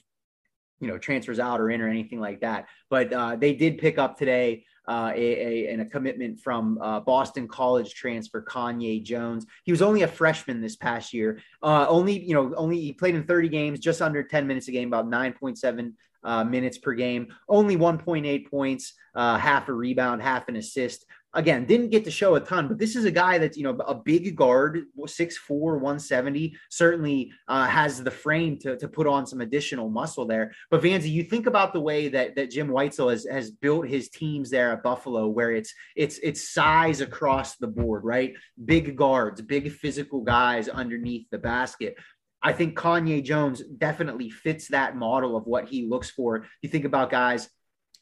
you 0.80 0.88
know 0.88 0.98
transfers 0.98 1.39
out 1.39 1.60
or 1.60 1.70
in 1.70 1.82
or 1.82 1.89
anything 1.89 2.22
like 2.22 2.39
that. 2.41 2.67
But 2.89 3.12
uh, 3.12 3.36
they 3.36 3.54
did 3.54 3.78
pick 3.78 3.98
up 3.98 4.17
today 4.17 4.63
uh, 4.88 5.12
a, 5.15 5.19
a, 5.67 5.71
and 5.71 5.82
a 5.82 5.86
commitment 5.86 6.39
from 6.39 6.80
uh, 6.82 7.00
Boston 7.02 7.47
College 7.47 7.93
transfer 7.93 8.41
Kanye 8.41 9.04
Jones. 9.04 9.45
He 9.63 9.71
was 9.71 9.82
only 9.82 10.04
a 10.04 10.08
freshman 10.08 10.62
this 10.62 10.76
past 10.76 11.13
year. 11.13 11.39
Uh, 11.62 11.86
only 11.89 12.19
you 12.19 12.34
know 12.34 12.54
only 12.56 12.80
he 12.80 12.93
played 12.93 13.15
in 13.15 13.23
30 13.23 13.50
games, 13.50 13.80
just 13.80 14.02
under 14.02 14.23
10 14.23 14.47
minutes 14.47 14.67
a 14.67 14.71
game, 14.71 14.88
about 14.88 15.08
9.7 15.08 15.93
uh, 16.23 16.43
minutes 16.43 16.78
per 16.78 16.93
game. 16.93 17.28
Only 17.47 17.78
1.8 17.78 18.50
points, 18.50 18.93
uh, 19.15 19.38
half 19.38 19.69
a 19.69 19.73
rebound, 19.73 20.21
half 20.21 20.47
an 20.50 20.56
assist 20.56 21.06
again, 21.34 21.66
didn't 21.66 21.90
get 21.90 22.04
to 22.06 22.12
show 22.12 22.36
a 22.36 22.40
ton, 22.40 22.68
but 22.68 22.78
this 22.80 22.96
is 22.96 23.06
a 23.06 23.12
guy 23.12 23.38
that's, 23.38 23.58
you 23.58 23.63
know, 23.63 23.78
a 23.86 23.94
big 23.94 24.36
guard, 24.36 24.86
6'4, 24.98 25.40
170, 25.50 26.56
certainly 26.70 27.32
uh, 27.48 27.68
has 27.68 28.04
the 28.04 28.12
frame 28.12 28.58
to, 28.60 28.78
to 28.78 28.88
put 28.88 29.08
on 29.08 29.28
some 29.28 29.42
additional 29.42 29.90
muscle 29.90 30.26
there. 30.26 30.54
But 30.72 30.82
Vanzi, 30.82 31.12
you 31.12 31.24
think 31.24 31.46
about 31.46 31.74
the 31.74 31.82
way 31.82 32.08
that, 32.10 32.36
that 32.36 32.52
Jim 32.52 32.70
Whitesell 32.70 33.12
has, 33.12 33.28
has 33.30 33.52
built 33.52 33.88
his 33.88 34.10
teams 34.10 34.50
there 34.50 34.72
at 34.72 34.84
Buffalo, 34.84 35.28
where 35.28 35.52
it's, 35.52 35.74
it's, 35.96 36.18
it's 36.20 36.54
size 36.54 37.02
across 37.02 37.58
the 37.58 37.68
board, 37.68 38.04
right? 38.04 38.34
Big 38.66 38.96
guards, 38.96 39.42
big 39.42 39.72
physical 39.72 40.22
guys 40.22 40.70
underneath 40.70 41.28
the 41.30 41.38
basket. 41.38 41.96
I 42.42 42.54
think 42.54 42.78
Kanye 42.78 43.24
Jones 43.24 43.62
definitely 43.78 44.30
fits 44.30 44.70
that 44.70 44.96
model 44.96 45.36
of 45.36 45.46
what 45.46 45.68
he 45.68 45.88
looks 45.88 46.10
for. 46.10 46.46
You 46.62 46.70
think 46.70 46.86
about 46.86 47.10
guys 47.10 47.50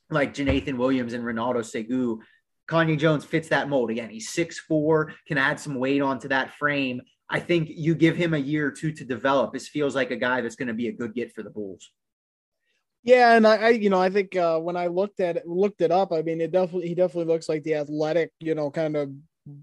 like 0.09 0.33
Jonathan 0.33 0.77
Williams 0.77 1.13
and 1.13 1.23
Ronaldo 1.23 1.65
Segu 1.65 2.19
Kanye 2.67 2.97
Jones 2.97 3.25
fits 3.25 3.49
that 3.49 3.69
mold. 3.69 3.91
Again, 3.91 4.09
he's 4.09 4.29
six 4.29 4.59
four, 4.59 5.13
can 5.27 5.37
add 5.37 5.59
some 5.59 5.75
weight 5.75 6.01
onto 6.01 6.27
that 6.29 6.53
frame. 6.53 7.01
I 7.29 7.39
think 7.39 7.69
you 7.71 7.95
give 7.95 8.15
him 8.15 8.33
a 8.33 8.39
year 8.39 8.67
or 8.67 8.71
two 8.71 8.91
to 8.91 9.03
develop. 9.03 9.53
This 9.53 9.67
feels 9.67 9.95
like 9.95 10.11
a 10.11 10.15
guy 10.15 10.41
that's 10.41 10.55
going 10.55 10.67
to 10.67 10.73
be 10.73 10.87
a 10.87 10.91
good 10.91 11.13
get 11.13 11.33
for 11.33 11.43
the 11.43 11.49
Bulls. 11.49 11.91
Yeah, 13.03 13.35
and 13.35 13.45
I, 13.45 13.55
I 13.57 13.69
you 13.69 13.89
know, 13.89 14.01
I 14.01 14.09
think 14.09 14.35
uh, 14.35 14.59
when 14.59 14.75
I 14.75 14.87
looked 14.87 15.19
at 15.19 15.37
it, 15.37 15.47
looked 15.47 15.81
it 15.81 15.91
up, 15.91 16.11
I 16.11 16.23
mean, 16.23 16.41
it 16.41 16.51
definitely 16.51 16.87
he 16.87 16.95
definitely 16.95 17.31
looks 17.31 17.47
like 17.47 17.63
the 17.63 17.75
athletic, 17.75 18.31
you 18.39 18.55
know, 18.55 18.71
kind 18.71 18.95
of 18.95 19.11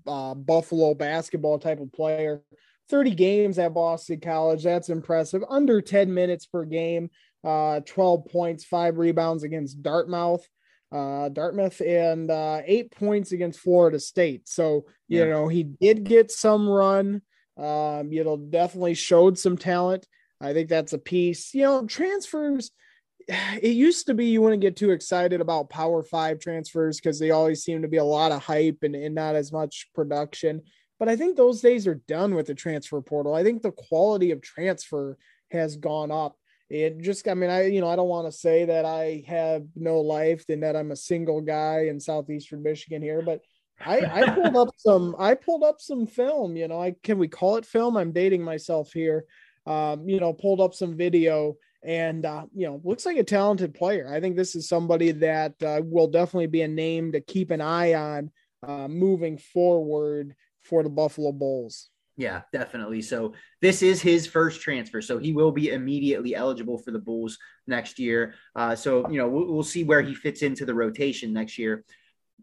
uh, 0.07 0.35
Buffalo 0.35 0.95
basketball 0.95 1.59
type 1.59 1.81
of 1.81 1.93
player. 1.93 2.43
Thirty 2.89 3.11
games 3.11 3.59
at 3.59 3.75
Boston 3.75 4.21
College, 4.21 4.63
that's 4.63 4.91
impressive. 4.91 5.43
Under 5.49 5.81
ten 5.81 6.15
minutes 6.15 6.47
per 6.47 6.65
game, 6.65 7.11
uh, 7.43 7.81
twelve 7.85 8.27
points, 8.27 8.65
five 8.65 8.99
rebounds 8.99 9.43
against 9.43 9.83
Dartmouth 9.83 10.47
uh, 10.93 11.31
Dartmouth 11.31 11.81
and 11.81 12.31
uh, 12.31 12.61
eight 12.67 12.93
points 12.93 13.33
against 13.33 13.61
Florida 13.61 13.99
State. 13.99 14.49
So, 14.49 14.85
you 15.09 15.21
yeah. 15.21 15.31
know, 15.31 15.49
he 15.49 15.65
did 15.65 16.05
get 16.05 16.31
some 16.31 16.69
run. 16.69 17.23
Um, 17.57 18.13
you 18.13 18.25
know, 18.25 18.37
definitely 18.37 18.95
showed 18.95 19.39
some 19.39 19.57
talent. 19.57 20.07
I 20.41 20.53
think 20.53 20.69
that's 20.69 20.93
a 20.93 20.99
piece. 20.99 21.55
You 21.55 21.63
know, 21.63 21.87
transfers, 21.87 22.71
it 23.29 23.73
used 23.73 24.07
to 24.07 24.15
be 24.15 24.27
you 24.27 24.43
wouldn't 24.43 24.63
get 24.63 24.77
too 24.77 24.91
excited 24.91 25.41
about 25.41 25.71
Power 25.71 26.03
Five 26.03 26.41
transfers 26.41 26.99
because 26.99 27.19
they 27.19 27.31
always 27.31 27.63
seem 27.63 27.83
to 27.83 27.89
be 27.89 27.99
a 27.99 28.05
lot 28.05 28.33
of 28.33 28.43
hype 28.43 28.79
and, 28.83 28.95
and 28.95 29.15
not 29.15 29.35
as 29.35 29.51
much 29.51 29.89
production. 29.95 30.63
But 30.99 31.09
I 31.09 31.17
think 31.17 31.37
those 31.37 31.61
days 31.61 31.87
are 31.87 32.01
done 32.07 32.35
with 32.35 32.47
the 32.47 32.55
transfer 32.55 33.01
portal. 33.01 33.35
I 33.35 33.43
think 33.43 33.63
the 33.63 33.73
quality 33.73 34.31
of 34.31 34.43
transfer 34.43 35.17
has 35.51 35.77
gone 35.77 36.11
up 36.11 36.37
it 36.71 36.99
just 37.01 37.27
i 37.29 37.35
mean 37.35 37.51
i 37.51 37.67
you 37.67 37.81
know 37.81 37.89
i 37.89 37.97
don't 37.97 38.09
want 38.09 38.27
to 38.27 38.33
say 38.33 38.65
that 38.65 38.85
i 38.85 39.23
have 39.27 39.65
no 39.77 40.01
life 40.01 40.45
and 40.49 40.63
that 40.63 40.77
i'm 40.77 40.91
a 40.91 40.97
single 40.97 41.41
guy 41.41 41.87
in 41.89 42.01
southeastern 42.01 42.63
michigan 42.63 43.03
here 43.03 43.23
but 43.23 43.41
i 43.85 44.01
i 44.01 44.31
pulled 44.35 44.57
up 44.57 44.75
some 44.77 45.15
i 45.19 45.35
pulled 45.35 45.63
up 45.63 45.81
some 45.81 46.07
film 46.07 46.57
you 46.57 46.69
know 46.69 46.81
i 46.81 46.95
can 47.03 47.19
we 47.19 47.29
call 47.29 47.57
it 47.57 47.67
film? 47.67 47.97
I'm 47.97 48.13
dating 48.13 48.43
myself 48.43 48.93
here. 48.93 49.25
Um 49.67 50.09
you 50.09 50.21
know 50.21 50.33
pulled 50.33 50.61
up 50.61 50.75
some 50.75 50.97
video 50.97 51.57
and 51.85 52.25
uh, 52.25 52.45
you 52.55 52.67
know 52.67 52.81
looks 52.85 53.07
like 53.07 53.17
a 53.17 53.25
talented 53.25 53.75
player. 53.75 54.09
I 54.13 54.21
think 54.21 54.37
this 54.37 54.55
is 54.55 54.69
somebody 54.69 55.11
that 55.13 55.61
uh, 55.63 55.81
will 55.85 56.09
definitely 56.09 56.47
be 56.47 56.63
a 56.63 56.69
name 56.69 57.13
to 57.13 57.21
keep 57.21 57.51
an 57.51 57.61
eye 57.61 57.95
on 57.95 58.31
uh, 58.67 58.89
moving 58.89 59.39
forward 59.39 60.35
for 60.63 60.83
the 60.83 60.89
buffalo 60.89 61.33
bulls 61.33 61.91
yeah, 62.23 62.43
definitely. 62.53 63.03
So 63.03 63.35
this 63.61 63.83
is 63.83 64.01
his 64.01 64.29
first 64.29 64.61
transfer, 64.61 65.03
so 65.03 65.19
he 65.19 65.33
will 65.33 65.51
be 65.51 65.71
immediately 65.71 66.37
eligible 66.37 66.79
for 66.79 66.93
the 66.93 66.99
Bulls 67.01 67.37
next 67.67 67.99
year. 67.99 68.35
Uh, 68.55 68.77
so 68.77 69.09
you 69.11 69.19
know 69.19 69.29
we'll, 69.29 69.53
we'll, 69.53 69.63
see 69.65 69.83
where 69.83 70.03
he 70.03 70.15
fits 70.15 70.43
into 70.43 70.65
the 70.65 70.75
rotation 70.75 71.33
next 71.33 71.59
year. 71.59 71.85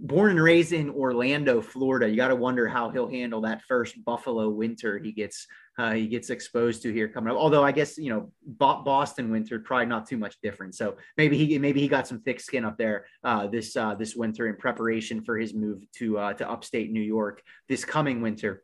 Born 0.02 0.32
and 0.32 0.44
raised 0.44 0.74
in 0.74 0.90
Orlando, 0.90 1.62
Florida, 1.62 2.10
you 2.10 2.18
got 2.18 2.28
to 2.28 2.36
wonder 2.36 2.68
how 2.68 2.90
he'll 2.90 3.10
handle 3.10 3.42
that 3.42 3.62
first 3.64 4.04
Buffalo 4.04 4.50
winter 4.50 4.98
he 4.98 5.14
gets 5.14 5.48
uh, 5.78 5.94
he 5.94 6.08
gets 6.08 6.30
exposed 6.30 6.82
to 6.82 6.92
here 6.92 7.08
coming 7.08 7.32
up. 7.32 7.38
Although 7.38 7.64
I 7.64 7.72
guess 7.72 7.98
you 7.98 8.10
know 8.10 8.32
Boston 8.46 9.32
winter 9.32 9.60
probably 9.60 9.86
not 9.86 10.10
too 10.10 10.18
much 10.18 10.36
different. 10.44 10.76
So 10.76 10.98
maybe 11.16 11.38
he 11.38 11.58
maybe 11.58 11.80
he 11.80 11.88
got 11.88 12.06
some 12.06 12.20
thick 12.20 12.42
skin 12.42 12.66
up 12.66 12.78
there 12.78 13.06
uh, 13.24 13.48
this 13.48 13.78
uh, 13.78 13.96
this 13.96 14.14
winter 14.14 14.48
in 14.48 14.58
preparation 14.58 15.22
for 15.22 15.38
his 15.38 15.54
move 15.54 15.86
to 16.00 16.18
uh, 16.18 16.34
to 16.34 16.50
upstate 16.50 16.92
New 16.92 17.08
York 17.18 17.42
this 17.70 17.86
coming 17.86 18.22
winter. 18.22 18.64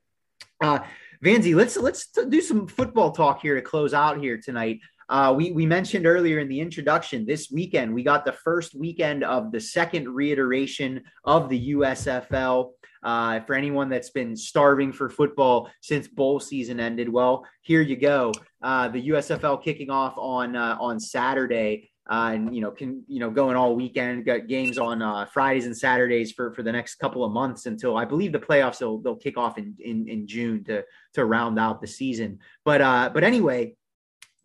Uh, 0.62 0.80
Vanzi, 1.24 1.56
let's 1.56 1.78
let's 1.78 2.08
do 2.08 2.42
some 2.42 2.68
football 2.68 3.12
talk 3.12 3.42
here 3.42 3.56
to 3.56 3.62
close 3.62 3.94
out 3.94 4.20
here 4.20 4.40
tonight. 4.44 4.80
Uh, 5.10 5.34
we 5.36 5.52
we 5.52 5.66
mentioned 5.66 6.06
earlier 6.06 6.40
in 6.40 6.48
the 6.48 6.60
introduction 6.60 7.26
this 7.26 7.52
weekend 7.52 7.94
we 7.94 8.02
got 8.02 8.26
the 8.26 8.32
first 8.32 8.74
weekend 8.74 9.24
of 9.24 9.52
the 9.52 9.60
second 9.60 10.10
reiteration 10.10 11.02
of 11.24 11.50
the 11.50 11.74
USFL. 11.74 12.72
Uh, 13.04 13.40
for 13.42 13.54
anyone 13.54 13.88
that's 13.88 14.10
been 14.10 14.36
starving 14.36 14.92
for 14.92 15.10
football 15.10 15.70
since 15.80 16.08
bowl 16.08 16.40
season 16.40 16.80
ended, 16.80 17.08
well, 17.08 17.46
here 17.62 17.82
you 17.82 17.96
go. 17.96 18.32
Uh, 18.64 18.88
the 18.88 19.10
USFL 19.10 19.64
kicking 19.64 19.92
off 19.92 20.18
on 20.18 20.56
uh, 20.56 20.78
on 20.80 21.00
Saturday. 21.00 21.92
Uh, 22.10 22.32
and 22.34 22.56
you 22.56 22.62
know 22.62 22.72
can 22.72 23.04
you 23.08 23.20
know 23.20 23.30
going 23.30 23.56
all 23.56 23.76
weekend. 23.76 24.26
Got 24.26 24.48
games 24.48 24.78
on 24.78 25.02
uh, 25.02 25.26
Fridays 25.26 25.66
and 25.66 25.76
Saturdays 25.76 26.32
for 26.32 26.54
for 26.54 26.64
the 26.64 26.72
next 26.72 26.96
couple 26.96 27.24
of 27.24 27.32
months 27.32 27.66
until 27.66 27.98
I 27.98 28.06
believe 28.06 28.32
the 28.32 28.40
playoffs 28.40 28.82
will 28.82 29.00
they'll 29.00 29.16
kick 29.16 29.38
off 29.38 29.58
in 29.58 29.76
in, 29.80 30.08
in 30.08 30.28
June 30.28 30.64
to 30.66 30.84
to 31.14 31.26
round 31.26 31.60
out 31.60 31.82
the 31.82 31.88
season. 31.88 32.40
But 32.64 32.82
uh, 32.82 33.10
but 33.14 33.24
anyway, 33.24 33.76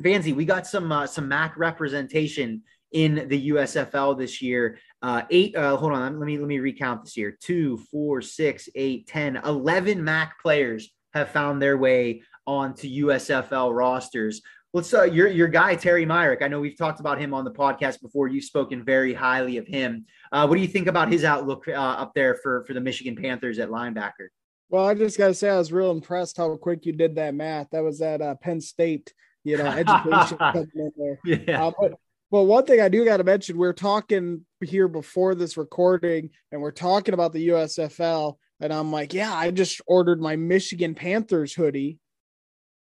Vanzi, 0.03 0.35
we 0.35 0.45
got 0.45 0.67
some 0.67 0.91
uh, 0.91 1.07
some 1.07 1.29
MAC 1.29 1.57
representation 1.59 2.63
in 2.93 3.29
the 3.29 3.51
USFL 3.51 4.19
this 4.19 4.43
year. 4.43 4.79
Uh, 5.03 5.23
eight, 5.31 5.55
uh, 5.55 5.77
hold 5.77 5.93
on, 5.93 6.19
let 6.19 6.27
me 6.27 6.39
let 6.39 6.49
me 6.49 6.59
recount 6.59 7.05
this 7.05 7.17
year. 7.17 7.37
two 7.41 7.77
four 7.91 8.23
six 8.23 8.69
eight 8.75 9.07
ten 9.07 9.37
eleven 9.37 10.03
MAC 10.03 10.41
players 10.41 10.91
have 11.13 11.31
found 11.31 11.61
their 11.61 11.77
way 11.77 12.23
onto 12.47 13.07
USFL 13.07 13.75
rosters. 13.75 14.43
Let's 14.73 14.95
uh, 14.95 15.03
your 15.03 15.27
your 15.27 15.49
guy 15.49 15.75
Terry 15.75 16.07
Myrick. 16.07 16.43
I 16.43 16.49
know 16.49 16.61
we've 16.61 16.77
talked 16.77 17.01
about 17.01 17.21
him 17.21 17.35
on 17.35 17.45
the 17.45 17.51
podcast 17.51 18.01
before. 18.01 18.29
You've 18.29 18.45
spoken 18.45 18.85
very 18.85 19.13
highly 19.13 19.57
of 19.57 19.67
him. 19.67 20.07
Uh, 20.31 20.47
what 20.47 20.55
do 20.55 20.61
you 20.61 20.69
think 20.69 20.87
about 20.87 21.11
his 21.11 21.25
outlook 21.25 21.67
uh, 21.67 21.73
up 21.73 22.13
there 22.15 22.37
for 22.37 22.65
for 22.67 22.75
the 22.75 22.81
Michigan 22.81 23.17
Panthers 23.17 23.59
at 23.59 23.69
linebacker? 23.69 24.29
Well, 24.69 24.87
I 24.87 24.95
just 24.95 25.19
gotta 25.19 25.35
say 25.35 25.51
I 25.51 25.59
was 25.59 25.73
real 25.73 25.91
impressed 25.91 26.37
how 26.37 26.57
quick 26.57 26.87
you 26.87 26.93
did 26.93 27.17
that 27.17 27.35
math. 27.35 27.71
That 27.73 27.83
was 27.83 28.01
at 28.01 28.23
uh, 28.23 28.37
Penn 28.37 28.61
State, 28.61 29.13
you 29.43 29.59
know, 29.59 29.67
education 29.67 30.39
coming 30.39 30.71
in 30.77 30.93
there. 30.97 31.19
Yeah. 31.25 31.67
Uh, 31.67 31.73
but 31.79 31.95
well, 32.31 32.47
one 32.47 32.65
thing 32.65 32.81
I 32.81 32.89
do 32.89 33.05
got 33.05 33.17
to 33.17 33.25
mention, 33.25 33.59
we 33.59 33.67
are 33.67 33.73
talking 33.73 34.47
here 34.65 34.87
before 34.87 35.35
this 35.35 35.57
recording, 35.57 36.31
and 36.53 36.63
we're 36.63 36.71
talking 36.71 37.13
about 37.13 37.33
the 37.33 37.49
USFL, 37.49 38.37
and 38.61 38.73
I'm 38.73 38.93
like, 38.93 39.13
yeah, 39.13 39.35
I 39.35 39.51
just 39.51 39.81
ordered 39.89 40.21
my 40.21 40.37
Michigan 40.37 40.95
Panthers 40.95 41.53
hoodie 41.53 41.99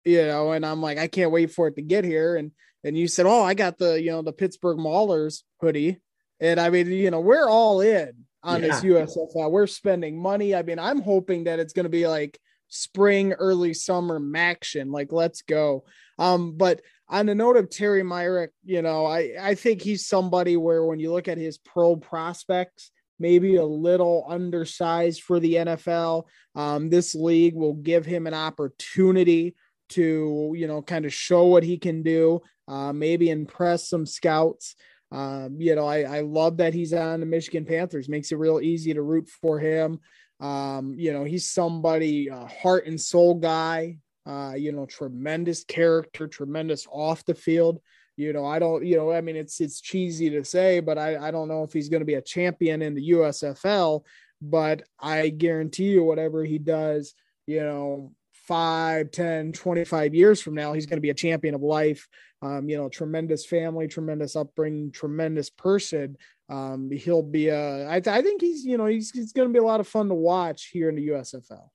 you 0.06 0.24
know, 0.24 0.52
and 0.52 0.64
I'm 0.64 0.80
like, 0.80 0.98
I 0.98 1.08
can't 1.08 1.32
wait 1.32 1.50
for 1.50 1.66
it 1.66 1.74
to 1.74 1.82
get 1.82 2.04
here. 2.04 2.36
And 2.36 2.52
and 2.84 2.96
you 2.96 3.08
said, 3.08 3.26
Oh, 3.26 3.42
I 3.42 3.54
got 3.54 3.76
the, 3.78 4.00
you 4.00 4.12
know, 4.12 4.22
the 4.22 4.32
Pittsburgh 4.32 4.78
Maulers 4.78 5.42
hoodie. 5.60 6.00
And 6.40 6.60
I 6.60 6.70
mean, 6.70 6.86
you 6.92 7.10
know, 7.10 7.20
we're 7.20 7.48
all 7.48 7.80
in 7.80 8.12
on 8.42 8.62
yeah. 8.62 8.68
this 8.68 8.80
USFL. 8.82 9.50
We're 9.50 9.66
spending 9.66 10.20
money. 10.20 10.54
I 10.54 10.62
mean, 10.62 10.78
I'm 10.78 11.02
hoping 11.02 11.44
that 11.44 11.58
it's 11.58 11.72
gonna 11.72 11.88
be 11.88 12.06
like 12.06 12.38
spring, 12.68 13.32
early 13.32 13.74
summer 13.74 14.20
action. 14.36 14.92
Like, 14.92 15.12
let's 15.12 15.42
go. 15.42 15.84
Um, 16.18 16.56
but 16.56 16.82
on 17.08 17.26
the 17.26 17.34
note 17.34 17.56
of 17.56 17.68
Terry 17.68 18.02
Myrick, 18.04 18.52
you 18.64 18.82
know, 18.82 19.06
I, 19.06 19.32
I 19.40 19.54
think 19.56 19.82
he's 19.82 20.06
somebody 20.06 20.56
where 20.56 20.84
when 20.84 21.00
you 21.00 21.12
look 21.12 21.28
at 21.28 21.38
his 21.38 21.58
pro 21.58 21.96
prospects, 21.96 22.90
maybe 23.18 23.56
a 23.56 23.64
little 23.64 24.24
undersized 24.28 25.22
for 25.22 25.40
the 25.40 25.54
NFL. 25.54 26.24
Um, 26.54 26.90
this 26.90 27.14
league 27.14 27.54
will 27.54 27.74
give 27.74 28.06
him 28.06 28.26
an 28.26 28.34
opportunity 28.34 29.54
to 29.90 30.52
you 30.56 30.66
know 30.66 30.82
kind 30.82 31.04
of 31.04 31.12
show 31.12 31.44
what 31.44 31.62
he 31.62 31.78
can 31.78 32.02
do 32.02 32.40
uh, 32.68 32.92
maybe 32.92 33.30
impress 33.30 33.88
some 33.88 34.06
scouts. 34.06 34.74
Um, 35.12 35.56
you 35.60 35.74
know 35.74 35.86
I, 35.86 36.02
I 36.02 36.20
love 36.20 36.56
that 36.56 36.74
he's 36.74 36.92
on 36.92 37.20
the 37.20 37.26
michigan 37.26 37.64
panthers. 37.64 38.08
Makes 38.08 38.32
it 38.32 38.36
real 38.38 38.60
easy 38.60 38.92
to 38.94 39.02
root 39.02 39.28
for 39.28 39.58
him. 39.58 40.00
Um, 40.40 40.94
you 40.98 41.12
know 41.12 41.24
he's 41.24 41.50
somebody 41.50 42.28
uh, 42.30 42.46
heart 42.46 42.86
and 42.86 43.00
soul 43.00 43.34
guy 43.34 43.98
uh, 44.26 44.54
you 44.56 44.72
know 44.72 44.86
tremendous 44.86 45.64
character 45.64 46.26
tremendous 46.26 46.86
off 46.90 47.24
the 47.24 47.34
field. 47.34 47.80
You 48.16 48.32
know 48.32 48.46
i 48.46 48.58
don't 48.58 48.84
you 48.84 48.96
know 48.96 49.12
i 49.12 49.20
mean 49.20 49.36
it's 49.36 49.60
it's 49.60 49.78
cheesy 49.78 50.30
to 50.30 50.42
say 50.42 50.80
but 50.80 50.96
i, 50.96 51.28
I 51.28 51.30
don't 51.30 51.48
know 51.48 51.64
if 51.64 51.74
he's 51.74 51.90
going 51.90 52.00
to 52.00 52.06
be 52.06 52.14
a 52.14 52.22
champion 52.22 52.80
in 52.80 52.94
the 52.94 53.10
usfl 53.10 54.04
but 54.40 54.84
i 54.98 55.28
guarantee 55.28 55.90
you 55.90 56.02
whatever 56.02 56.42
he 56.42 56.56
does 56.56 57.12
you 57.46 57.60
know 57.60 58.12
5 58.46 59.10
10 59.10 59.52
25 59.52 60.14
years 60.14 60.40
from 60.40 60.54
now 60.54 60.72
he's 60.72 60.86
going 60.86 60.98
to 60.98 61.02
be 61.02 61.10
a 61.10 61.14
champion 61.14 61.54
of 61.54 61.62
life. 61.62 62.06
Um, 62.42 62.68
you 62.68 62.76
know 62.76 62.88
tremendous 62.88 63.46
family 63.46 63.88
tremendous 63.88 64.36
upbringing 64.36 64.92
tremendous 64.92 65.50
person. 65.50 66.16
Um, 66.48 66.90
he'll 66.90 67.22
be 67.22 67.48
a 67.48 67.88
I, 67.88 67.96
I 67.96 68.22
think 68.22 68.40
he's 68.40 68.64
you 68.64 68.78
know 68.78 68.86
he's, 68.86 69.10
he's 69.10 69.32
going 69.32 69.48
to 69.48 69.52
be 69.52 69.58
a 69.58 69.64
lot 69.64 69.80
of 69.80 69.88
fun 69.88 70.08
to 70.08 70.14
watch 70.14 70.66
here 70.72 70.88
in 70.88 70.94
the 70.94 71.08
usfl 71.08 71.70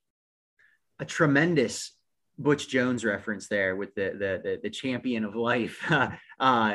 a 1.00 1.06
tremendous 1.06 1.92
butch 2.38 2.70
jones 2.70 3.04
reference 3.04 3.48
there 3.48 3.76
with 3.76 3.94
the 3.96 4.12
the 4.12 4.42
the, 4.44 4.60
the 4.64 4.70
champion 4.70 5.24
of 5.26 5.36
life. 5.36 5.84
Uh, 6.40 6.74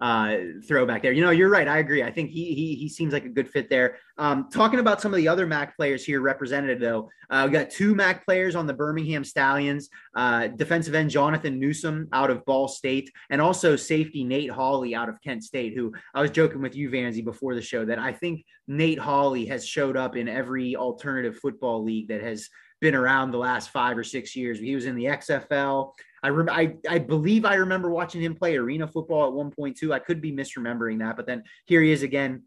uh, 0.00 0.36
throwback 0.66 1.02
there. 1.02 1.12
You 1.12 1.22
know, 1.22 1.30
you're 1.30 1.48
right. 1.48 1.66
I 1.66 1.78
agree. 1.78 2.02
I 2.02 2.10
think 2.10 2.30
he 2.30 2.54
he 2.54 2.74
he 2.74 2.88
seems 2.88 3.12
like 3.12 3.24
a 3.24 3.28
good 3.28 3.48
fit 3.48 3.68
there. 3.68 3.96
Um, 4.16 4.48
talking 4.50 4.78
about 4.78 5.00
some 5.00 5.12
of 5.12 5.16
the 5.16 5.28
other 5.28 5.46
MAC 5.46 5.76
players 5.76 6.04
here 6.04 6.20
represented, 6.20 6.80
though, 6.80 7.10
uh, 7.30 7.44
we 7.46 7.52
got 7.52 7.70
two 7.70 7.94
MAC 7.94 8.24
players 8.24 8.54
on 8.54 8.66
the 8.66 8.74
Birmingham 8.74 9.24
Stallions. 9.24 9.88
Uh, 10.14 10.48
defensive 10.48 10.94
end 10.94 11.10
Jonathan 11.10 11.58
Newsom 11.58 12.08
out 12.12 12.30
of 12.30 12.44
Ball 12.44 12.68
State, 12.68 13.10
and 13.30 13.40
also 13.40 13.74
safety 13.74 14.22
Nate 14.22 14.50
Holley 14.50 14.94
out 14.94 15.08
of 15.08 15.20
Kent 15.20 15.42
State. 15.42 15.74
Who 15.74 15.92
I 16.14 16.22
was 16.22 16.30
joking 16.30 16.62
with 16.62 16.76
you, 16.76 16.90
Vanzi, 16.90 17.24
before 17.24 17.54
the 17.54 17.62
show 17.62 17.84
that 17.84 17.98
I 17.98 18.12
think 18.12 18.44
Nate 18.68 18.98
Holley 19.00 19.46
has 19.46 19.66
showed 19.66 19.96
up 19.96 20.16
in 20.16 20.28
every 20.28 20.76
alternative 20.76 21.38
football 21.38 21.82
league 21.82 22.08
that 22.08 22.22
has 22.22 22.48
been 22.80 22.94
around 22.94 23.30
the 23.30 23.38
last 23.38 23.70
five 23.70 23.98
or 23.98 24.04
six 24.04 24.36
years. 24.36 24.60
He 24.60 24.74
was 24.74 24.86
in 24.86 24.94
the 24.94 25.06
XFL. 25.06 25.92
I, 26.22 26.28
rem- 26.28 26.48
I 26.50 26.74
I 26.88 26.98
believe 26.98 27.44
I 27.44 27.54
remember 27.54 27.90
watching 27.90 28.22
him 28.22 28.34
play 28.34 28.56
arena 28.56 28.86
football 28.86 29.26
at 29.26 29.32
one 29.32 29.50
point 29.50 29.76
too. 29.76 29.92
I 29.92 29.98
could 29.98 30.20
be 30.20 30.32
misremembering 30.32 30.98
that, 31.00 31.16
but 31.16 31.26
then 31.26 31.44
here 31.66 31.80
he 31.82 31.92
is 31.92 32.02
again 32.02 32.42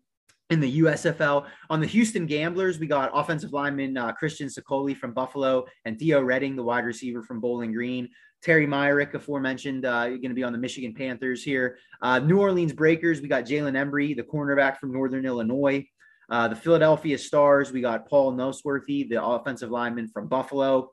in 0.49 0.59
the 0.59 0.81
USFL. 0.81 1.45
On 1.69 1.79
the 1.79 1.87
Houston 1.87 2.25
Gamblers, 2.25 2.77
we 2.77 2.85
got 2.85 3.09
offensive 3.13 3.53
lineman 3.53 3.97
uh, 3.97 4.11
Christian 4.11 4.49
Sicoli 4.49 4.95
from 4.95 5.13
Buffalo 5.13 5.65
and 5.85 5.97
Theo 5.97 6.21
Redding, 6.21 6.55
the 6.55 6.63
wide 6.63 6.85
receiver 6.85 7.23
from 7.23 7.39
Bowling 7.39 7.71
Green. 7.71 8.09
Terry 8.43 8.65
Myrick, 8.65 9.13
aforementioned, 9.13 9.85
uh, 9.85 10.07
going 10.07 10.29
to 10.29 10.33
be 10.33 10.43
on 10.43 10.51
the 10.51 10.57
Michigan 10.57 10.93
Panthers 10.93 11.43
here. 11.43 11.77
Uh, 12.01 12.19
New 12.19 12.39
Orleans 12.39 12.73
Breakers, 12.73 13.21
we 13.21 13.27
got 13.27 13.45
Jalen 13.45 13.77
Embry, 13.77 14.15
the 14.15 14.23
cornerback 14.23 14.77
from 14.77 14.91
Northern 14.91 15.25
Illinois. 15.25 15.87
Uh, 16.29 16.47
the 16.47 16.55
Philadelphia 16.55 17.17
Stars, 17.17 17.71
we 17.71 17.81
got 17.81 18.07
Paul 18.07 18.33
Nosworthy, 18.33 19.07
the 19.07 19.23
offensive 19.23 19.69
lineman 19.69 20.07
from 20.07 20.27
Buffalo. 20.27 20.91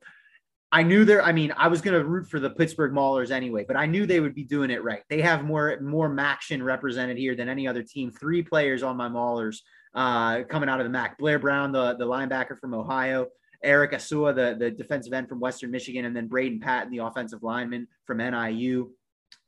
I 0.71 0.83
knew 0.83 1.05
there. 1.05 1.23
I 1.23 1.33
mean, 1.33 1.53
I 1.57 1.69
was 1.69 1.81
going 1.81 1.99
to 1.99 2.05
root 2.05 2.27
for 2.27 2.41
the 2.41 2.51
Pittsburgh 2.51 2.93
Maulers 2.93 3.31
anyway, 3.31 3.65
but 3.67 3.77
I 3.77 3.87
knew 3.87 4.05
they 4.05 4.21
would 4.21 4.35
be 4.35 4.45
doing 4.45 4.71
it 4.71 4.85
right. 4.85 5.03
They 5.09 5.23
have 5.23 5.45
more 5.45 5.79
more 5.81 6.11
Maction 6.11 6.63
represented 6.63 7.17
here 7.17 7.35
than 7.35 7.49
any 7.49 7.67
other 7.67 7.83
team. 7.83 8.11
Three 8.11 8.43
players 8.43 8.83
on 8.83 8.97
my 8.97 9.09
Maulers 9.09 9.61
uh, 9.95 10.43
coming 10.45 10.69
out 10.69 10.81
of 10.81 10.85
the 10.85 10.91
MAC: 10.91 11.17
Blair 11.19 11.39
Brown, 11.39 11.73
the 11.73 11.97
the 11.97 12.07
linebacker 12.07 12.59
from 12.59 12.75
Ohio, 12.75 13.29
Eric 13.63 13.93
Assoua, 13.93 14.35
the 14.35 14.57
the 14.59 14.71
defensive 14.71 15.15
end 15.15 15.29
from 15.29 15.41
Western 15.41 15.71
Michigan, 15.71 16.05
and 16.05 16.15
then 16.15 16.29
Braden 16.29 16.61
Patton, 16.61 16.93
the 16.93 16.99
offensive 16.99 17.43
lineman 17.43 17.89
from 18.05 18.19
NIU. 18.19 18.91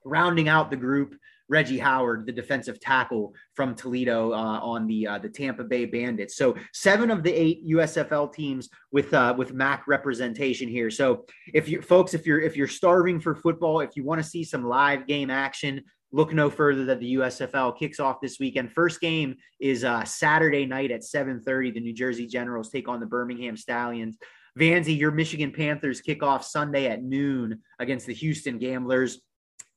Rounding 0.06 0.48
out 0.48 0.70
the 0.70 0.76
group, 0.76 1.14
Reggie 1.50 1.78
Howard, 1.78 2.26
the 2.26 2.32
defensive 2.32 2.80
tackle 2.80 3.34
from 3.54 3.74
Toledo 3.74 4.32
uh, 4.32 4.60
on 4.62 4.86
the 4.86 5.06
uh, 5.06 5.18
the 5.18 5.28
Tampa 5.28 5.64
Bay 5.64 5.84
Bandits. 5.84 6.36
So 6.36 6.56
seven 6.72 7.10
of 7.10 7.24
the 7.24 7.32
eight 7.32 7.66
USFL 7.68 8.32
teams 8.32 8.70
with 8.92 9.12
uh, 9.12 9.34
with 9.36 9.52
MAC 9.52 9.86
representation 9.88 10.68
here. 10.68 10.90
So 10.90 11.26
if 11.52 11.68
you 11.68 11.82
folks, 11.82 12.14
if 12.14 12.24
you're 12.24 12.40
if 12.40 12.56
you're 12.56 12.68
starving 12.68 13.20
for 13.20 13.34
football, 13.34 13.80
if 13.80 13.96
you 13.96 14.04
want 14.04 14.22
to 14.22 14.28
see 14.28 14.44
some 14.44 14.64
live 14.64 15.08
game 15.08 15.28
action, 15.28 15.82
look 16.12 16.32
no 16.32 16.50
further 16.50 16.84
than 16.84 17.00
the 17.00 17.14
USFL 17.16 17.76
kicks 17.76 17.98
off 17.98 18.20
this 18.20 18.38
weekend. 18.38 18.72
First 18.72 19.00
game 19.00 19.34
is 19.58 19.82
uh, 19.82 20.04
Saturday 20.04 20.66
night 20.66 20.92
at 20.92 21.02
7:30. 21.02 21.74
The 21.74 21.80
New 21.80 21.92
Jersey 21.92 22.28
Generals 22.28 22.70
take 22.70 22.88
on 22.88 23.00
the 23.00 23.06
Birmingham 23.06 23.56
Stallions. 23.56 24.16
Vanzi, 24.58 24.96
your 24.96 25.10
Michigan 25.10 25.52
Panthers 25.52 26.00
kick 26.00 26.22
off 26.22 26.44
Sunday 26.44 26.86
at 26.86 27.02
noon 27.02 27.60
against 27.78 28.06
the 28.06 28.14
Houston 28.14 28.58
Gamblers 28.58 29.20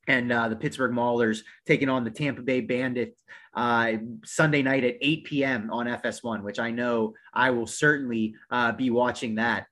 and 0.08 0.32
uh, 0.32 0.50
the 0.50 0.56
Pittsburgh 0.56 0.92
Maulers 0.92 1.42
taking 1.66 1.90
on 1.90 2.04
the 2.04 2.12
Tampa 2.12 2.42
Bay 2.42 2.62
Bandits 2.62 3.22
uh, 3.56 3.94
Sunday 4.26 4.62
night 4.62 4.84
at 4.84 4.96
8 5.02 5.24
p.m. 5.26 5.70
on 5.72 5.86
FS1, 5.88 6.44
which 6.44 6.60
I 6.60 6.72
know 6.72 7.14
I 7.34 7.52
will 7.52 7.68
certainly 7.68 8.36
uh, 8.50 8.72
be 8.72 8.90
watching 8.90 9.36
that. 9.36 9.68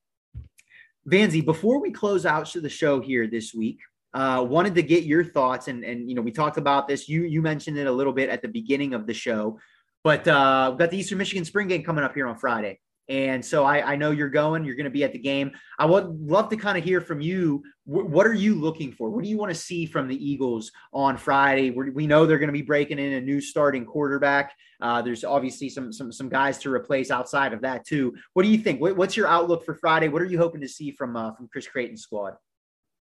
Vanzi, 1.10 1.44
before 1.44 1.82
we 1.82 1.92
close 1.92 2.26
out 2.26 2.46
to 2.48 2.62
the 2.62 2.70
show 2.70 3.02
here 3.02 3.28
this 3.28 3.54
week, 3.54 3.80
uh, 4.14 4.46
wanted 4.48 4.76
to 4.76 4.84
get 4.84 5.04
your 5.04 5.24
thoughts, 5.24 5.68
and 5.68 5.84
and 5.84 6.10
you 6.10 6.16
know 6.16 6.22
we 6.22 6.32
talked 6.32 6.58
about 6.58 6.88
this. 6.88 7.08
You 7.08 7.24
you 7.24 7.42
mentioned 7.42 7.78
it 7.78 7.88
a 7.88 7.92
little 7.92 8.14
bit 8.14 8.30
at 8.30 8.42
the 8.42 8.50
beginning 8.50 8.94
of 8.94 9.08
the 9.08 9.14
show, 9.14 9.58
but 10.04 10.28
uh, 10.28 10.68
we've 10.70 10.80
got 10.80 10.92
the 10.92 10.98
Eastern 10.98 11.18
Michigan 11.18 11.46
Spring 11.46 11.68
Game 11.68 11.84
coming 11.84 12.04
up 12.04 12.14
here 12.14 12.28
on 12.28 12.38
Friday. 12.38 12.80
And 13.10 13.44
so 13.44 13.66
I, 13.66 13.94
I 13.94 13.96
know 13.96 14.12
you're 14.12 14.30
going, 14.30 14.64
you're 14.64 14.76
going 14.76 14.86
to 14.86 14.90
be 14.90 15.04
at 15.04 15.12
the 15.12 15.20
game. 15.20 15.52
I 15.78 15.86
would 15.86 16.08
love 16.08 16.50
to 16.50 16.56
kind 16.56 16.78
of 16.78 16.84
hear 16.84 17.02
from 17.02 17.20
you. 17.20 17.64
what 17.86 18.26
are 18.26 18.34
you 18.34 18.56
looking 18.56 18.92
for? 18.92 19.10
What 19.10 19.24
do 19.24 19.30
you 19.30 19.38
want 19.38 19.52
to 19.52 19.60
see 19.60 19.86
from 19.86 20.08
the 20.08 20.16
Eagles 20.16 20.72
on 20.94 21.18
Friday? 21.18 21.72
we 21.72 21.90
we 21.90 22.08
know 22.08 22.26
they're 22.26 22.40
going 22.40 22.48
to 22.48 22.54
be 22.54 22.62
breaking 22.62 23.00
in 23.00 23.14
a 23.14 23.22
new 23.22 23.42
starting 23.42 23.86
quarterback. 23.86 24.54
Uh, 24.82 25.02
there's 25.02 25.24
obviously 25.24 25.70
some, 25.70 25.92
some, 25.92 26.12
some 26.12 26.30
guys 26.30 26.58
to 26.60 26.74
replace 26.74 27.12
outside 27.12 27.54
of 27.54 27.62
that 27.62 27.86
too. 27.86 28.14
What 28.34 28.44
do 28.44 28.50
you 28.50 28.58
think? 28.58 28.82
What, 28.82 28.96
what's 28.96 29.18
your 29.18 29.28
outlook 29.28 29.66
for 29.66 29.76
Friday? 29.76 30.08
What 30.08 30.22
are 30.22 30.26
you 30.26 30.38
hoping 30.38 30.62
to 30.62 30.68
see 30.68 30.92
from, 30.92 31.16
uh, 31.16 31.34
from 31.34 31.48
Chris 31.50 31.68
Creighton's 31.68 32.02
squad? 32.02 32.36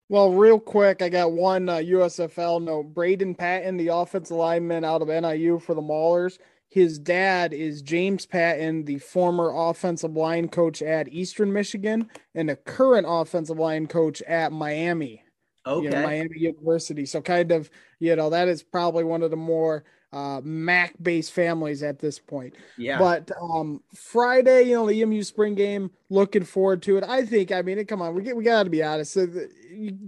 Well, 0.08 0.32
real 0.32 0.60
quick, 0.60 1.02
I 1.02 1.08
got 1.08 1.32
one 1.32 1.68
uh, 1.68 1.78
USFL 1.78 2.62
note. 2.62 2.94
Braden 2.94 3.34
Patton, 3.34 3.76
the 3.76 3.88
offensive 3.88 4.36
lineman 4.36 4.84
out 4.84 5.02
of 5.02 5.08
NIU 5.08 5.58
for 5.58 5.74
the 5.74 5.82
Maulers 5.82 6.38
his 6.68 6.98
dad 6.98 7.52
is 7.52 7.82
James 7.82 8.26
Patton, 8.26 8.84
the 8.84 8.98
former 8.98 9.52
offensive 9.54 10.14
line 10.14 10.48
coach 10.48 10.82
at 10.82 11.08
Eastern 11.08 11.52
Michigan 11.52 12.10
and 12.34 12.50
a 12.50 12.56
current 12.56 13.06
offensive 13.08 13.58
line 13.58 13.86
coach 13.86 14.20
at 14.22 14.52
Miami. 14.52 15.22
Okay. 15.66 15.84
You 15.84 15.90
know, 15.90 16.02
Miami 16.02 16.38
University. 16.38 17.06
So 17.06 17.20
kind 17.20 17.50
of, 17.50 17.70
you 17.98 18.14
know, 18.14 18.30
that 18.30 18.48
is 18.48 18.62
probably 18.62 19.04
one 19.04 19.22
of 19.22 19.30
the 19.30 19.36
more 19.36 19.84
uh, 20.12 20.40
Mac 20.42 20.94
based 21.02 21.32
families 21.32 21.82
at 21.82 21.98
this 21.98 22.18
point. 22.18 22.54
Yeah. 22.78 22.98
But 22.98 23.30
um, 23.40 23.82
Friday, 23.94 24.62
you 24.64 24.74
know, 24.74 24.86
the 24.86 25.02
EMU 25.02 25.22
spring 25.22 25.54
game, 25.54 25.90
looking 26.08 26.44
forward 26.44 26.82
to 26.82 26.96
it. 26.96 27.04
I 27.04 27.24
think, 27.24 27.52
I 27.52 27.62
mean, 27.62 27.84
come 27.86 28.00
on, 28.00 28.14
we 28.14 28.22
get, 28.22 28.36
we 28.36 28.44
got 28.44 28.62
to 28.62 28.70
be 28.70 28.82
honest. 28.82 29.14
The, 29.14 29.48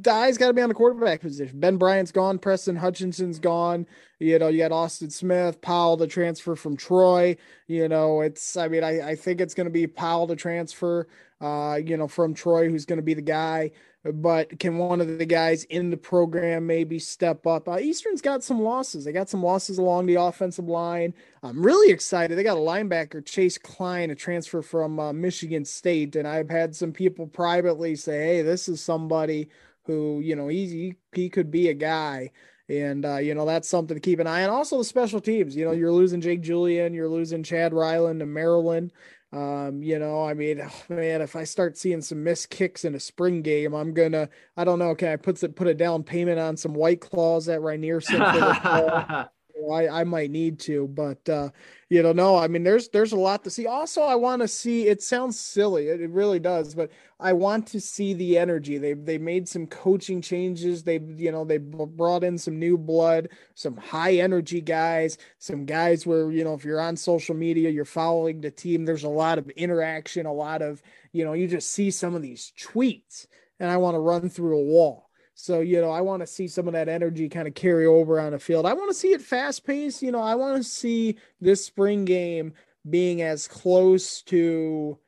the 0.00 0.10
eyes 0.10 0.38
got 0.38 0.48
to 0.48 0.54
be 0.54 0.62
on 0.62 0.68
the 0.68 0.74
quarterback 0.74 1.20
position. 1.20 1.60
Ben 1.60 1.76
Bryant's 1.76 2.12
gone. 2.12 2.38
Preston 2.38 2.76
Hutchinson's 2.76 3.38
gone. 3.38 3.86
You 4.18 4.38
know, 4.38 4.48
you 4.48 4.58
got 4.58 4.72
Austin 4.72 5.10
Smith, 5.10 5.60
Powell 5.60 5.96
the 5.96 6.06
transfer 6.06 6.56
from 6.56 6.76
Troy. 6.76 7.36
You 7.66 7.88
know, 7.88 8.20
it's, 8.20 8.56
I 8.56 8.68
mean, 8.68 8.84
I, 8.84 9.10
I 9.10 9.14
think 9.14 9.40
it's 9.40 9.54
going 9.54 9.66
to 9.66 9.72
be 9.72 9.86
Powell 9.86 10.26
to 10.28 10.36
transfer, 10.36 11.08
uh, 11.40 11.78
you 11.84 11.96
know, 11.96 12.08
from 12.08 12.34
Troy, 12.34 12.68
who's 12.68 12.86
going 12.86 12.98
to 12.98 13.02
be 13.02 13.14
the 13.14 13.22
guy 13.22 13.72
but 14.04 14.58
can 14.60 14.78
one 14.78 15.00
of 15.00 15.18
the 15.18 15.26
guys 15.26 15.64
in 15.64 15.90
the 15.90 15.96
program 15.96 16.66
maybe 16.66 16.98
step 16.98 17.46
up? 17.46 17.68
Uh, 17.68 17.78
Eastern's 17.78 18.22
got 18.22 18.44
some 18.44 18.62
losses. 18.62 19.04
They 19.04 19.12
got 19.12 19.28
some 19.28 19.42
losses 19.42 19.78
along 19.78 20.06
the 20.06 20.14
offensive 20.14 20.68
line. 20.68 21.14
I'm 21.42 21.62
really 21.64 21.92
excited. 21.92 22.36
They 22.36 22.44
got 22.44 22.56
a 22.56 22.60
linebacker, 22.60 23.24
Chase 23.24 23.58
Klein, 23.58 24.10
a 24.10 24.14
transfer 24.14 24.62
from 24.62 25.00
uh, 25.00 25.12
Michigan 25.12 25.64
State, 25.64 26.14
and 26.14 26.28
I've 26.28 26.48
had 26.48 26.76
some 26.76 26.92
people 26.92 27.26
privately 27.26 27.96
say, 27.96 28.36
"Hey, 28.36 28.42
this 28.42 28.68
is 28.68 28.80
somebody 28.80 29.48
who 29.84 30.20
you 30.20 30.36
know 30.36 30.48
he 30.48 30.94
he 31.12 31.28
could 31.28 31.50
be 31.50 31.68
a 31.68 31.74
guy." 31.74 32.30
And 32.68 33.04
uh, 33.04 33.16
you 33.16 33.34
know 33.34 33.46
that's 33.46 33.68
something 33.68 33.96
to 33.96 34.00
keep 34.00 34.20
an 34.20 34.26
eye 34.26 34.44
on. 34.44 34.50
Also, 34.50 34.78
the 34.78 34.84
special 34.84 35.20
teams. 35.20 35.56
You 35.56 35.64
know, 35.64 35.72
you're 35.72 35.92
losing 35.92 36.20
Jake 36.20 36.42
Julien, 36.42 36.94
you're 36.94 37.08
losing 37.08 37.42
Chad 37.42 37.72
Ryland 37.72 38.20
to 38.20 38.26
Maryland. 38.26 38.92
Um, 39.30 39.82
you 39.82 39.98
know, 39.98 40.24
I 40.24 40.34
mean, 40.34 40.60
oh, 40.60 40.82
man, 40.94 41.20
if 41.22 41.36
I 41.36 41.44
start 41.44 41.76
seeing 41.76 42.00
some 42.00 42.24
missed 42.24 42.50
kicks 42.50 42.84
in 42.84 42.94
a 42.94 43.00
spring 43.00 43.42
game, 43.42 43.74
I'm 43.74 43.92
gonna, 43.92 44.28
I 44.56 44.64
don't 44.64 44.78
know, 44.78 44.94
can 44.94 45.08
I 45.08 45.16
put 45.16 45.38
put 45.54 45.66
a 45.66 45.74
down 45.74 46.02
payment 46.02 46.38
on 46.38 46.56
some 46.56 46.74
white 46.74 47.00
claws 47.00 47.48
at 47.48 47.62
Rainier 47.62 48.00
I, 49.70 50.00
I 50.00 50.04
might 50.04 50.30
need 50.30 50.58
to, 50.60 50.88
but 50.88 51.28
uh, 51.28 51.50
you 51.88 52.02
know, 52.02 52.12
no, 52.12 52.36
I 52.36 52.48
mean, 52.48 52.64
there's 52.64 52.88
there's 52.88 53.12
a 53.12 53.16
lot 53.16 53.44
to 53.44 53.50
see. 53.50 53.66
Also, 53.66 54.02
I 54.02 54.14
want 54.14 54.42
to 54.42 54.48
see. 54.48 54.88
It 54.88 55.02
sounds 55.02 55.38
silly, 55.38 55.88
it, 55.88 56.00
it, 56.00 56.10
really 56.10 56.38
does, 56.38 56.74
but 56.74 56.90
I 57.18 57.32
want 57.32 57.66
to 57.68 57.80
see 57.80 58.14
the 58.14 58.38
energy. 58.38 58.78
They 58.78 58.92
they 58.92 59.18
made 59.18 59.48
some 59.48 59.66
coaching 59.66 60.20
changes. 60.20 60.82
They 60.82 60.98
you 60.98 61.32
know 61.32 61.44
they 61.44 61.58
brought 61.58 62.24
in 62.24 62.38
some 62.38 62.58
new 62.58 62.76
blood, 62.76 63.28
some 63.54 63.76
high 63.76 64.14
energy 64.14 64.60
guys, 64.60 65.18
some 65.38 65.64
guys 65.64 66.06
where 66.06 66.30
you 66.30 66.44
know 66.44 66.54
if 66.54 66.64
you're 66.64 66.80
on 66.80 66.96
social 66.96 67.34
media, 67.34 67.70
you're 67.70 67.84
following 67.84 68.40
the 68.40 68.50
team. 68.50 68.84
There's 68.84 69.04
a 69.04 69.08
lot 69.08 69.38
of 69.38 69.48
interaction, 69.50 70.26
a 70.26 70.32
lot 70.32 70.62
of 70.62 70.82
you 71.12 71.24
know, 71.24 71.32
you 71.32 71.48
just 71.48 71.70
see 71.70 71.90
some 71.90 72.14
of 72.14 72.22
these 72.22 72.52
tweets, 72.60 73.26
and 73.58 73.70
I 73.70 73.76
want 73.76 73.94
to 73.94 74.00
run 74.00 74.28
through 74.28 74.58
a 74.58 74.62
wall 74.62 75.07
so, 75.40 75.60
you 75.60 75.80
know, 75.80 75.92
I 75.92 76.00
want 76.00 76.20
to 76.20 76.26
see 76.26 76.48
some 76.48 76.66
of 76.66 76.72
that 76.72 76.88
energy 76.88 77.28
kind 77.28 77.46
of 77.46 77.54
carry 77.54 77.86
over 77.86 78.18
on 78.18 78.32
the 78.32 78.40
field. 78.40 78.66
I 78.66 78.72
want 78.72 78.90
to 78.90 78.94
see 78.94 79.12
it 79.12 79.22
fast 79.22 79.64
paced. 79.64 80.02
You 80.02 80.10
know, 80.10 80.20
I 80.20 80.34
want 80.34 80.56
to 80.56 80.68
see 80.68 81.14
this 81.40 81.64
spring 81.64 82.04
game 82.04 82.54
being 82.90 83.22
as 83.22 83.46
close 83.46 84.20
to 84.22 84.98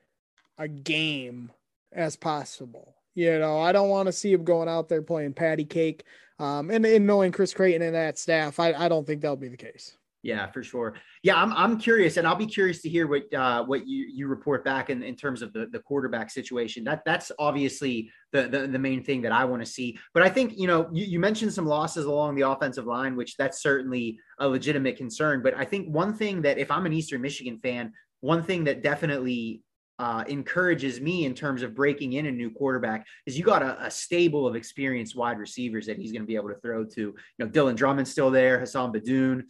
a 0.57 0.69
game 0.69 1.51
as 1.91 2.15
possible. 2.15 2.95
You 3.17 3.41
know, 3.41 3.59
I 3.59 3.73
don't 3.73 3.89
want 3.89 4.07
to 4.07 4.13
see 4.13 4.33
him 4.33 4.45
going 4.45 4.69
out 4.69 4.89
there 4.89 5.03
playing 5.03 5.33
patty 5.33 5.65
cake. 5.65 6.05
Um, 6.39 6.71
and, 6.71 6.87
and 6.87 7.09
knowing 7.09 7.33
Chris 7.33 7.53
Creighton 7.53 7.83
and 7.83 7.97
that 7.97 8.17
staff, 8.17 8.61
I, 8.61 8.73
I 8.73 8.89
don't 8.89 9.05
think 9.05 9.23
that'll 9.23 9.37
be 9.37 9.49
the 9.49 9.57
case. 9.57 9.97
Yeah, 10.23 10.51
for 10.51 10.63
sure. 10.63 10.97
Yeah, 11.23 11.41
I'm, 11.41 11.53
I'm 11.55 11.79
curious, 11.79 12.19
and 12.19 12.27
I'll 12.27 12.37
be 12.37 12.47
curious 12.47 12.83
to 12.83 12.91
hear 12.91 13.07
what 13.07 13.33
uh, 13.33 13.65
what 13.65 13.87
you, 13.89 14.07
you 14.13 14.27
report 14.27 14.65
back 14.65 14.91
in, 14.91 15.03
in 15.03 15.17
terms 15.17 15.41
of 15.41 15.53
the, 15.55 15.67
the 15.73 15.79
quarterback 15.79 16.31
situation. 16.31 16.85
That 16.85 17.03
that's 17.07 17.33
obviously 17.39 18.11
the, 18.33 18.43
the, 18.43 18.67
the 18.67 18.79
main 18.79 19.03
thing 19.03 19.23
that 19.23 19.33
I 19.33 19.47
want 19.47 19.65
to 19.65 19.71
see. 19.71 19.99
But 20.13 20.23
I 20.23 20.29
think 20.29 20.59
you 20.59 20.67
know 20.67 20.91
you, 20.93 21.07
you 21.07 21.19
mentioned 21.19 21.55
some 21.55 21.67
losses 21.67 22.05
along 22.05 22.35
the 22.35 22.47
offensive 22.49 22.87
line, 22.87 23.17
which 23.17 23.37
that's 23.39 23.63
certainly 23.63 24.19
a 24.39 24.47
legitimate 24.47 24.99
concern. 24.99 25.41
But 25.43 25.55
I 25.57 25.65
think 25.65 25.89
one 25.89 26.13
thing 26.13 26.43
that 26.43 26.59
if 26.59 26.71
I'm 26.71 26.85
an 26.85 26.93
Eastern 26.93 27.23
Michigan 27.23 27.59
fan, 27.63 27.93
one 28.21 28.43
thing 28.43 28.65
that 28.65 28.83
definitely 28.83 29.63
uh, 29.99 30.25
encourages 30.29 31.01
me 31.01 31.25
in 31.25 31.35
terms 31.35 31.63
of 31.63 31.75
breaking 31.75 32.15
in 32.15 32.27
a 32.27 32.31
new 32.31 32.51
quarterback 32.51 33.07
is 33.25 33.39
you 33.39 33.45
got 33.45 33.63
a, 33.63 33.87
a 33.87 33.91
stable 33.91 34.47
of 34.47 34.55
experienced 34.55 35.17
wide 35.17 35.39
receivers 35.39 35.87
that 35.87 35.99
he's 35.99 36.13
going 36.13 36.23
to 36.23 36.27
be 36.27 36.37
able 36.37 36.49
to 36.49 36.61
throw 36.61 36.85
to. 36.85 37.01
You 37.01 37.15
know, 37.39 37.49
Dylan 37.49 37.75
Drummond's 37.75 38.11
still 38.11 38.31
there, 38.31 38.59
Hassan 38.59 38.93
Beydoun, 38.93 39.45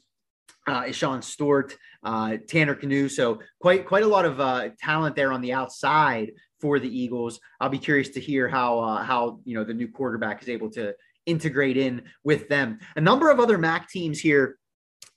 uh, 0.66 0.84
Ishan 0.88 1.20
Stort, 1.20 1.74
uh, 2.02 2.36
Tanner 2.48 2.74
Knue. 2.74 3.10
So 3.10 3.40
quite 3.60 3.86
quite 3.86 4.02
a 4.02 4.08
lot 4.08 4.24
of 4.24 4.40
uh, 4.40 4.70
talent 4.78 5.16
there 5.16 5.32
on 5.32 5.40
the 5.40 5.52
outside 5.52 6.32
for 6.60 6.78
the 6.78 6.88
Eagles. 6.88 7.40
I'll 7.60 7.68
be 7.68 7.78
curious 7.78 8.10
to 8.10 8.20
hear 8.20 8.48
how 8.48 8.78
uh, 8.80 9.02
how 9.02 9.40
you 9.44 9.54
know 9.54 9.64
the 9.64 9.74
new 9.74 9.88
quarterback 9.88 10.42
is 10.42 10.48
able 10.48 10.70
to 10.72 10.94
integrate 11.26 11.76
in 11.76 12.02
with 12.24 12.48
them. 12.48 12.78
A 12.96 13.00
number 13.00 13.30
of 13.30 13.40
other 13.40 13.58
MAC 13.58 13.88
teams 13.88 14.18
here 14.18 14.58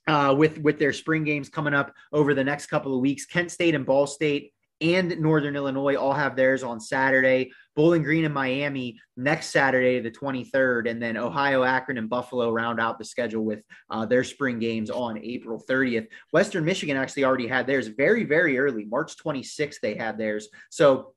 uh, 0.06 0.34
with 0.36 0.58
with 0.58 0.78
their 0.78 0.92
spring 0.92 1.24
games 1.24 1.48
coming 1.48 1.74
up 1.74 1.92
over 2.12 2.34
the 2.34 2.44
next 2.44 2.66
couple 2.66 2.94
of 2.94 3.00
weeks. 3.00 3.26
Kent 3.26 3.50
State 3.50 3.74
and 3.74 3.86
Ball 3.86 4.06
State 4.06 4.52
and 4.80 5.18
Northern 5.18 5.56
Illinois 5.56 5.96
all 5.96 6.12
have 6.12 6.36
theirs 6.36 6.62
on 6.62 6.80
Saturday. 6.80 7.52
Bowling 7.76 8.02
Green 8.02 8.24
and 8.24 8.34
Miami 8.34 8.98
next 9.16 9.48
Saturday, 9.48 10.00
the 10.00 10.10
23rd, 10.10 10.88
and 10.88 11.02
then 11.02 11.16
Ohio, 11.16 11.64
Akron, 11.64 11.98
and 11.98 12.08
Buffalo 12.08 12.52
round 12.52 12.80
out 12.80 12.98
the 12.98 13.04
schedule 13.04 13.44
with 13.44 13.62
uh, 13.90 14.06
their 14.06 14.24
spring 14.24 14.58
games 14.58 14.90
on 14.90 15.18
April 15.18 15.62
30th. 15.68 16.06
Western 16.32 16.64
Michigan 16.64 16.96
actually 16.96 17.24
already 17.24 17.48
had 17.48 17.66
theirs 17.66 17.88
very, 17.88 18.24
very 18.24 18.58
early, 18.58 18.84
March 18.84 19.16
26th. 19.16 19.80
They 19.80 19.94
had 19.94 20.18
theirs. 20.18 20.48
So 20.70 21.14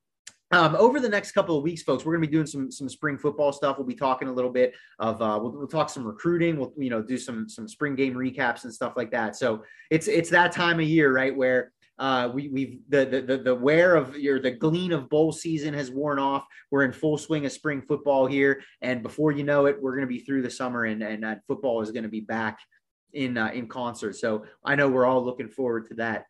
um, 0.52 0.76
over 0.78 1.00
the 1.00 1.10
next 1.10 1.34
couple 1.34 1.58
of 1.58 1.64
weeks, 1.64 1.84
folks, 1.84 2.06
we're 2.06 2.14
going 2.14 2.22
to 2.24 2.28
be 2.28 2.34
doing 2.34 2.48
some 2.48 2.72
some 2.72 2.88
spring 2.88 3.18
football 3.18 3.52
stuff. 3.52 3.78
We'll 3.78 3.86
be 3.86 3.96
talking 3.96 4.30
a 4.30 4.34
little 4.34 4.52
bit 4.52 4.74
of 4.98 5.22
uh, 5.22 5.38
we'll, 5.42 5.52
we'll 5.52 5.68
talk 5.68 5.90
some 5.90 6.06
recruiting. 6.06 6.58
We'll 6.58 6.72
you 6.78 6.90
know 6.90 7.02
do 7.02 7.18
some 7.18 7.50
some 7.50 7.68
spring 7.68 7.96
game 7.96 8.14
recaps 8.14 8.64
and 8.64 8.74
stuff 8.74 8.94
like 8.96 9.12
that. 9.12 9.36
So 9.36 9.64
it's 9.92 10.08
it's 10.08 10.30
that 10.30 10.54
time 10.54 10.80
of 10.80 10.86
year, 10.88 11.14
right, 11.14 11.36
where 11.36 11.74
uh, 12.00 12.30
we, 12.34 12.48
we've 12.50 12.80
the, 12.90 13.24
the 13.28 13.38
the 13.38 13.56
wear 13.56 13.96
of 13.96 14.16
your 14.18 14.40
the 14.40 14.52
glean 14.52 14.92
of 14.92 15.10
bowl 15.10 15.32
season 15.32 15.74
has 15.74 15.90
worn 15.90 16.20
off. 16.20 16.46
We're 16.70 16.84
in 16.84 16.94
full 16.94 17.18
swing 17.18 17.46
of 17.46 17.52
spring 17.52 17.82
football 17.82 18.28
here, 18.28 18.62
and 18.82 19.02
before 19.02 19.32
you 19.32 19.44
know 19.44 19.66
it, 19.66 19.82
we're 19.82 19.96
going 19.96 20.08
to 20.08 20.14
be 20.14 20.20
through 20.20 20.44
the 20.44 20.50
summer, 20.50 20.86
and 20.86 21.02
and 21.02 21.26
football 21.48 21.82
is 21.82 21.92
going 21.92 22.04
to 22.04 22.10
be 22.10 22.22
back 22.22 22.60
in 23.14 23.38
uh, 23.38 23.50
in 23.54 23.68
concert. 23.68 24.16
So 24.16 24.46
I 24.64 24.76
know 24.76 24.90
we're 24.90 25.06
all 25.06 25.24
looking 25.24 25.50
forward 25.50 25.88
to 25.88 25.96
that. 25.96 26.26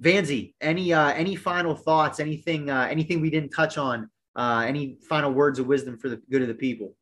Vanzi, 0.00 0.54
any 0.60 0.92
uh, 0.92 1.10
any 1.10 1.36
final 1.36 1.74
thoughts? 1.74 2.20
Anything 2.20 2.70
uh, 2.70 2.88
anything 2.90 3.20
we 3.20 3.30
didn't 3.30 3.50
touch 3.50 3.78
on? 3.78 4.10
Uh, 4.34 4.64
any 4.66 4.98
final 5.08 5.32
words 5.32 5.58
of 5.58 5.66
wisdom 5.66 5.98
for 5.98 6.08
the 6.08 6.20
good 6.30 6.42
of 6.42 6.48
the 6.48 6.54
people? 6.54 6.94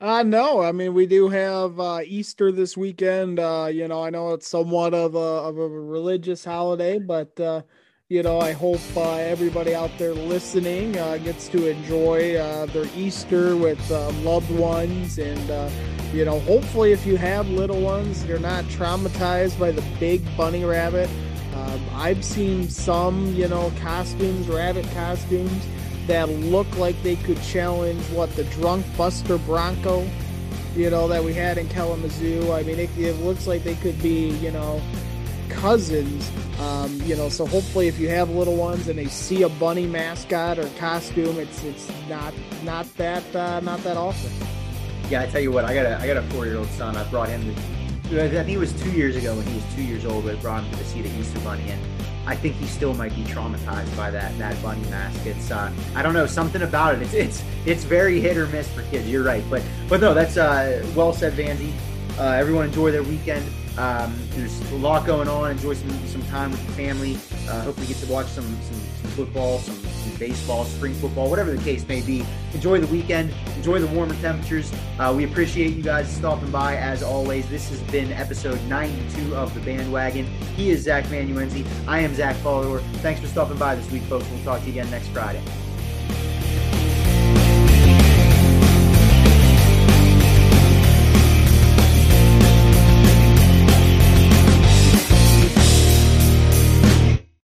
Uh 0.00 0.22
no, 0.22 0.60
I 0.60 0.72
mean 0.72 0.92
we 0.92 1.06
do 1.06 1.28
have 1.28 1.78
uh, 1.80 2.00
Easter 2.04 2.52
this 2.52 2.76
weekend. 2.76 3.38
Uh, 3.38 3.68
you 3.72 3.88
know, 3.88 4.02
I 4.02 4.10
know 4.10 4.32
it's 4.32 4.46
somewhat 4.48 4.92
of 4.92 5.14
a 5.14 5.18
of 5.18 5.56
a 5.56 5.68
religious 5.68 6.44
holiday, 6.44 6.98
but 6.98 7.38
uh, 7.40 7.62
you 8.08 8.22
know, 8.22 8.40
I 8.40 8.52
hope 8.52 8.80
uh, 8.96 9.14
everybody 9.14 9.74
out 9.74 9.90
there 9.96 10.12
listening 10.12 10.98
uh, 10.98 11.16
gets 11.18 11.48
to 11.48 11.68
enjoy 11.70 12.36
uh, 12.36 12.66
their 12.66 12.86
Easter 12.96 13.56
with 13.56 13.80
uh, 13.90 14.10
loved 14.22 14.50
ones, 14.50 15.18
and 15.18 15.50
uh, 15.50 15.70
you 16.12 16.24
know, 16.24 16.40
hopefully, 16.40 16.92
if 16.92 17.06
you 17.06 17.16
have 17.16 17.48
little 17.48 17.80
ones, 17.80 18.24
you're 18.26 18.38
not 18.38 18.64
traumatized 18.64 19.58
by 19.58 19.70
the 19.70 19.82
big 19.98 20.22
bunny 20.36 20.64
rabbit. 20.64 21.08
Um, 21.54 21.80
I've 21.92 22.24
seen 22.24 22.68
some, 22.68 23.32
you 23.34 23.48
know, 23.48 23.72
costumes, 23.80 24.48
rabbit 24.48 24.86
costumes 24.92 25.64
that 26.06 26.28
look 26.28 26.66
like 26.76 27.00
they 27.02 27.16
could 27.16 27.40
challenge 27.42 28.02
what 28.10 28.34
the 28.36 28.44
drunk 28.44 28.84
Buster 28.96 29.38
Bronco, 29.38 30.06
you 30.76 30.90
know, 30.90 31.08
that 31.08 31.22
we 31.22 31.32
had 31.32 31.58
in 31.58 31.68
Kalamazoo. 31.68 32.52
I 32.52 32.62
mean, 32.62 32.78
it, 32.78 32.90
it 32.98 33.14
looks 33.20 33.46
like 33.46 33.64
they 33.64 33.76
could 33.76 34.00
be, 34.02 34.30
you 34.38 34.50
know, 34.50 34.80
cousins. 35.48 36.30
Um, 36.60 37.00
you 37.02 37.16
know, 37.16 37.28
so 37.28 37.46
hopefully, 37.46 37.88
if 37.88 37.98
you 37.98 38.08
have 38.08 38.30
little 38.30 38.56
ones 38.56 38.88
and 38.88 38.98
they 38.98 39.06
see 39.06 39.42
a 39.42 39.48
bunny 39.48 39.86
mascot 39.86 40.58
or 40.58 40.68
costume, 40.78 41.38
it's 41.38 41.64
it's 41.64 41.90
not 42.08 42.32
not 42.62 42.86
that 42.96 43.24
uh, 43.34 43.60
not 43.60 43.82
that 43.82 43.96
often. 43.96 44.30
Yeah, 45.10 45.22
I 45.22 45.26
tell 45.26 45.40
you 45.40 45.52
what, 45.52 45.64
I 45.64 45.74
got 45.74 45.86
a 45.86 45.98
I 45.98 46.06
got 46.06 46.16
a 46.16 46.22
four 46.30 46.46
year 46.46 46.58
old 46.58 46.68
son. 46.68 46.96
I 46.96 47.04
brought 47.10 47.28
him. 47.28 47.54
To, 48.10 48.24
I 48.24 48.28
think 48.28 48.50
it 48.50 48.58
was 48.58 48.72
two 48.82 48.92
years 48.92 49.16
ago 49.16 49.34
when 49.34 49.46
he 49.46 49.54
was 49.54 49.64
two 49.74 49.82
years 49.82 50.04
old. 50.04 50.28
I 50.28 50.34
brought 50.36 50.62
him 50.62 50.78
to 50.78 50.84
see 50.84 51.02
the 51.02 51.10
Easter 51.18 51.40
Bunny, 51.40 51.68
and 51.70 51.80
I 52.26 52.34
think 52.34 52.54
he 52.56 52.66
still 52.66 52.94
might 52.94 53.14
be 53.14 53.22
traumatized 53.24 53.94
by 53.96 54.10
that 54.10 54.36
that 54.38 54.60
bunny 54.62 54.82
mask. 54.88 55.26
It's 55.26 55.50
uh, 55.50 55.72
I 55.94 56.02
don't 56.02 56.14
know 56.14 56.26
something 56.26 56.62
about 56.62 56.94
it. 56.94 57.02
It's 57.02 57.14
it's 57.14 57.44
it's 57.66 57.84
very 57.84 58.20
hit 58.20 58.36
or 58.36 58.46
miss 58.46 58.68
for 58.70 58.82
kids. 58.84 59.08
You're 59.08 59.24
right, 59.24 59.44
but 59.50 59.62
but 59.88 60.00
no, 60.00 60.14
that's 60.14 60.36
uh, 60.36 60.86
well 60.94 61.12
said, 61.12 61.34
Vanzi. 61.34 61.72
Uh, 62.18 62.30
everyone 62.30 62.66
enjoy 62.66 62.90
their 62.92 63.02
weekend. 63.02 63.44
Um, 63.76 64.16
there's 64.30 64.60
a 64.70 64.76
lot 64.76 65.04
going 65.04 65.28
on. 65.28 65.50
Enjoy 65.50 65.74
some 65.74 65.90
some 66.06 66.22
time 66.26 66.50
with 66.50 66.62
your 66.62 66.72
family. 66.72 67.18
Uh, 67.48 67.62
hopefully, 67.62 67.86
get 67.88 67.96
to 67.98 68.12
watch 68.12 68.26
some 68.26 68.44
some, 68.44 68.80
some 69.02 69.10
football, 69.10 69.58
some, 69.58 69.74
some, 69.74 70.03
baseball, 70.18 70.64
spring 70.64 70.94
football, 70.94 71.30
whatever 71.30 71.52
the 71.52 71.62
case 71.62 71.86
may 71.88 72.00
be. 72.00 72.24
Enjoy 72.52 72.80
the 72.80 72.86
weekend. 72.86 73.32
Enjoy 73.56 73.78
the 73.78 73.86
warmer 73.88 74.14
temperatures. 74.16 74.72
Uh, 74.98 75.12
we 75.16 75.24
appreciate 75.24 75.74
you 75.74 75.82
guys 75.82 76.08
stopping 76.14 76.50
by 76.50 76.76
as 76.76 77.02
always. 77.02 77.48
This 77.48 77.68
has 77.70 77.80
been 77.92 78.12
episode 78.12 78.60
92 78.64 79.34
of 79.34 79.54
the 79.54 79.60
Bandwagon. 79.60 80.26
He 80.56 80.70
is 80.70 80.82
Zach 80.82 81.04
Manuenzi. 81.06 81.66
I 81.86 82.00
am 82.00 82.14
Zach 82.14 82.36
Follower. 82.36 82.80
Thanks 83.02 83.20
for 83.20 83.26
stopping 83.26 83.58
by 83.58 83.74
this 83.74 83.90
week, 83.90 84.02
folks. 84.02 84.28
We'll 84.30 84.44
talk 84.44 84.60
to 84.60 84.66
you 84.66 84.72
again 84.72 84.90
next 84.90 85.08
Friday. 85.08 85.42